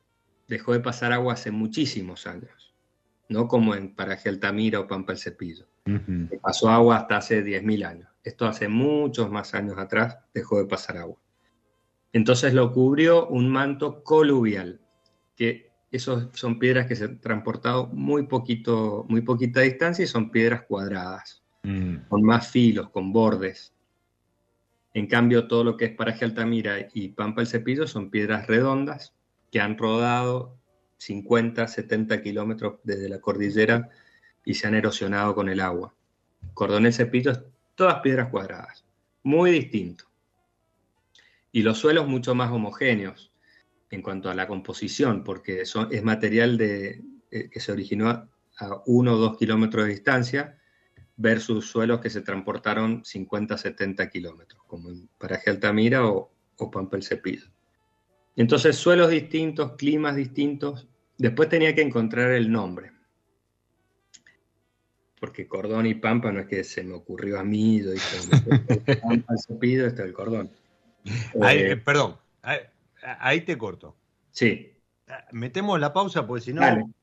dejó 0.47 0.75
de 0.75 0.81
pasar 0.81 1.11
agua 1.15 1.33
hace 1.33 1.51
muchísimos 1.51 2.27
años, 2.27 2.75
no 3.31 3.49
como 3.49 3.75
en 3.75 3.95
Paraje 3.95 4.29
Altamira 4.29 4.81
o 4.81 4.87
Pampa 4.87 5.15
el 5.15 5.19
Cepillo. 5.19 5.67
Pasó 6.43 6.69
agua 6.69 6.99
hasta 6.99 7.17
hace 7.17 7.43
10.000 7.43 7.87
años. 7.87 8.09
Esto 8.23 8.45
hace 8.45 8.69
muchos 8.69 9.31
más 9.31 9.55
años 9.55 9.79
atrás 9.79 10.19
dejó 10.35 10.59
de 10.59 10.67
pasar 10.67 10.99
agua. 10.99 11.19
Entonces 12.13 12.55
lo 12.55 12.73
cubrió 12.73 13.27
un 13.29 13.49
manto 13.49 14.03
coluvial, 14.03 14.81
que 15.37 15.71
esos 15.91 16.29
son 16.33 16.59
piedras 16.59 16.87
que 16.87 16.97
se 16.97 17.05
han 17.05 17.21
transportado 17.21 17.87
muy, 17.89 18.27
poquito, 18.27 19.07
muy 19.09 19.23
poquita 19.23 19.61
distancia 19.61 20.05
y 20.05 20.09
son 20.09 20.31
piedras 20.31 20.63
cuadradas, 20.63 21.43
mm. 21.63 22.09
con 22.09 22.23
más 22.23 22.49
filos, 22.49 22.91
con 22.91 23.13
bordes. 23.13 23.73
En 24.95 25.07
cambio, 25.07 25.47
todo 25.47 25.65
lo 25.65 25.77
que 25.77 25.87
es 25.87 25.95
Paraje 25.95 26.25
Altamira 26.25 26.89
y 26.93 27.09
Pampa 27.11 27.43
el 27.43 27.47
Cepillo 27.47 27.87
son 27.87 28.11
piedras 28.11 28.47
redondas, 28.47 29.15
que 29.51 29.61
han 29.61 29.79
rodado 29.79 30.57
50, 30.99 31.67
70 31.69 32.23
kilómetros 32.23 32.81
desde 32.83 33.09
la 33.09 33.21
cordillera 33.21 33.91
y 34.45 34.55
se 34.55 34.67
han 34.67 34.75
erosionado 34.75 35.35
con 35.35 35.49
el 35.49 35.61
agua. 35.61 35.95
Cordón 36.55 36.91
Cepillo 36.93 37.31
es 37.31 37.41
todas 37.75 38.01
piedras 38.01 38.29
cuadradas, 38.31 38.85
muy 39.23 39.53
distinto. 39.53 40.08
Y 41.53 41.63
los 41.63 41.79
suelos 41.79 42.07
mucho 42.07 42.35
más 42.35 42.51
homogéneos 42.51 43.33
en 43.91 44.03
cuanto 44.03 44.31
a 44.31 44.35
la 44.35 44.47
composición, 44.47 45.25
porque 45.25 45.65
son, 45.65 45.89
es 45.91 46.03
material 46.03 46.59
de, 46.59 47.03
eh, 47.31 47.49
que 47.51 47.61
se 47.61 47.73
originó 47.73 48.11
a 48.11 48.83
1 48.87 49.13
o 49.13 49.17
2 49.17 49.37
kilómetros 49.39 49.87
de 49.87 49.93
distancia 49.93 50.59
versus 51.17 51.67
suelos 51.67 52.01
que 52.01 52.11
se 52.11 52.21
transportaron 52.21 53.05
50, 53.05 53.57
70 53.57 54.09
kilómetros, 54.11 54.63
como 54.67 54.91
en 54.91 55.09
Paraje 55.19 55.51
Altamira 55.51 56.07
o, 56.07 56.31
o 56.57 56.71
Pampa 56.71 56.97
el 56.97 57.03
Cepillo. 57.03 57.47
Entonces, 58.37 58.77
suelos 58.77 59.11
distintos, 59.11 59.73
climas 59.73 60.15
distintos. 60.15 60.87
Después 61.17 61.49
tenía 61.49 61.75
que 61.75 61.83
encontrar 61.83 62.31
el 62.31 62.51
nombre. 62.53 62.93
Porque 65.19 65.49
cordón 65.49 65.87
y 65.87 65.95
pampa 65.95 66.31
no 66.31 66.39
es 66.39 66.47
que 66.47 66.63
se 66.63 66.85
me 66.85 66.95
ocurrió 66.95 67.41
a 67.41 67.45
mí, 67.45 67.83
yo 67.83 67.91
pampa, 69.03 69.35
el 69.61 69.81
está 69.81 70.05
el 70.05 70.13
cordón. 70.13 70.51
Eh, 71.05 71.77
perdón, 71.85 72.17
ahí, 73.21 73.41
te 73.43 73.57
corto. 73.57 73.97
Sí. 74.31 74.73
Metemos 75.33 75.81
la 75.81 75.93
pausa 75.93 76.27
porque 76.27 76.45
si 76.45 76.53
no, 76.53 76.63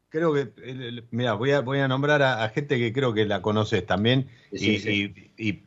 creo 0.09 0.33
que, 0.33 1.03
mira, 1.11 1.33
voy 1.33 1.51
a, 1.51 1.61
voy 1.61 1.79
a 1.79 1.87
nombrar 1.87 2.21
a, 2.21 2.47
gente 2.49 2.77
que 2.77 2.93
creo 2.93 3.13
que 3.13 3.25
la 3.25 3.41
conoces 3.41 3.85
también 3.85 4.27
y 4.51 5.63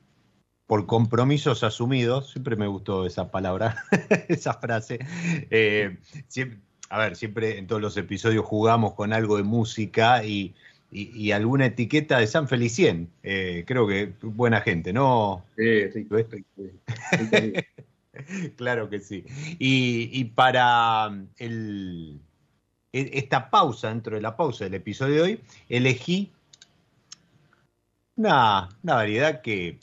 por 0.68 0.86
compromisos 0.86 1.64
asumidos, 1.64 2.30
siempre 2.30 2.54
me 2.54 2.66
gustó 2.66 3.06
esa 3.06 3.30
palabra, 3.30 3.84
esa 4.28 4.52
frase. 4.52 4.98
Eh, 5.50 5.96
a 6.90 6.98
ver, 6.98 7.16
siempre 7.16 7.58
en 7.58 7.66
todos 7.66 7.80
los 7.80 7.96
episodios 7.96 8.44
jugamos 8.44 8.92
con 8.92 9.14
algo 9.14 9.38
de 9.38 9.44
música 9.44 10.22
y, 10.24 10.54
alguna 11.32 11.66
etiqueta 11.66 12.18
de 12.18 12.26
San 12.26 12.48
Felicien. 12.48 13.08
Eh, 13.22 13.64
creo 13.66 13.88
que 13.88 14.12
buena 14.20 14.60
gente, 14.60 14.92
¿no? 14.92 15.42
Sí, 15.56 16.06
claro 18.56 18.88
que 18.88 19.00
sí. 19.00 19.24
Y, 19.58 20.24
para 20.24 21.08
um, 21.08 21.28
el, 21.36 22.20
e, 22.92 23.10
esta 23.14 23.50
pausa, 23.50 23.88
dentro 23.88 24.16
de 24.16 24.22
la 24.22 24.36
pausa 24.36 24.64
del 24.64 24.74
episodio 24.74 25.16
de 25.16 25.20
hoy, 25.22 25.40
elegí 25.68 26.32
una 28.16 28.68
variedad 28.82 29.42
que 29.42 29.78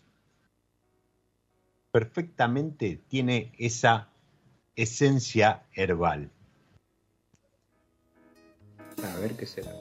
perfectamente 1.91 2.99
tiene 3.07 3.53
esa 3.57 4.09
esencia 4.75 5.63
herbal. 5.73 6.29
A 9.01 9.19
ver 9.19 9.35
qué 9.37 9.45
será. 9.45 9.71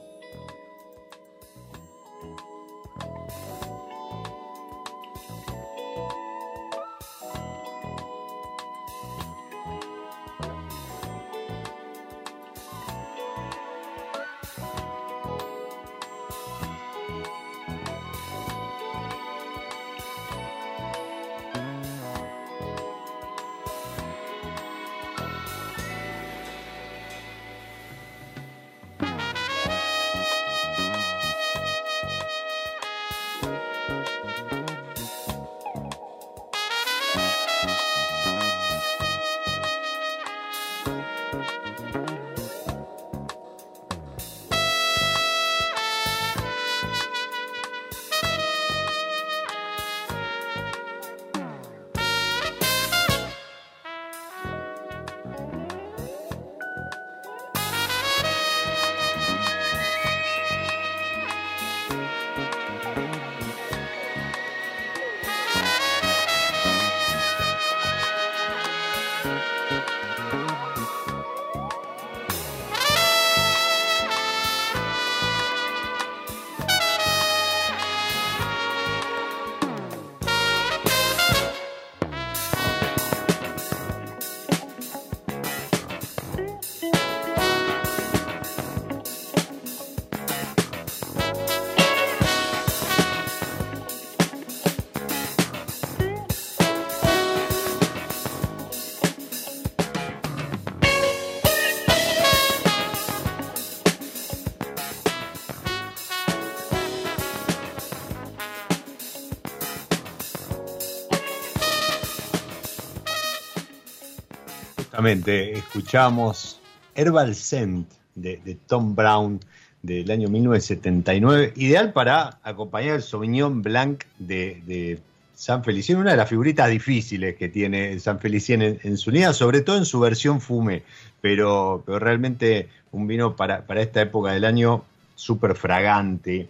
Escuchamos 115.07 116.59
Herbal 116.95 117.35
Scent 117.35 117.87
de, 118.15 118.57
Tom 118.65 118.95
Brown 118.95 119.39
del 119.83 120.09
año 120.09 120.29
1979, 120.29 121.53
ideal 121.57 121.93
para 121.93 122.39
acompañar 122.41 122.95
el 122.95 123.01
Sauvignon 123.03 123.61
Blanc 123.61 124.03
de, 124.17 124.99
San 125.35 125.63
Felicien, 125.63 125.99
una 125.99 126.11
de 126.11 126.17
las 126.17 126.29
figuritas 126.29 126.69
difíciles 126.69 127.35
que 127.35 127.49
tiene 127.49 127.99
San 127.99 128.19
Felicien 128.19 128.79
en, 128.81 128.97
su 128.97 129.11
unidad, 129.11 129.33
sobre 129.33 129.61
todo 129.61 129.77
en 129.77 129.85
su 129.85 129.99
versión 129.99 130.41
fume, 130.41 130.83
pero, 131.21 131.83
pero 131.85 131.99
realmente 131.99 132.69
un 132.91 133.05
vino 133.05 133.35
para, 133.35 133.67
para 133.67 133.81
esta 133.81 134.01
época 134.01 134.31
del 134.31 134.45
año 134.45 134.85
súper 135.13 135.55
fragante, 135.55 136.49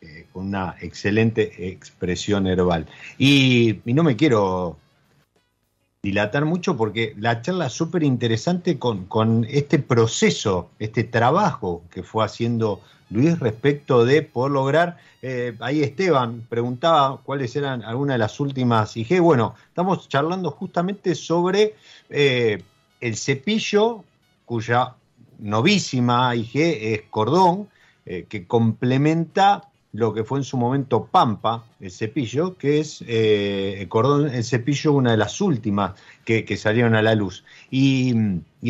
eh, 0.00 0.26
con 0.32 0.46
una 0.46 0.76
excelente 0.80 1.68
expresión 1.68 2.46
herbal. 2.46 2.86
Y, 3.18 3.80
no 3.84 4.02
me 4.02 4.16
quiero 4.16 4.78
dilatar 6.02 6.44
mucho 6.44 6.76
porque 6.76 7.14
la 7.16 7.42
charla 7.42 7.66
es 7.66 7.74
súper 7.74 8.02
interesante 8.02 8.76
con, 8.76 9.04
con, 9.04 9.46
este 9.48 9.78
proceso, 9.78 10.68
este 10.80 11.04
trabajo 11.04 11.84
que 11.92 12.02
fue 12.02 12.24
haciendo 12.24 12.80
Luis 13.10 13.38
respecto 13.38 14.04
de 14.04 14.22
poder 14.22 14.50
lograr, 14.50 14.98
eh, 15.22 15.54
ahí 15.60 15.80
Esteban 15.80 16.44
preguntaba 16.48 17.18
cuáles 17.22 17.54
eran 17.54 17.84
algunas 17.84 18.14
de 18.14 18.18
las 18.18 18.40
últimas 18.40 18.96
IG, 18.96 19.20
bueno, 19.20 19.54
estamos 19.68 20.08
charlando 20.08 20.50
justamente 20.50 21.14
sobre 21.14 21.76
eh, 22.10 22.60
el 23.00 23.16
cepillo 23.16 24.02
cuya 24.44 24.96
novísima 25.38 26.34
IG 26.34 26.56
es 26.56 27.02
cordón, 27.10 27.68
que 28.04 28.48
complementa 28.48 29.70
lo 29.92 30.14
que 30.14 30.24
fue 30.24 30.38
en 30.38 30.44
su 30.44 30.56
momento 30.56 31.04
Pampa, 31.04 31.64
el 31.78 31.90
cepillo, 31.90 32.56
que 32.56 32.80
es 32.80 33.04
eh, 33.06 33.84
Cordón, 33.88 34.32
el 34.32 34.42
cepillo, 34.42 34.92
una 34.92 35.10
de 35.10 35.18
las 35.18 35.40
últimas 35.40 35.92
que, 36.24 36.56
salieron 36.56 36.94
a 36.94 37.02
la 37.02 37.14
luz. 37.14 37.44
Y, 37.70 38.14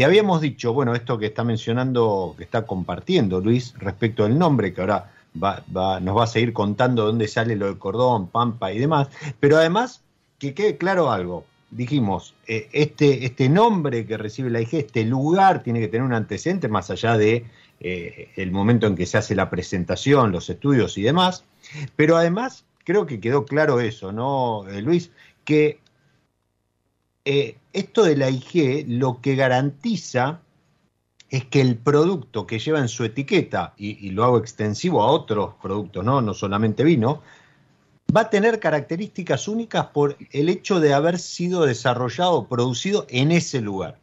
habíamos 0.05 0.41
dicho, 0.41 0.73
bueno, 0.73 0.95
esto 0.95 1.19
que 1.19 1.27
está 1.27 1.45
mencionando, 1.45 2.35
que 2.37 2.45
está 2.45 2.67
compartiendo 2.67 3.41
Luis 3.41 3.75
respecto 3.79 4.25
del 4.25 4.39
nombre, 4.39 4.75
que 4.75 4.81
ahora 4.81 5.13
nos 5.35 6.17
va 6.17 6.25
a 6.25 6.27
seguir 6.27 6.53
contando 6.53 7.05
dónde 7.07 7.29
sale 7.29 7.55
lo 7.57 7.69
de 7.69 7.79
Cordón, 7.79 8.27
Pampa 8.27 8.73
y 8.73 8.79
demás, 8.79 9.09
pero 9.39 9.59
además 9.59 10.03
que 10.39 10.55
quede 10.55 10.77
claro 10.77 11.11
algo. 11.11 11.45
Dijimos, 11.71 12.35
eh, 12.49 12.69
este, 12.73 13.25
este 13.25 13.49
nombre 13.49 14.05
que 14.05 14.19
recibe 14.19 14.51
la 14.51 14.61
IG, 14.61 14.75
este 14.75 15.05
lugar, 15.05 15.63
tiene 15.63 15.81
que 15.81 15.89
tener 15.89 16.05
un 16.05 16.13
antecedente 16.13 16.69
más 16.69 16.91
allá 16.91 17.17
de 17.17 17.47
eh, 17.85 18.31
el 18.37 18.53
momento 18.53 18.87
en 18.87 18.95
que 18.95 19.07
se 19.07 19.19
hace 19.19 19.35
la 19.35 19.51
presentación, 19.51 20.31
los 20.31 20.49
estudios 20.49 20.97
y 20.99 21.03
demás. 21.03 21.45
Pero 21.97 22.17
además, 22.17 22.65
creo 22.85 23.07
que 23.07 23.21
quedó 23.21 23.45
claro 23.45 23.81
eso, 23.81 24.13
¿no, 24.13 24.69
eh, 24.69 24.83
Luis? 24.83 25.11
Que 25.45 25.81
eh, 27.25 27.57
esto 27.73 28.05
de 28.05 28.17
la 28.17 28.31
IG 28.31 28.87
lo 28.89 29.21
que 29.21 29.35
garantiza 29.35 30.41
es 31.29 31.45
que 31.47 31.61
el 31.61 31.77
producto 31.77 32.47
que 32.47 32.59
lleva 32.59 32.79
en 32.79 32.89
su 32.89 33.05
etiqueta, 33.05 33.75
y, 33.77 34.11
lo 34.11 34.23
hago 34.25 34.39
extensivo 34.39 35.03
a 35.03 35.07
otros 35.07 35.55
productos, 35.61 36.05
¿no? 36.05 36.21
no 36.21 36.35
solamente 36.35 36.85
vino, 36.85 37.23
va 38.15 38.23
a 38.23 38.31
tener 38.31 38.61
características 38.61 39.49
únicas 39.49 39.87
por 39.87 40.17
el 40.31 40.49
hecho 40.51 40.79
de 40.79 40.93
haber 40.93 41.19
sido 41.19 41.65
desarrollado, 41.65 42.47
producido 42.47 43.07
en 43.09 43.33
ese 43.33 43.61
lugar. 43.61 44.02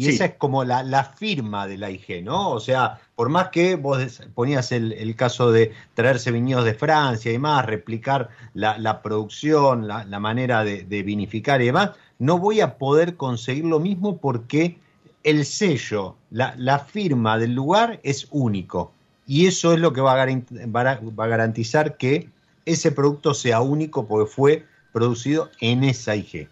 Y 0.00 0.08
esa 0.08 0.24
es 0.24 0.34
como 0.36 0.64
la, 0.64 1.04
firma 1.04 1.66
de 1.66 1.76
la 1.76 1.90
IG, 1.90 2.24
¿no? 2.24 2.52
O 2.52 2.60
sea, 2.60 2.98
por 3.14 3.28
más 3.28 3.50
que 3.50 3.76
vos 3.76 4.22
ponías 4.34 4.72
el, 4.72 5.14
caso 5.14 5.52
de 5.52 5.72
traerse 5.92 6.30
viñedos 6.30 6.64
de 6.64 6.72
Francia 6.72 7.30
y 7.30 7.38
más, 7.38 7.66
replicar 7.66 8.30
la, 8.54 9.02
producción, 9.02 9.86
la, 9.86 10.18
manera 10.18 10.64
de, 10.64 11.02
vinificar 11.02 11.60
y 11.60 11.66
demás, 11.66 11.90
no 12.18 12.38
voy 12.38 12.62
a 12.62 12.78
poder 12.78 13.16
conseguir 13.16 13.66
lo 13.66 13.78
mismo 13.78 14.16
porque 14.16 14.78
el 15.22 15.44
sello, 15.44 16.16
la, 16.30 16.78
firma 16.78 17.36
del 17.36 17.54
lugar 17.54 18.00
es 18.02 18.26
único. 18.30 18.92
Y 19.26 19.48
eso 19.48 19.74
es 19.74 19.80
lo 19.80 19.92
que 19.92 20.00
va 20.00 20.14
a, 20.14 20.26
va 20.26 21.24
a 21.24 21.26
garantizar 21.28 21.98
que 21.98 22.30
ese 22.64 22.90
producto 22.90 23.34
sea 23.34 23.60
único 23.60 24.06
porque 24.06 24.32
fue 24.32 24.64
producido 24.94 25.50
en 25.60 25.84
esa 25.84 26.16
IG. 26.16 26.48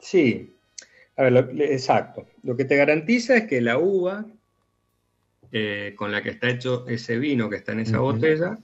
Sí, 0.00 0.52
a 1.22 1.30
ver, 1.30 1.60
exacto. 1.60 2.26
Lo 2.42 2.56
que 2.56 2.64
te 2.64 2.76
garantiza 2.76 3.36
es 3.36 3.44
que 3.44 3.60
la 3.60 3.78
uva 3.78 4.26
eh, 5.52 5.92
con 5.96 6.10
la 6.10 6.22
que 6.22 6.30
está 6.30 6.48
hecho 6.48 6.86
ese 6.88 7.18
vino 7.18 7.50
que 7.50 7.56
está 7.56 7.72
en 7.72 7.80
esa 7.80 7.98
botella 7.98 8.58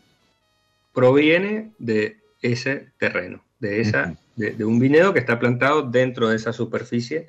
proviene 0.95 1.73
de 1.79 2.17
ese 2.41 2.89
terreno, 2.99 3.45
de, 3.61 3.81
esa, 3.81 4.17
de, 4.37 4.65
un 4.65 4.79
viñedo 4.79 5.13
que 5.13 5.19
está 5.19 5.39
plantado 5.39 5.83
dentro 5.83 6.29
de 6.29 6.37
esa 6.37 6.53
superficie. 6.53 7.29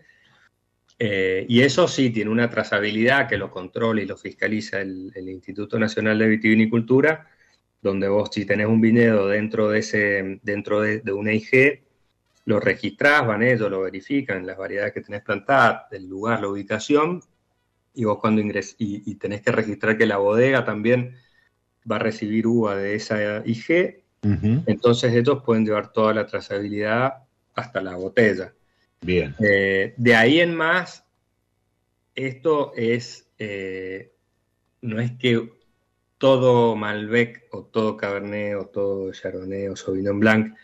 Eh, 0.98 1.46
y 1.48 1.62
eso 1.62 1.88
sí 1.88 2.10
tiene 2.10 2.32
una 2.32 2.50
trazabilidad 2.50 3.28
que 3.28 3.38
lo 3.38 3.52
controla 3.52 4.02
y 4.02 4.06
lo 4.06 4.18
fiscaliza 4.18 4.82
el, 4.82 5.12
Instituto 5.30 5.78
Nacional 5.78 6.20
de 6.20 6.28
Vitivinicultura, 6.28 7.28
donde 7.82 8.08
vos 8.08 8.30
si 8.34 8.46
tenés 8.46 8.68
un 8.68 8.82
viñedo 8.82 9.28
dentro 9.28 9.70
de, 9.70 9.80
ese, 9.80 10.40
dentro 10.42 10.82
de, 10.82 11.02
de 11.02 11.12
una 11.12 11.34
IG, 11.34 11.82
lo 12.50 12.60
registrás, 12.60 13.28
van 13.28 13.44
ellos, 13.44 13.70
lo 13.70 13.82
verifican, 13.82 14.44
las 14.44 14.58
variedades 14.58 14.92
que 14.92 15.02
tenés 15.02 15.22
plantadas, 15.22 15.84
el 15.92 16.08
lugar, 16.08 16.42
la 16.42 16.48
ubicación, 16.48 17.22
y 17.94 18.06
vos 18.06 18.18
cuando 18.18 18.42
ingresás, 18.42 18.76
y, 18.80 19.14
tenés 19.16 19.44
que 19.44 19.52
registrar 19.52 20.00
que 20.00 20.08
la 20.08 20.18
bodega 20.18 20.66
también 20.66 21.16
va 21.90 21.98
a 21.98 22.00
recibir 22.00 22.48
uva 22.48 22.76
de 22.76 22.96
esa 22.96 23.44
IG, 23.46 24.04
entonces 24.66 25.14
ellos 25.14 25.44
pueden 25.46 25.64
llevar 25.64 25.94
toda 25.94 26.12
la 26.12 26.26
trazabilidad 26.26 27.20
hasta 27.54 27.82
la 27.82 27.96
botella. 27.96 28.52
Bien. 29.02 29.36
Eh, 29.40 29.94
de 29.96 30.16
ahí 30.16 30.40
en 30.40 30.56
más, 30.56 31.06
esto 32.16 32.74
es, 32.76 33.30
eh, 33.38 34.12
no 34.82 35.00
es 35.00 35.12
que 35.20 35.52
todo 36.18 36.76
Malbec 36.76 37.46
o 37.52 37.64
todo 37.66 37.96
Cabernet 37.96 38.56
o 38.56 38.66
todo 38.66 39.12
Chardonnay 39.12 39.68
o 39.68 39.76
Sauvignon 39.76 40.20
Blanc 40.20 40.58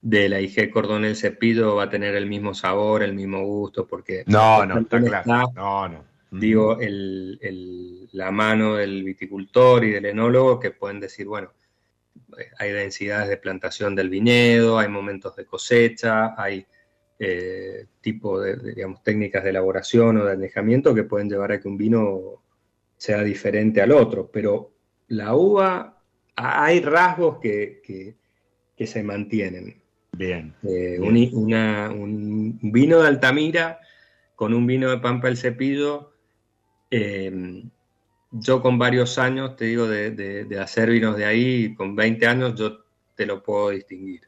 de 0.00 0.28
la 0.28 0.40
IG 0.40 0.70
Cordón 0.70 1.04
el 1.04 1.16
Cepillo 1.16 1.76
va 1.76 1.84
a 1.84 1.90
tener 1.90 2.14
el 2.14 2.26
mismo 2.26 2.54
sabor, 2.54 3.02
el 3.02 3.14
mismo 3.14 3.44
gusto, 3.44 3.86
porque... 3.86 4.24
No, 4.26 4.64
no, 4.64 4.78
está 4.80 5.00
claro. 5.00 5.52
no, 5.54 5.88
no. 5.88 6.04
Digo, 6.30 6.78
la 8.12 8.30
mano 8.30 8.76
del 8.76 9.02
viticultor 9.02 9.84
y 9.84 9.92
del 9.92 10.06
enólogo 10.06 10.60
que 10.60 10.72
pueden 10.72 11.00
decir, 11.00 11.26
bueno, 11.26 11.52
hay 12.58 12.70
densidades 12.72 13.28
de 13.28 13.38
plantación 13.38 13.94
del 13.94 14.10
viñedo, 14.10 14.78
hay 14.78 14.88
momentos 14.88 15.34
de 15.36 15.46
cosecha, 15.46 16.34
hay 16.40 16.66
eh, 17.18 17.86
tipo 18.02 18.38
de, 18.40 18.56
digamos, 18.56 19.02
técnicas 19.02 19.42
de 19.42 19.50
elaboración 19.50 20.18
o 20.18 20.24
de 20.26 20.32
anejamiento 20.32 20.94
que 20.94 21.04
pueden 21.04 21.30
llevar 21.30 21.52
a 21.52 21.60
que 21.60 21.68
un 21.68 21.78
vino 21.78 22.42
sea 22.98 23.22
diferente 23.22 23.80
al 23.80 23.92
otro, 23.92 24.30
pero 24.30 24.72
la 25.08 25.34
uva, 25.34 26.02
hay 26.36 26.80
rasgos 26.80 27.38
que, 27.40 27.80
que 28.76 28.86
se 28.86 29.02
mantienen. 29.02 29.77
Bien. 30.12 30.54
Eh, 30.62 30.98
un, 31.00 32.58
vino 32.62 33.00
de 33.00 33.08
Altamira 33.08 33.80
con 34.34 34.54
un 34.54 34.66
vino 34.66 34.90
de 34.90 34.98
Pampa 34.98 35.28
el 35.28 35.36
Cepillo. 35.36 36.12
Eh, 36.90 37.62
yo 38.30 38.60
con 38.60 38.78
varios 38.78 39.18
años, 39.18 39.56
te 39.56 39.66
digo, 39.66 39.86
de, 39.88 40.58
hacer 40.60 40.90
vinos 40.90 41.16
de 41.16 41.24
ahí, 41.24 41.74
con 41.74 41.96
20 41.96 42.26
años 42.26 42.54
yo 42.54 42.84
te 43.14 43.26
lo 43.26 43.42
puedo 43.42 43.70
distinguir. 43.70 44.22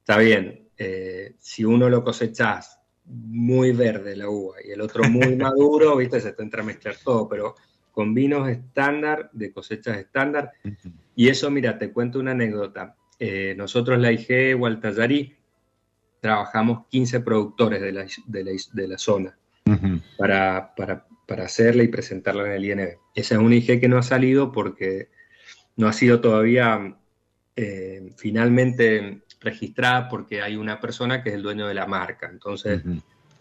Está 0.00 0.18
bien, 0.18 0.68
eh, 0.76 1.34
si 1.38 1.64
uno 1.64 1.88
lo 1.88 2.04
cosechas 2.04 2.80
muy 3.06 3.72
verde 3.72 4.16
la 4.16 4.28
uva 4.28 4.56
y 4.62 4.70
el 4.70 4.80
otro 4.80 5.04
muy 5.04 5.34
maduro, 5.36 5.96
viste, 5.96 6.20
se 6.20 6.32
te 6.32 6.42
entra 6.42 6.62
a 6.62 6.66
mezclar 6.66 6.96
todo, 7.02 7.28
pero 7.28 7.54
con 7.90 8.14
vinos 8.14 8.48
estándar, 8.48 9.30
de 9.32 9.52
cosechas 9.52 9.98
estándar. 9.98 10.52
Y 11.16 11.28
eso, 11.28 11.50
mira, 11.50 11.78
te 11.78 11.90
cuento 11.90 12.20
una 12.20 12.30
anécdota. 12.30 12.94
Eh, 13.18 13.54
nosotros, 13.56 13.98
la 13.98 14.12
IG 14.12 14.54
Gualtallarí, 14.56 15.36
trabajamos 16.20 16.86
15 16.88 17.20
productores 17.20 17.80
de 17.80 17.92
la, 17.92 18.06
de 18.26 18.88
la, 18.88 18.98
zona 18.98 19.36
para, 20.16 20.74
para, 20.74 21.44
hacerla 21.44 21.82
y 21.82 21.88
presentarla 21.88 22.46
en 22.46 22.52
el 22.52 22.64
INB. 22.64 22.98
Esa 23.14 23.34
es 23.34 23.40
una 23.40 23.54
IG 23.54 23.80
que 23.80 23.88
no 23.88 23.98
ha 23.98 24.02
salido 24.02 24.50
porque 24.50 25.08
no 25.76 25.88
ha 25.88 25.92
sido 25.92 26.20
todavía 26.20 26.96
eh, 27.56 28.12
finalmente 28.16 29.22
registrada 29.40 30.08
porque 30.08 30.42
hay 30.42 30.56
una 30.56 30.80
persona 30.80 31.22
que 31.22 31.30
es 31.30 31.34
el 31.34 31.42
dueño 31.42 31.66
de 31.66 31.74
la 31.74 31.86
marca. 31.86 32.28
Entonces, 32.30 32.82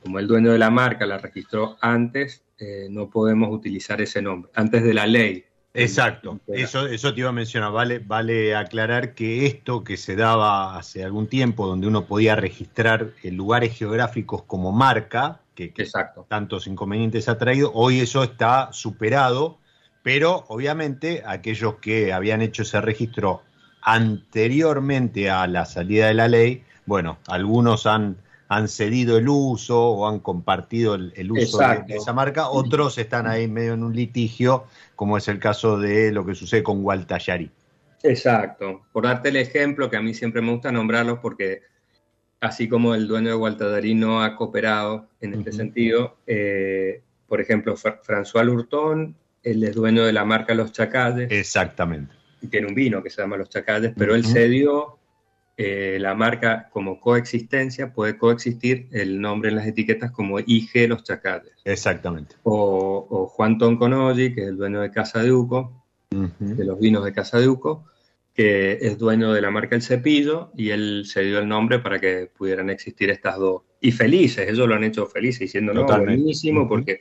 como 0.03 0.19
el 0.19 0.27
dueño 0.27 0.51
de 0.51 0.59
la 0.59 0.69
marca 0.69 1.05
la 1.05 1.17
registró 1.17 1.77
antes, 1.81 2.43
eh, 2.59 2.87
no 2.89 3.09
podemos 3.09 3.53
utilizar 3.53 4.01
ese 4.01 4.21
nombre, 4.21 4.51
antes 4.55 4.83
de 4.83 4.93
la 4.93 5.05
ley. 5.05 5.45
Exacto, 5.77 6.39
eso, 6.47 6.87
eso 6.87 7.13
te 7.13 7.19
iba 7.19 7.29
a 7.29 7.33
mencionar. 7.33 7.71
Vale, 7.71 7.99
vale 7.99 8.55
aclarar 8.55 9.13
que 9.13 9.45
esto 9.45 9.83
que 9.83 9.95
se 9.95 10.15
daba 10.15 10.77
hace 10.77 11.03
algún 11.03 11.27
tiempo, 11.27 11.67
donde 11.67 11.87
uno 11.87 12.05
podía 12.05 12.35
registrar 12.35 13.11
lugares 13.23 13.77
geográficos 13.77 14.43
como 14.43 14.71
marca, 14.71 15.39
que, 15.53 15.73
tantos 16.27 16.67
inconvenientes 16.67 17.29
ha 17.29 17.37
traído, 17.37 17.71
hoy 17.73 17.99
eso 17.99 18.23
está 18.23 18.69
superado, 18.71 19.57
pero 20.03 20.45
obviamente 20.49 21.23
aquellos 21.25 21.75
que 21.75 22.13
habían 22.13 22.41
hecho 22.41 22.61
ese 22.61 22.79
registro 22.81 23.41
anteriormente 23.81 25.29
a 25.29 25.47
la 25.47 25.65
salida 25.65 26.07
de 26.07 26.13
la 26.13 26.27
ley, 26.27 26.63
bueno, 26.85 27.17
algunos 27.27 27.85
han, 27.85 28.17
han 28.49 28.67
cedido 28.67 29.17
el 29.17 29.29
uso 29.29 29.79
o 29.81 30.07
han 30.07 30.19
compartido 30.19 30.95
el, 30.95 31.31
uso 31.31 31.57
de, 31.59 31.83
esa 31.89 32.13
marca, 32.13 32.49
otros 32.49 32.97
están 32.97 33.27
ahí 33.27 33.47
medio 33.47 33.73
en 33.73 33.83
un 33.83 33.95
litigio 33.95 34.65
como 34.97 35.15
es 35.15 35.27
el 35.27 35.39
caso 35.39 35.79
de 35.79 36.11
lo 36.11 36.25
que 36.25 36.33
sucede 36.33 36.63
con 36.63 36.81
Gualtayari. 36.81 37.51
Exacto. 38.01 38.81
Por 38.91 39.05
darte 39.05 39.29
el 39.29 39.37
ejemplo, 39.37 39.89
que 39.91 39.95
a 39.95 40.01
mí 40.01 40.15
siempre 40.15 40.41
me 40.41 40.51
gusta 40.51 40.71
nombrarlos 40.71 41.19
porque 41.19 41.61
así 42.41 42.67
como 42.67 42.95
el 42.95 43.07
dueño 43.07 43.29
de 43.29 43.35
Gualtadarí 43.35 43.93
no 43.93 44.23
ha 44.23 44.35
cooperado 44.35 45.07
en 45.21 45.35
este 45.35 45.51
sentido, 45.51 46.17
eh, 46.25 47.03
por 47.27 47.39
ejemplo, 47.39 47.75
François 47.77 48.43
Lurton, 48.43 49.15
él 49.43 49.63
es 49.63 49.75
dueño 49.75 50.03
de 50.03 50.13
la 50.13 50.25
marca 50.25 50.55
Los 50.55 50.71
Chacales. 50.71 51.31
Exactamente. 51.31 52.15
Y 52.41 52.47
tiene 52.47 52.65
un 52.65 52.73
vino 52.73 53.03
que 53.03 53.11
se 53.11 53.21
llama 53.21 53.37
Los 53.37 53.49
Chacales, 53.49 53.93
pero 53.95 54.15
él 54.15 54.25
cedió 54.25 54.97
eh, 55.59 55.97
la 55.99 56.13
marca 56.13 56.69
como 56.71 56.99
coexistencia, 56.99 57.91
puede 57.91 58.17
coexistir 58.17 58.87
el 58.91 59.19
nombre 59.19 59.49
en 59.49 59.55
las 59.55 59.65
etiquetas 59.65 60.11
como 60.11 60.39
IG 60.39 60.87
Los 60.87 61.03
Chacales. 61.03 61.51
Exactamente. 61.65 62.35
O, 62.43 63.27
Juan 63.33 63.57
Tonconogi, 63.57 64.35
que 64.35 64.43
es 64.43 64.47
el 64.49 64.57
dueño 64.57 64.81
de 64.81 64.91
Casa 64.91 65.23
de 65.23 65.31
Uco, 65.31 65.83
de 66.11 66.63
los 66.63 66.79
vinos 66.79 67.03
de 67.03 67.11
Casa 67.11 67.39
de 67.39 67.47
Uco, 67.47 67.85
que 68.35 68.77
es 68.79 68.99
dueño 68.99 69.33
de 69.33 69.41
la 69.41 69.49
marca 69.49 69.75
El 69.75 69.81
Cepillo, 69.81 70.51
y 70.55 70.69
él 70.69 71.05
cedió 71.07 71.39
el 71.39 71.47
nombre 71.47 71.79
para 71.79 71.99
que 71.99 72.29
pudieran 72.37 72.69
existir 72.69 73.09
estas 73.09 73.39
dos. 73.39 73.63
Y 73.81 73.91
felices, 73.91 74.47
ellos 74.47 74.67
lo 74.67 74.75
han 74.75 74.83
hecho 74.83 75.07
felices, 75.07 75.39
diciendo, 75.39 75.73
no, 75.73 75.85
buenísimo, 75.85 76.67
porque 76.67 76.99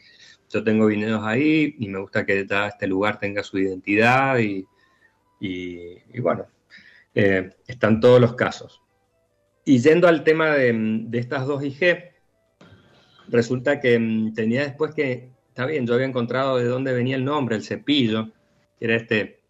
yo 0.48 0.64
tengo 0.64 0.86
vinedos 0.86 1.22
ahí 1.24 1.76
y 1.78 1.88
me 1.88 1.98
gusta 2.00 2.24
que 2.24 2.40
este 2.40 2.86
lugar 2.86 3.18
tenga 3.18 3.42
su 3.42 3.58
identidad 3.58 4.38
y, 4.38 4.66
bueno, 6.20 6.46
eh, 7.16 7.56
están 7.66 7.98
todos 7.98 8.20
los 8.20 8.34
casos. 8.34 8.82
Y 9.64 9.78
yendo 9.78 10.06
al 10.06 10.22
tema 10.22 10.50
de, 10.50 11.08
estas 11.14 11.46
dos 11.46 11.64
IG, 11.64 12.12
resulta 13.28 13.80
que 13.80 13.98
mm, 13.98 14.34
tenía 14.34 14.64
después 14.64 14.94
que, 14.94 15.30
está 15.48 15.64
bien, 15.64 15.86
yo 15.86 15.94
había 15.94 16.06
encontrado 16.06 16.58
de 16.58 16.66
dónde 16.66 16.92
venía 16.92 17.16
el 17.16 17.24
nombre, 17.24 17.56
el 17.56 17.64
cepillo, 17.64 18.32
que 18.78 18.84
era 18.84 18.96
este, 18.96 19.40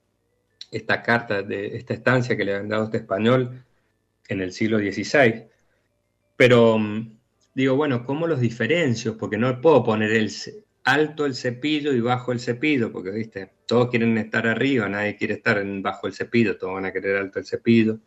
esta 0.70 1.02
carta, 1.02 1.42
de 1.42 1.76
esta 1.76 1.92
estancia 1.92 2.36
que 2.36 2.44
le 2.44 2.54
habían 2.54 2.68
dado 2.68 2.84
este 2.84 2.98
español 2.98 3.64
en 4.28 4.40
el 4.40 4.52
siglo 4.52 4.78
XVI. 4.78 5.46
Pero 6.36 6.78
mm, 6.78 7.18
digo, 7.52 7.74
bueno, 7.74 8.04
¿cómo 8.04 8.28
los 8.28 8.38
diferencio? 8.38 9.18
Porque 9.18 9.38
no 9.38 9.60
puedo 9.60 9.82
poner 9.82 10.12
el, 10.12 10.30
alto 10.87 11.26
el 11.26 11.34
cepillo 11.34 11.93
y 11.93 12.01
bajo 12.01 12.32
el 12.32 12.39
cepillo, 12.39 12.93
porque, 12.93 13.11
viste, 13.11 13.51
todos 13.66 13.91
quieren 13.91 14.16
estar 14.18 14.47
arriba, 14.47 14.89
nadie 14.89 15.16
quiere 15.16 15.34
estar 15.34 15.62
bajo 15.82 16.07
el 16.07 16.14
cepillo, 16.14 16.57
todos 16.57 16.74
van 16.74 16.87
a 16.87 16.93
querer 16.93 17.16
alto 17.16 17.41
el 17.41 17.45
cepillo. 17.45 17.99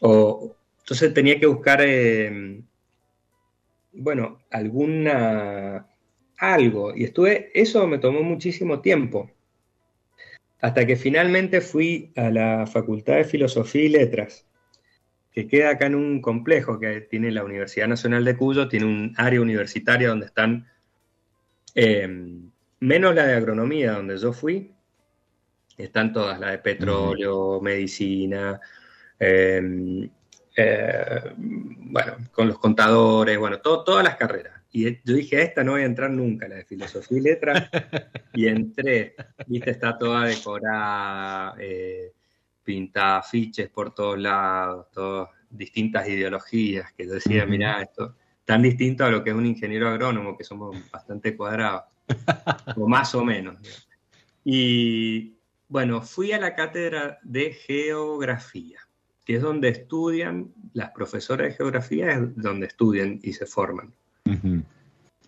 O, 0.00 0.54
entonces 0.80 1.14
tenía 1.14 1.40
que 1.40 1.46
buscar, 1.46 1.80
em, 1.80 2.64
bueno, 3.94 4.42
alguna, 4.50 5.86
algo, 6.36 6.94
y 6.94 7.04
estuve, 7.04 7.50
eso 7.54 7.86
me 7.86 7.98
tomó 7.98 8.22
muchísimo 8.22 8.80
tiempo, 8.82 9.30
hasta 10.60 10.86
que 10.86 10.96
finalmente 10.96 11.62
fui 11.62 12.12
a 12.16 12.30
la 12.30 12.66
Facultad 12.66 13.16
de 13.16 13.24
Filosofía 13.24 13.84
y 13.84 13.88
Letras, 13.88 14.46
que 15.32 15.48
queda 15.48 15.70
acá 15.70 15.86
en 15.86 15.94
un 15.94 16.20
complejo 16.20 16.78
que 16.78 17.00
tiene 17.00 17.30
la 17.30 17.42
Universidad 17.42 17.88
Nacional 17.88 18.24
de 18.26 18.36
Cuyo, 18.36 18.68
tiene 18.68 18.84
un 18.84 19.14
área 19.16 19.40
universitaria 19.40 20.10
donde 20.10 20.26
están 20.26 20.66
Em, 21.74 22.50
menos 22.80 23.14
la 23.14 23.26
de 23.26 23.34
agronomía, 23.34 23.92
donde 23.92 24.18
yo 24.18 24.32
fui, 24.32 24.74
están 25.76 26.12
todas, 26.12 26.38
la 26.38 26.50
de 26.50 26.58
petróleo, 26.58 27.60
medicina, 27.60 28.60
em, 29.18 30.08
eh, 30.56 31.32
bueno, 31.36 32.16
con 32.32 32.48
los 32.48 32.58
contadores, 32.58 33.38
bueno, 33.38 33.60
todas 33.60 34.04
las 34.04 34.16
carreras. 34.16 34.62
Y 34.70 34.84
yo 35.04 35.14
dije, 35.14 35.42
esta 35.42 35.62
no 35.62 35.72
voy 35.72 35.82
a 35.82 35.86
entrar 35.86 36.10
nunca, 36.10 36.48
la 36.48 36.56
de 36.56 36.64
filosofía 36.64 37.18
y 37.18 37.20
letras, 37.20 37.70
y 38.34 38.46
entré, 38.46 39.14
viste, 39.46 39.70
está 39.70 39.98
toda 39.98 40.26
decorada, 40.26 41.54
eh, 41.58 42.12
pinta 42.64 43.18
afiches 43.18 43.68
por 43.68 43.94
todos 43.94 44.18
lados, 44.18 44.90
todas 44.92 45.28
distintas 45.50 46.08
ideologías, 46.08 46.92
que 46.94 47.06
yo 47.06 47.14
decía, 47.14 47.44
mira, 47.44 47.82
esto, 47.82 48.16
tan 48.44 48.62
distinto 48.62 49.04
a 49.04 49.10
lo 49.10 49.22
que 49.22 49.30
es 49.30 49.36
un 49.36 49.46
ingeniero 49.46 49.88
agrónomo, 49.88 50.36
que 50.36 50.44
somos 50.44 50.76
bastante 50.90 51.36
cuadrados, 51.36 51.84
o 52.76 52.88
más 52.88 53.14
o 53.14 53.24
menos. 53.24 53.56
Y 54.44 55.34
bueno, 55.68 56.02
fui 56.02 56.32
a 56.32 56.38
la 56.38 56.54
cátedra 56.54 57.18
de 57.22 57.52
geografía, 57.52 58.80
que 59.24 59.36
es 59.36 59.42
donde 59.42 59.68
estudian, 59.68 60.52
las 60.74 60.90
profesoras 60.90 61.48
de 61.48 61.54
geografía 61.54 62.12
es 62.12 62.36
donde 62.36 62.66
estudian 62.66 63.20
y 63.22 63.32
se 63.32 63.46
forman. 63.46 63.92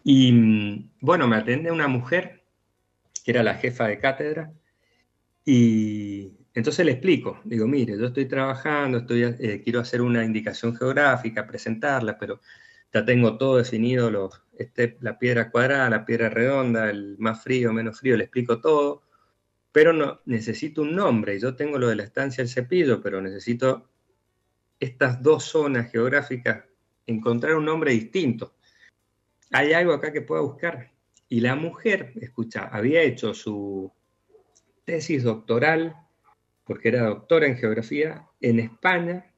Y 0.02 0.90
bueno, 1.00 1.26
me 1.26 1.36
atende 1.36 1.70
una 1.70 1.88
mujer, 1.88 2.42
que 3.24 3.30
era 3.30 3.42
la 3.42 3.54
jefa 3.54 3.86
de 3.86 3.98
cátedra, 3.98 4.52
y 5.46 6.32
entonces 6.54 6.86
le 6.86 6.92
explico, 6.92 7.40
digo, 7.44 7.66
mire, 7.66 7.98
yo 7.98 8.06
estoy 8.06 8.26
trabajando, 8.26 8.98
estoy, 8.98 9.22
eh, 9.24 9.60
quiero 9.62 9.80
hacer 9.80 10.00
una 10.00 10.24
indicación 10.24 10.74
geográfica, 10.76 11.46
presentarla, 11.46 12.18
pero 12.18 12.40
ya 12.94 13.04
tengo 13.04 13.36
todo 13.36 13.56
definido, 13.56 14.08
los, 14.08 14.40
este, 14.56 14.96
la 15.00 15.18
piedra 15.18 15.50
cuadrada, 15.50 15.90
la 15.90 16.06
piedra 16.06 16.28
redonda, 16.28 16.88
el 16.88 17.16
más 17.18 17.42
frío, 17.42 17.72
menos 17.72 17.98
frío, 17.98 18.16
le 18.16 18.24
explico 18.24 18.60
todo, 18.60 19.02
pero 19.72 19.92
no, 19.92 20.20
necesito 20.26 20.82
un 20.82 20.94
nombre. 20.94 21.40
Yo 21.40 21.56
tengo 21.56 21.76
lo 21.76 21.88
de 21.88 21.96
la 21.96 22.04
estancia 22.04 22.44
del 22.44 22.52
cepillo, 22.52 23.02
pero 23.02 23.20
necesito 23.20 23.90
estas 24.78 25.20
dos 25.20 25.42
zonas 25.42 25.90
geográficas, 25.90 26.64
encontrar 27.04 27.56
un 27.56 27.64
nombre 27.64 27.90
distinto. 27.90 28.54
Hay 29.50 29.72
algo 29.72 29.92
acá 29.92 30.12
que 30.12 30.22
pueda 30.22 30.42
buscar. 30.42 30.92
Y 31.28 31.40
la 31.40 31.56
mujer, 31.56 32.12
escucha, 32.20 32.68
había 32.68 33.02
hecho 33.02 33.34
su 33.34 33.92
tesis 34.84 35.24
doctoral, 35.24 35.96
porque 36.62 36.88
era 36.90 37.06
doctora 37.06 37.46
en 37.48 37.56
geografía, 37.56 38.28
en 38.40 38.60
España, 38.60 39.33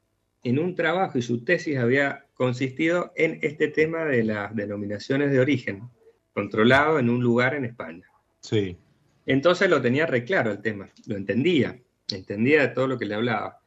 en 0.49 0.59
un 0.59 0.75
trabajo 0.75 1.17
y 1.17 1.21
su 1.21 1.43
tesis 1.43 1.77
había 1.77 2.25
consistido 2.33 3.11
en 3.17 3.39
este 3.41 3.67
tema 3.67 4.05
de 4.05 4.23
las 4.23 4.55
denominaciones 4.55 5.29
de 5.29 5.41
origen, 5.41 5.89
controlado 6.33 6.99
en 6.99 7.09
un 7.09 7.21
lugar 7.21 7.53
en 7.53 7.65
España. 7.65 8.07
Sí. 8.39 8.77
Entonces 9.25 9.69
lo 9.69 9.81
tenía 9.81 10.05
re 10.05 10.23
claro 10.23 10.51
el 10.51 10.61
tema, 10.61 10.89
lo 11.05 11.17
entendía, 11.17 11.77
entendía 12.09 12.61
de 12.61 12.67
todo 12.69 12.87
lo 12.87 12.97
que 12.97 13.05
le 13.05 13.15
hablaba. 13.15 13.59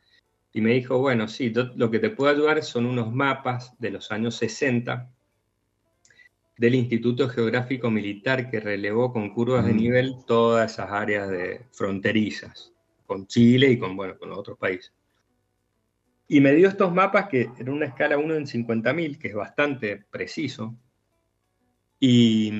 Y 0.55 0.63
me 0.63 0.73
dijo, 0.73 0.99
bueno, 0.99 1.29
sí, 1.29 1.53
lo 1.77 1.91
que 1.91 1.99
te 1.99 2.09
puedo 2.09 2.33
ayudar 2.33 2.63
son 2.63 2.87
unos 2.87 3.13
mapas 3.13 3.79
de 3.79 3.91
los 3.91 4.11
años 4.11 4.37
60 4.37 5.11
del 6.57 6.75
Instituto 6.75 7.29
Geográfico 7.29 7.91
Militar 7.91 8.51
que 8.51 8.59
relevó 8.59 9.13
con 9.13 9.35
curvas 9.35 9.67
de 9.67 9.75
nivel 9.75 10.15
todas 10.27 10.73
esas 10.73 10.91
áreas 10.91 11.29
de 11.29 11.67
fronterizas, 11.73 12.73
con 13.07 13.27
Chile 13.27 13.71
y 13.71 13.79
con, 13.79 13.95
bueno, 13.97 14.19
con 14.19 14.33
otros 14.33 14.57
países. 14.59 14.93
Y 16.33 16.41
me 16.41 16.55
dio 16.55 16.69
estos 16.69 16.95
mapas 16.95 17.29
que 17.29 17.51
en 17.59 17.69
una 17.69 17.87
escala 17.87 18.17
1 18.17 18.37
en 18.37 18.47
50.000, 18.47 19.19
que 19.19 19.27
es 19.27 19.35
bastante 19.35 19.97
preciso. 19.97 20.77
Y, 21.99 22.53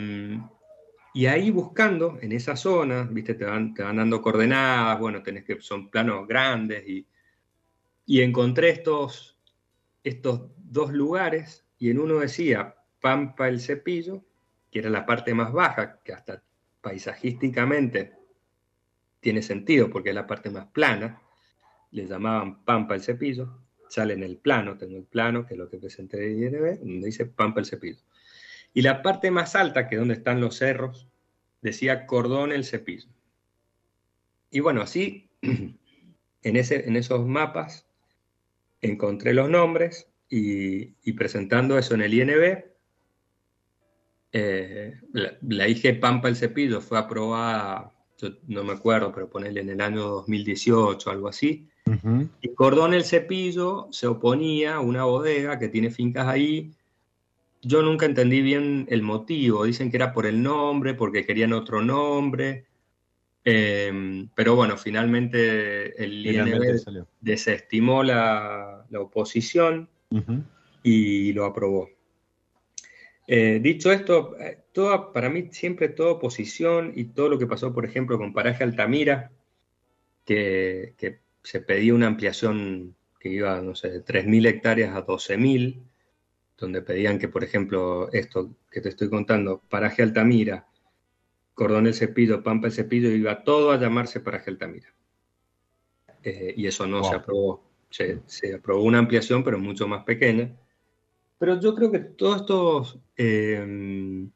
ahí 1.29 1.53
buscando 1.53 2.19
en 2.21 2.33
esa 2.33 2.57
zona, 2.57 3.05
viste, 3.05 3.35
te 3.35 3.45
van, 3.45 3.73
te 3.73 3.85
van 3.85 3.99
dando 3.99 4.21
coordenadas, 4.21 4.99
bueno, 4.99 5.23
tenés 5.23 5.45
que, 5.45 5.61
son 5.61 5.89
planos 5.89 6.27
grandes 6.27 6.85
y, 6.85 7.07
y 8.07 8.23
encontré 8.23 8.71
estos, 8.71 9.39
estos 10.03 10.51
dos 10.57 10.93
lugares 10.93 11.65
y 11.79 11.91
en 11.91 12.01
uno 12.01 12.19
decía 12.19 12.75
Pampa 13.01 13.47
el 13.49 13.61
Cepillo, 13.61 14.25
que 14.69 14.81
era 14.81 14.91
la 14.91 15.07
parte 15.07 15.33
más 15.33 15.53
baja, 15.53 16.01
que 16.03 16.13
hasta 16.13 16.43
paisajísticamente 16.81 18.15
tiene 19.21 19.43
sentido 19.43 19.91
porque 19.91 20.09
es 20.09 20.17
la 20.17 20.27
parte 20.27 20.51
más 20.51 20.67
plana, 20.67 21.23
le 21.93 22.07
llamaban 22.07 22.65
Pampa 22.65 22.97
el 22.97 23.03
Cepillo, 23.03 23.60
sale 23.91 24.15
en 24.15 24.23
el 24.23 24.37
plano, 24.37 24.79
tengo 24.79 24.97
el 24.97 25.05
plano, 25.05 25.45
que 25.45 25.55
es 25.55 25.59
lo 25.59 25.69
que 25.69 25.79
presenté 25.79 26.19
de 26.19 26.33
INB, 26.33 26.79
donde 26.79 27.07
dice 27.07 27.27
Pampa 27.27 27.61
el 27.61 27.67
Cepillo. 27.67 27.99
Y 28.73 28.83
la 28.83 29.03
parte 29.03 29.31
más 29.31 29.57
alta, 29.57 29.89
que 29.89 29.97
es 29.97 30.01
donde 30.01 30.15
están 30.15 30.41
los 30.41 30.57
cerros, 30.57 31.09
decía 31.61 32.07
Cordón 32.07 32.53
el 32.53 32.65
Cepillo. 32.65 33.09
Y 34.51 34.61
bueno, 34.61 34.81
así, 34.81 35.29
en, 35.43 36.57
ese, 36.57 36.87
en 36.87 36.97
esos 36.97 37.27
mapas, 37.27 37.87
encontré 38.81 39.35
los 39.35 39.51
nombres 39.51 40.09
y, 40.29 41.13
presentando 41.13 41.77
eso 41.77 41.95
en 41.95 42.03
el 42.03 42.15
INB, 42.15 42.65
eh, 44.33 45.01
la, 45.13 45.37
la, 45.43 45.69
IG 45.69 45.99
Pampa 45.99 46.29
el 46.29 46.37
Cepillo 46.37 46.81
fue 46.81 46.99
aprobada, 46.99 47.93
no 48.47 48.63
me 48.63 48.73
acuerdo, 48.73 49.13
pero 49.13 49.29
ponerle 49.29 49.63
en 49.63 49.71
el 49.71 49.81
año 49.81 50.03
2018, 50.03 51.11
algo 51.11 51.27
así, 51.27 51.70
y 52.41 52.49
Cordón 52.55 52.95
el 52.95 53.05
Cepillo 53.05 53.89
se 53.91 54.07
oponía 54.07 54.77
a 54.77 54.81
una 54.81 55.05
bodega 55.05 55.59
que 55.59 55.69
tiene 55.69 55.91
fincas 55.91 56.27
ahí. 56.27 56.73
Yo 57.63 57.83
nunca 57.83 58.07
entendí 58.07 58.43
bien 58.43 58.87
el 58.91 59.03
motivo. 59.03 59.65
Dicen 59.65 59.91
que 59.91 59.97
era 59.97 60.13
por 60.13 60.27
el 60.27 60.43
nombre, 60.43 60.95
porque 60.95 61.27
querían 61.27 61.53
otro 61.53 61.83
nombre. 61.83 62.67
Em, 63.45 64.29
pero 64.35 64.55
bueno, 64.55 64.77
finalmente 64.77 66.03
el 66.03 66.27
INB 66.27 67.07
desestimó 67.21 68.03
la, 68.03 68.85
oposición 68.99 69.89
y 70.83 71.33
lo 71.33 71.45
aprobó. 71.47 71.89
Eh, 73.27 73.61
dicho 73.63 73.93
esto, 73.93 74.37
eh, 74.41 74.59
para 75.13 75.31
mí 75.31 75.49
siempre 75.53 75.89
toda 75.89 76.13
oposición 76.13 76.93
y 76.97 77.05
todo 77.05 77.29
lo 77.29 77.39
que 77.39 77.47
pasó, 77.47 77.73
por 77.73 77.85
ejemplo, 77.85 78.19
con 78.19 78.33
Paraje 78.33 78.65
Altamira, 78.65 79.31
que 80.25 80.95
se 81.43 81.61
pedía 81.61 81.95
una 81.95 82.07
ampliación 82.07 82.95
que 83.19 83.29
iba, 83.29 83.61
no 83.61 83.75
sé, 83.75 83.91
de 83.91 84.05
3.000 84.05 84.47
hectáreas 84.47 84.97
a 84.97 85.07
12.000, 85.07 85.83
donde 86.59 86.83
pedían 86.83 87.19
que, 87.19 87.29
por 87.29 87.45
ejemplo, 87.45 88.11
esto 88.13 88.55
que 88.71 88.81
te 88.81 88.91
estoy 88.91 89.09
contando, 89.09 89.63
paraje 89.69 90.03
Altamira, 90.03 90.67
Cordón 91.55 91.87
el 91.87 91.95
Cepillo, 91.95 92.43
Pampa 92.43 92.69
el 92.69 92.73
Cepillo, 92.73 93.11
iba 93.11 93.45
todo 93.45 93.73
a 93.73 93.79
llamarse 93.79 94.21
paraje 94.21 94.51
Altamira. 94.51 94.89
Eh, 96.23 96.55
y 96.57 96.67
eso 96.67 96.87
no 96.87 97.05
se 97.05 97.15
aprobó. 97.15 97.63
Se, 97.91 98.23
aprobó 98.55 98.85
una 98.85 98.99
ampliación, 98.99 99.43
pero 99.43 99.59
mucho 99.59 99.89
más 99.89 100.05
pequeña. 100.05 100.55
Pero 101.39 101.61
yo 101.61 101.75
creo 101.75 101.91
que 101.91 101.99
todos 101.99 102.41
estos 102.43 102.99
eh, 103.17 104.29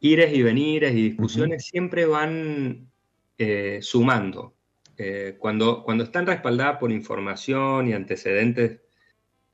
ires 0.00 0.34
y 0.34 0.42
venires 0.42 0.92
y 0.92 1.10
discusiones 1.10 1.66
siempre 1.66 2.06
van 2.06 2.90
eh, 3.38 3.78
sumando. 3.82 4.55
Eh, 4.98 5.36
cuando, 5.38 5.82
cuando 5.84 6.04
están 6.04 6.26
respaldadas 6.26 6.78
por 6.78 6.90
información 6.90 7.88
y 7.88 7.92
antecedentes 7.92 8.80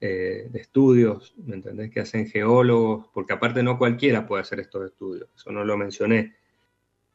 eh, 0.01 0.49
de 0.51 0.61
estudios, 0.61 1.35
¿me 1.37 1.57
entendés? 1.57 1.91
Que 1.91 2.01
hacen 2.01 2.29
geólogos, 2.29 3.09
porque 3.13 3.33
aparte 3.33 3.63
no 3.63 3.79
cualquiera 3.79 4.27
puede 4.27 4.43
hacer 4.43 4.61
estos 4.61 4.87
estudios, 4.87 5.29
eso 5.35 5.51
no 5.51 5.65
lo 5.65 5.77
mencioné, 5.77 6.37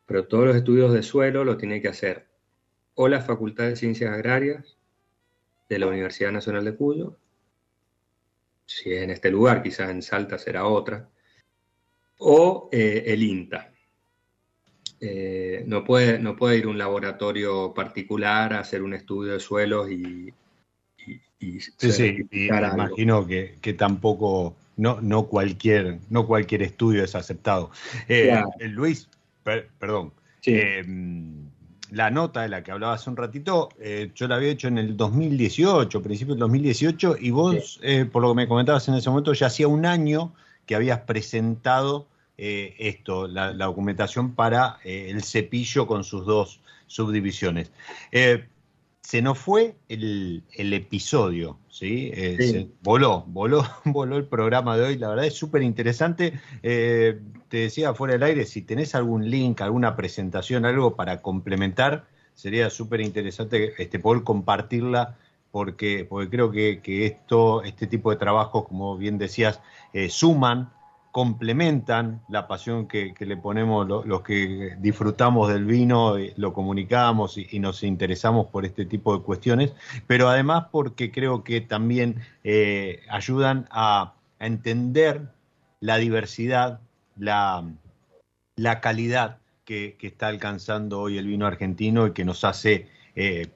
pero 0.05 0.27
todos 0.27 0.47
los 0.47 0.55
estudios 0.55 0.93
de 0.93 1.03
suelo 1.03 1.43
lo 1.45 1.57
tiene 1.57 1.81
que 1.81 1.87
hacer 1.87 2.27
o 2.95 3.07
la 3.07 3.21
Facultad 3.21 3.65
de 3.65 3.75
Ciencias 3.75 4.11
Agrarias 4.11 4.77
de 5.69 5.79
la 5.79 5.87
Universidad 5.87 6.31
Nacional 6.31 6.65
de 6.65 6.75
Cuyo, 6.75 7.17
si 8.65 8.91
es 8.91 9.03
en 9.03 9.11
este 9.11 9.31
lugar, 9.31 9.63
quizás 9.63 9.89
en 9.89 10.01
Salta 10.01 10.37
será 10.37 10.65
otra, 10.65 11.09
o 12.17 12.69
el 12.71 13.23
INTA, 13.23 13.71
eh, 14.99 15.63
no, 15.67 15.83
puede, 15.83 16.19
no 16.19 16.35
puede 16.35 16.57
ir 16.57 16.65
a 16.65 16.69
un 16.69 16.77
laboratorio 16.77 17.73
particular 17.73 18.53
a 18.53 18.59
hacer 18.59 18.81
un 18.81 18.93
estudio 18.93 19.33
de 19.33 19.39
suelos 19.39 19.91
y... 19.91 20.33
y, 21.39 21.59
sí, 21.59 21.91
sí, 21.91 22.27
imagino 22.31 23.27
que, 23.27 23.75
tampoco, 23.77 24.55
no, 24.75 24.99
no, 25.01 25.27
cualquier, 25.27 25.99
no 26.09 26.25
cualquier 26.25 26.63
estudio 26.63 27.03
es 27.03 27.13
aceptado. 27.15 27.69
Eh, 28.07 28.41
eh, 28.59 28.67
Luis, 28.67 29.07
perdón. 29.43 30.13
la 31.91 32.09
nota 32.09 32.41
de 32.41 32.49
la 32.49 32.63
que 32.63 32.71
hablaba 32.71 32.93
hace 32.93 33.09
un 33.09 33.17
ratito, 33.17 33.69
yo 34.15 34.27
la 34.27 34.35
había 34.35 34.49
hecho 34.49 34.67
en 34.67 34.79
el 34.79 34.97
2018, 34.97 36.01
principio 36.01 36.33
del 36.33 36.39
2018, 36.39 37.17
y 37.19 37.29
vos, 37.29 37.79
por 38.11 38.23
lo 38.23 38.29
que 38.29 38.35
me 38.35 38.47
comentabas 38.47 38.87
en 38.87 38.95
ese 38.95 39.09
momento, 39.11 39.33
ya 39.33 39.47
hacía 39.47 39.67
un 39.67 39.85
año 39.85 40.33
que 40.65 40.75
habías 40.75 41.01
presentado 41.01 42.07
eh, 42.39 42.75
esto, 42.77 43.27
la, 43.27 43.51
documentación 43.53 44.35
para 44.35 44.77
eh, 44.83 45.07
el 45.09 45.23
cepillo 45.23 45.87
con 45.87 46.03
sus 46.03 46.23
dos 46.27 46.59
subdivisiones. 46.85 47.71
Eh, 48.11 48.45
se 49.01 49.23
nos 49.23 49.39
fue 49.39 49.75
el, 49.89 50.43
episodio, 50.55 51.57
¿sí? 51.69 52.11
voló, 52.83 53.23
voló, 53.25 53.65
voló 53.85 54.17
el 54.17 54.25
programa 54.25 54.77
de 54.77 54.83
hoy, 54.83 54.97
la 54.99 55.09
verdad 55.09 55.25
es 55.25 55.33
súper 55.33 55.63
interesante. 55.63 56.39
te 56.61 57.17
decía 57.49 57.95
fuera 57.95 58.13
del 58.13 58.23
aire, 58.23 58.45
si 58.45 58.61
tenés 58.61 58.93
algún 58.93 59.31
link, 59.31 59.61
alguna 59.61 59.95
presentación, 59.95 60.65
algo 60.65 60.95
para 60.95 61.23
complementar, 61.23 62.05
sería 62.35 62.69
súper 62.69 63.01
interesante 63.01 63.73
este, 63.81 63.97
poder 63.97 64.23
compartirla 64.23 65.17
porque, 65.49 66.05
porque 66.07 66.29
creo 66.29 66.51
que, 66.51 66.81
que, 66.83 67.07
esto, 67.07 67.63
este 67.63 67.87
tipo 67.87 68.11
de 68.11 68.17
trabajos, 68.17 68.67
como 68.67 68.95
bien 68.95 69.17
decías, 69.17 69.59
suman 70.09 70.69
complementan 71.17 72.21
la 72.29 72.47
pasión 72.47 72.87
que, 72.87 73.11
le 73.17 73.37
ponemos 73.37 73.87
los 73.87 74.21
que 74.21 74.75
disfrutamos 74.77 75.51
del 75.51 75.65
vino, 75.65 76.13
lo 76.35 76.53
comunicamos 76.53 77.39
y, 77.39 77.57
nos 77.57 77.81
interesamos 77.81 78.45
por 78.45 78.65
este 78.65 78.85
tipo 78.85 79.17
de 79.17 79.23
cuestiones, 79.23 79.73
pero 80.05 80.29
además 80.29 80.65
porque 80.71 81.11
creo 81.11 81.43
que 81.43 81.59
también 81.59 82.21
eh, 82.43 82.99
ayudan 83.09 83.67
a, 83.71 84.13
entender 84.37 85.31
la 85.79 85.97
diversidad, 85.97 86.81
la, 87.17 87.67
la 88.55 88.79
calidad 88.79 89.39
que, 89.65 89.97
está 89.99 90.27
alcanzando 90.27 91.01
hoy 91.01 91.17
el 91.17 91.25
vino 91.25 91.47
argentino 91.47 92.05
y 92.05 92.13
que 92.13 92.25
nos 92.25 92.43
hace 92.43 92.89
eh, 93.15 93.47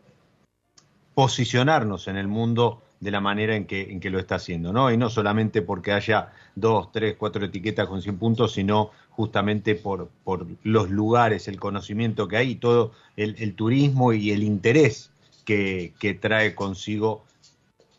posicionarnos 1.13 2.07
en 2.07 2.17
el 2.17 2.27
mundo 2.27 2.81
de 3.01 3.11
la 3.11 3.19
manera 3.19 3.55
en 3.55 3.65
que, 3.65 3.91
en 3.91 3.99
que 3.99 4.11
lo 4.11 4.19
está 4.19 4.35
haciendo, 4.35 4.71
¿no? 4.71 4.91
Y 4.91 4.95
no 4.95 5.09
solamente 5.09 5.63
porque 5.63 5.91
haya 5.91 6.31
dos, 6.55 6.91
tres, 6.91 7.15
cuatro 7.17 7.43
etiquetas 7.43 7.87
con 7.87 8.01
100 8.01 8.17
puntos, 8.17 8.53
sino 8.53 8.91
justamente 9.09 9.73
por, 9.73 10.09
por 10.23 10.45
los 10.63 10.91
lugares, 10.91 11.47
el 11.47 11.59
conocimiento 11.59 12.27
que 12.27 12.37
hay 12.37 12.51
y 12.51 12.55
todo 12.55 12.91
el, 13.17 13.55
turismo 13.55 14.13
y 14.13 14.31
el 14.31 14.43
interés 14.43 15.11
que, 15.43 15.93
trae 16.21 16.53
consigo 16.53 17.25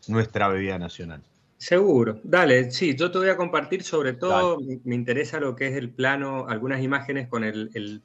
nuestra 0.06 0.48
bebida 0.48 0.78
nacional. 0.78 1.20
Seguro, 1.58 2.20
dale, 2.22 2.70
sí, 2.70 2.94
yo 2.96 3.10
te 3.10 3.18
voy 3.18 3.28
a 3.28 3.36
compartir 3.36 3.82
sobre 3.82 4.12
todo, 4.12 4.58
me, 4.84 4.94
interesa 4.94 5.40
lo 5.40 5.56
que 5.56 5.66
es 5.66 5.76
el 5.76 5.90
plano, 5.90 6.46
algunas 6.48 6.82
imágenes 6.82 7.28
con 7.28 7.44
el, 7.44 7.70
el, 7.74 8.02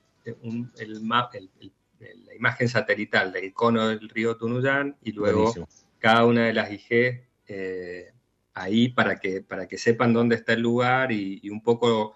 la 2.26 2.36
imagen 2.36 2.68
satelital 2.68 3.32
del 3.32 3.54
cono 3.54 3.88
del 3.88 4.10
río 4.10 4.36
Tunuyán 4.36 4.96
y 5.04 5.12
luego 5.12 5.54
cada 6.00 6.26
una 6.26 6.46
de 6.46 6.54
las 6.54 6.72
IG 6.72 7.24
eh, 7.48 8.14
ahí 8.54 8.90
para 8.90 9.18
que, 9.18 9.42
para 9.42 9.68
que 9.68 9.78
sepan 9.78 10.14
dónde 10.14 10.36
está 10.36 10.54
el 10.54 10.62
lugar 10.62 11.12
y, 11.12 11.50
un 11.50 11.62
poco 11.62 12.16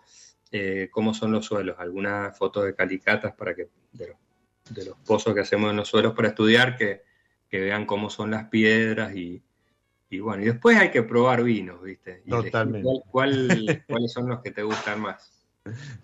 eh, 0.52 0.90
cómo 0.92 1.14
son 1.14 1.32
los 1.32 1.46
suelos. 1.46 1.78
Algunas 1.80 2.38
fotos 2.38 2.66
de 2.66 2.76
calicatas 2.76 3.34
para 3.34 3.56
que, 3.56 3.70
de 3.92 4.16
los, 4.86 4.98
pozos 5.06 5.34
que 5.34 5.42
hacemos 5.42 5.72
en 5.72 5.78
los 5.78 5.88
suelos 5.88 6.14
para 6.14 6.30
estudiar, 6.30 6.76
que, 6.76 7.04
vean 7.52 7.86
cómo 7.86 8.10
son 8.10 8.32
las 8.32 8.46
piedras 8.48 9.14
y, 9.14 9.44
bueno, 10.20 10.42
y 10.42 10.46
después 10.46 10.78
hay 10.78 10.90
que 10.90 11.04
probar 11.04 11.44
vinos, 11.44 11.82
¿viste? 11.82 12.24
Totalmente. 12.28 12.88
¿Cuáles 13.10 13.82
son 14.08 14.30
los 14.30 14.42
que 14.42 14.52
te 14.52 14.64
gustan 14.64 15.02
más? 15.02 15.31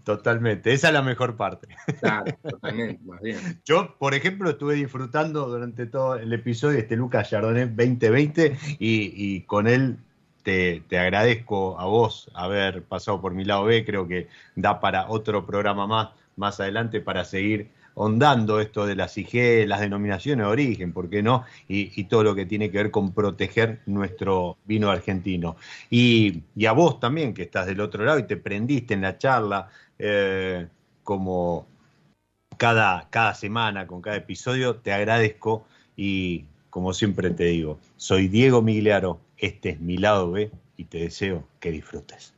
Totalmente, 0.04 0.72
esa 0.72 0.88
es 0.88 0.94
la 0.94 1.02
mejor 1.02 1.36
parte. 1.36 1.68
Claro, 2.00 2.26
totalmente, 2.42 3.04
más 3.04 3.22
bien. 3.22 3.40
Yo, 3.66 3.96
por 3.98 4.14
ejemplo, 4.14 4.50
estuve 4.50 4.76
disfrutando 4.76 5.48
durante 5.48 5.86
todo 5.88 6.16
el 6.16 6.32
episodio 6.32 6.76
de 6.76 6.82
este 6.82 6.96
Lucas 6.96 7.30
Chardonnay 7.30 7.66
2020 7.66 8.58
y, 8.80 9.42
con 9.42 9.68
él 9.68 9.98
te, 10.44 10.84
agradezco 10.92 11.80
a 11.80 11.86
vos 11.86 12.30
haber 12.34 12.84
pasado 12.84 13.20
por 13.20 13.34
mi 13.34 13.44
lado 13.44 13.66
B, 13.66 13.84
creo 13.84 14.08
que 14.08 14.28
da 14.56 14.80
para 14.80 15.10
otro 15.10 15.46
programa 15.46 15.88
más, 15.88 16.10
más 16.36 16.60
adelante 16.60 17.02
para 17.02 17.26
seguir 17.26 17.70
hondando 18.00 18.60
esto 18.60 18.86
de 18.86 18.96
las 18.96 19.18
IG, 19.18 19.68
las 19.68 19.80
denominaciones 19.80 20.46
de 20.46 20.52
origen, 20.52 20.94
¿por 20.94 21.10
qué 21.10 21.24
no? 21.24 21.46
Y, 21.68 22.04
todo 22.04 22.24
lo 22.24 22.36
que 22.36 22.46
tiene 22.46 22.70
que 22.70 22.78
ver 22.78 22.92
con 22.92 23.12
proteger 23.12 23.82
nuestro 23.88 24.58
vino 24.66 24.92
argentino. 24.92 25.58
Y, 25.90 26.44
a 26.68 26.74
vos 26.74 27.00
también, 27.00 27.34
que 27.34 27.42
estás 27.44 27.66
del 27.66 27.80
otro 27.80 28.06
lado 28.06 28.20
y 28.20 28.24
te 28.24 28.38
prendiste 28.38 28.94
en 28.94 29.02
la 29.02 29.18
charla, 29.18 29.70
eh, 29.98 30.68
como 31.04 31.66
cada, 32.58 33.08
cada 33.10 33.34
semana, 33.34 33.88
con 33.88 34.02
cada 34.02 34.18
episodio, 34.18 34.76
te 34.76 34.94
agradezco 34.94 35.66
y 35.96 36.46
como 36.70 36.94
siempre 36.94 37.32
te 37.32 37.46
digo, 37.46 37.80
soy 37.96 38.28
Diego 38.28 38.62
Migliaro, 38.62 39.20
este 39.38 39.70
es 39.70 39.80
mi 39.80 39.98
lado 39.98 40.32
B 40.32 40.52
y 40.78 40.86
te 40.86 41.00
deseo 41.00 41.48
que 41.60 41.72
disfrutes. 41.72 42.38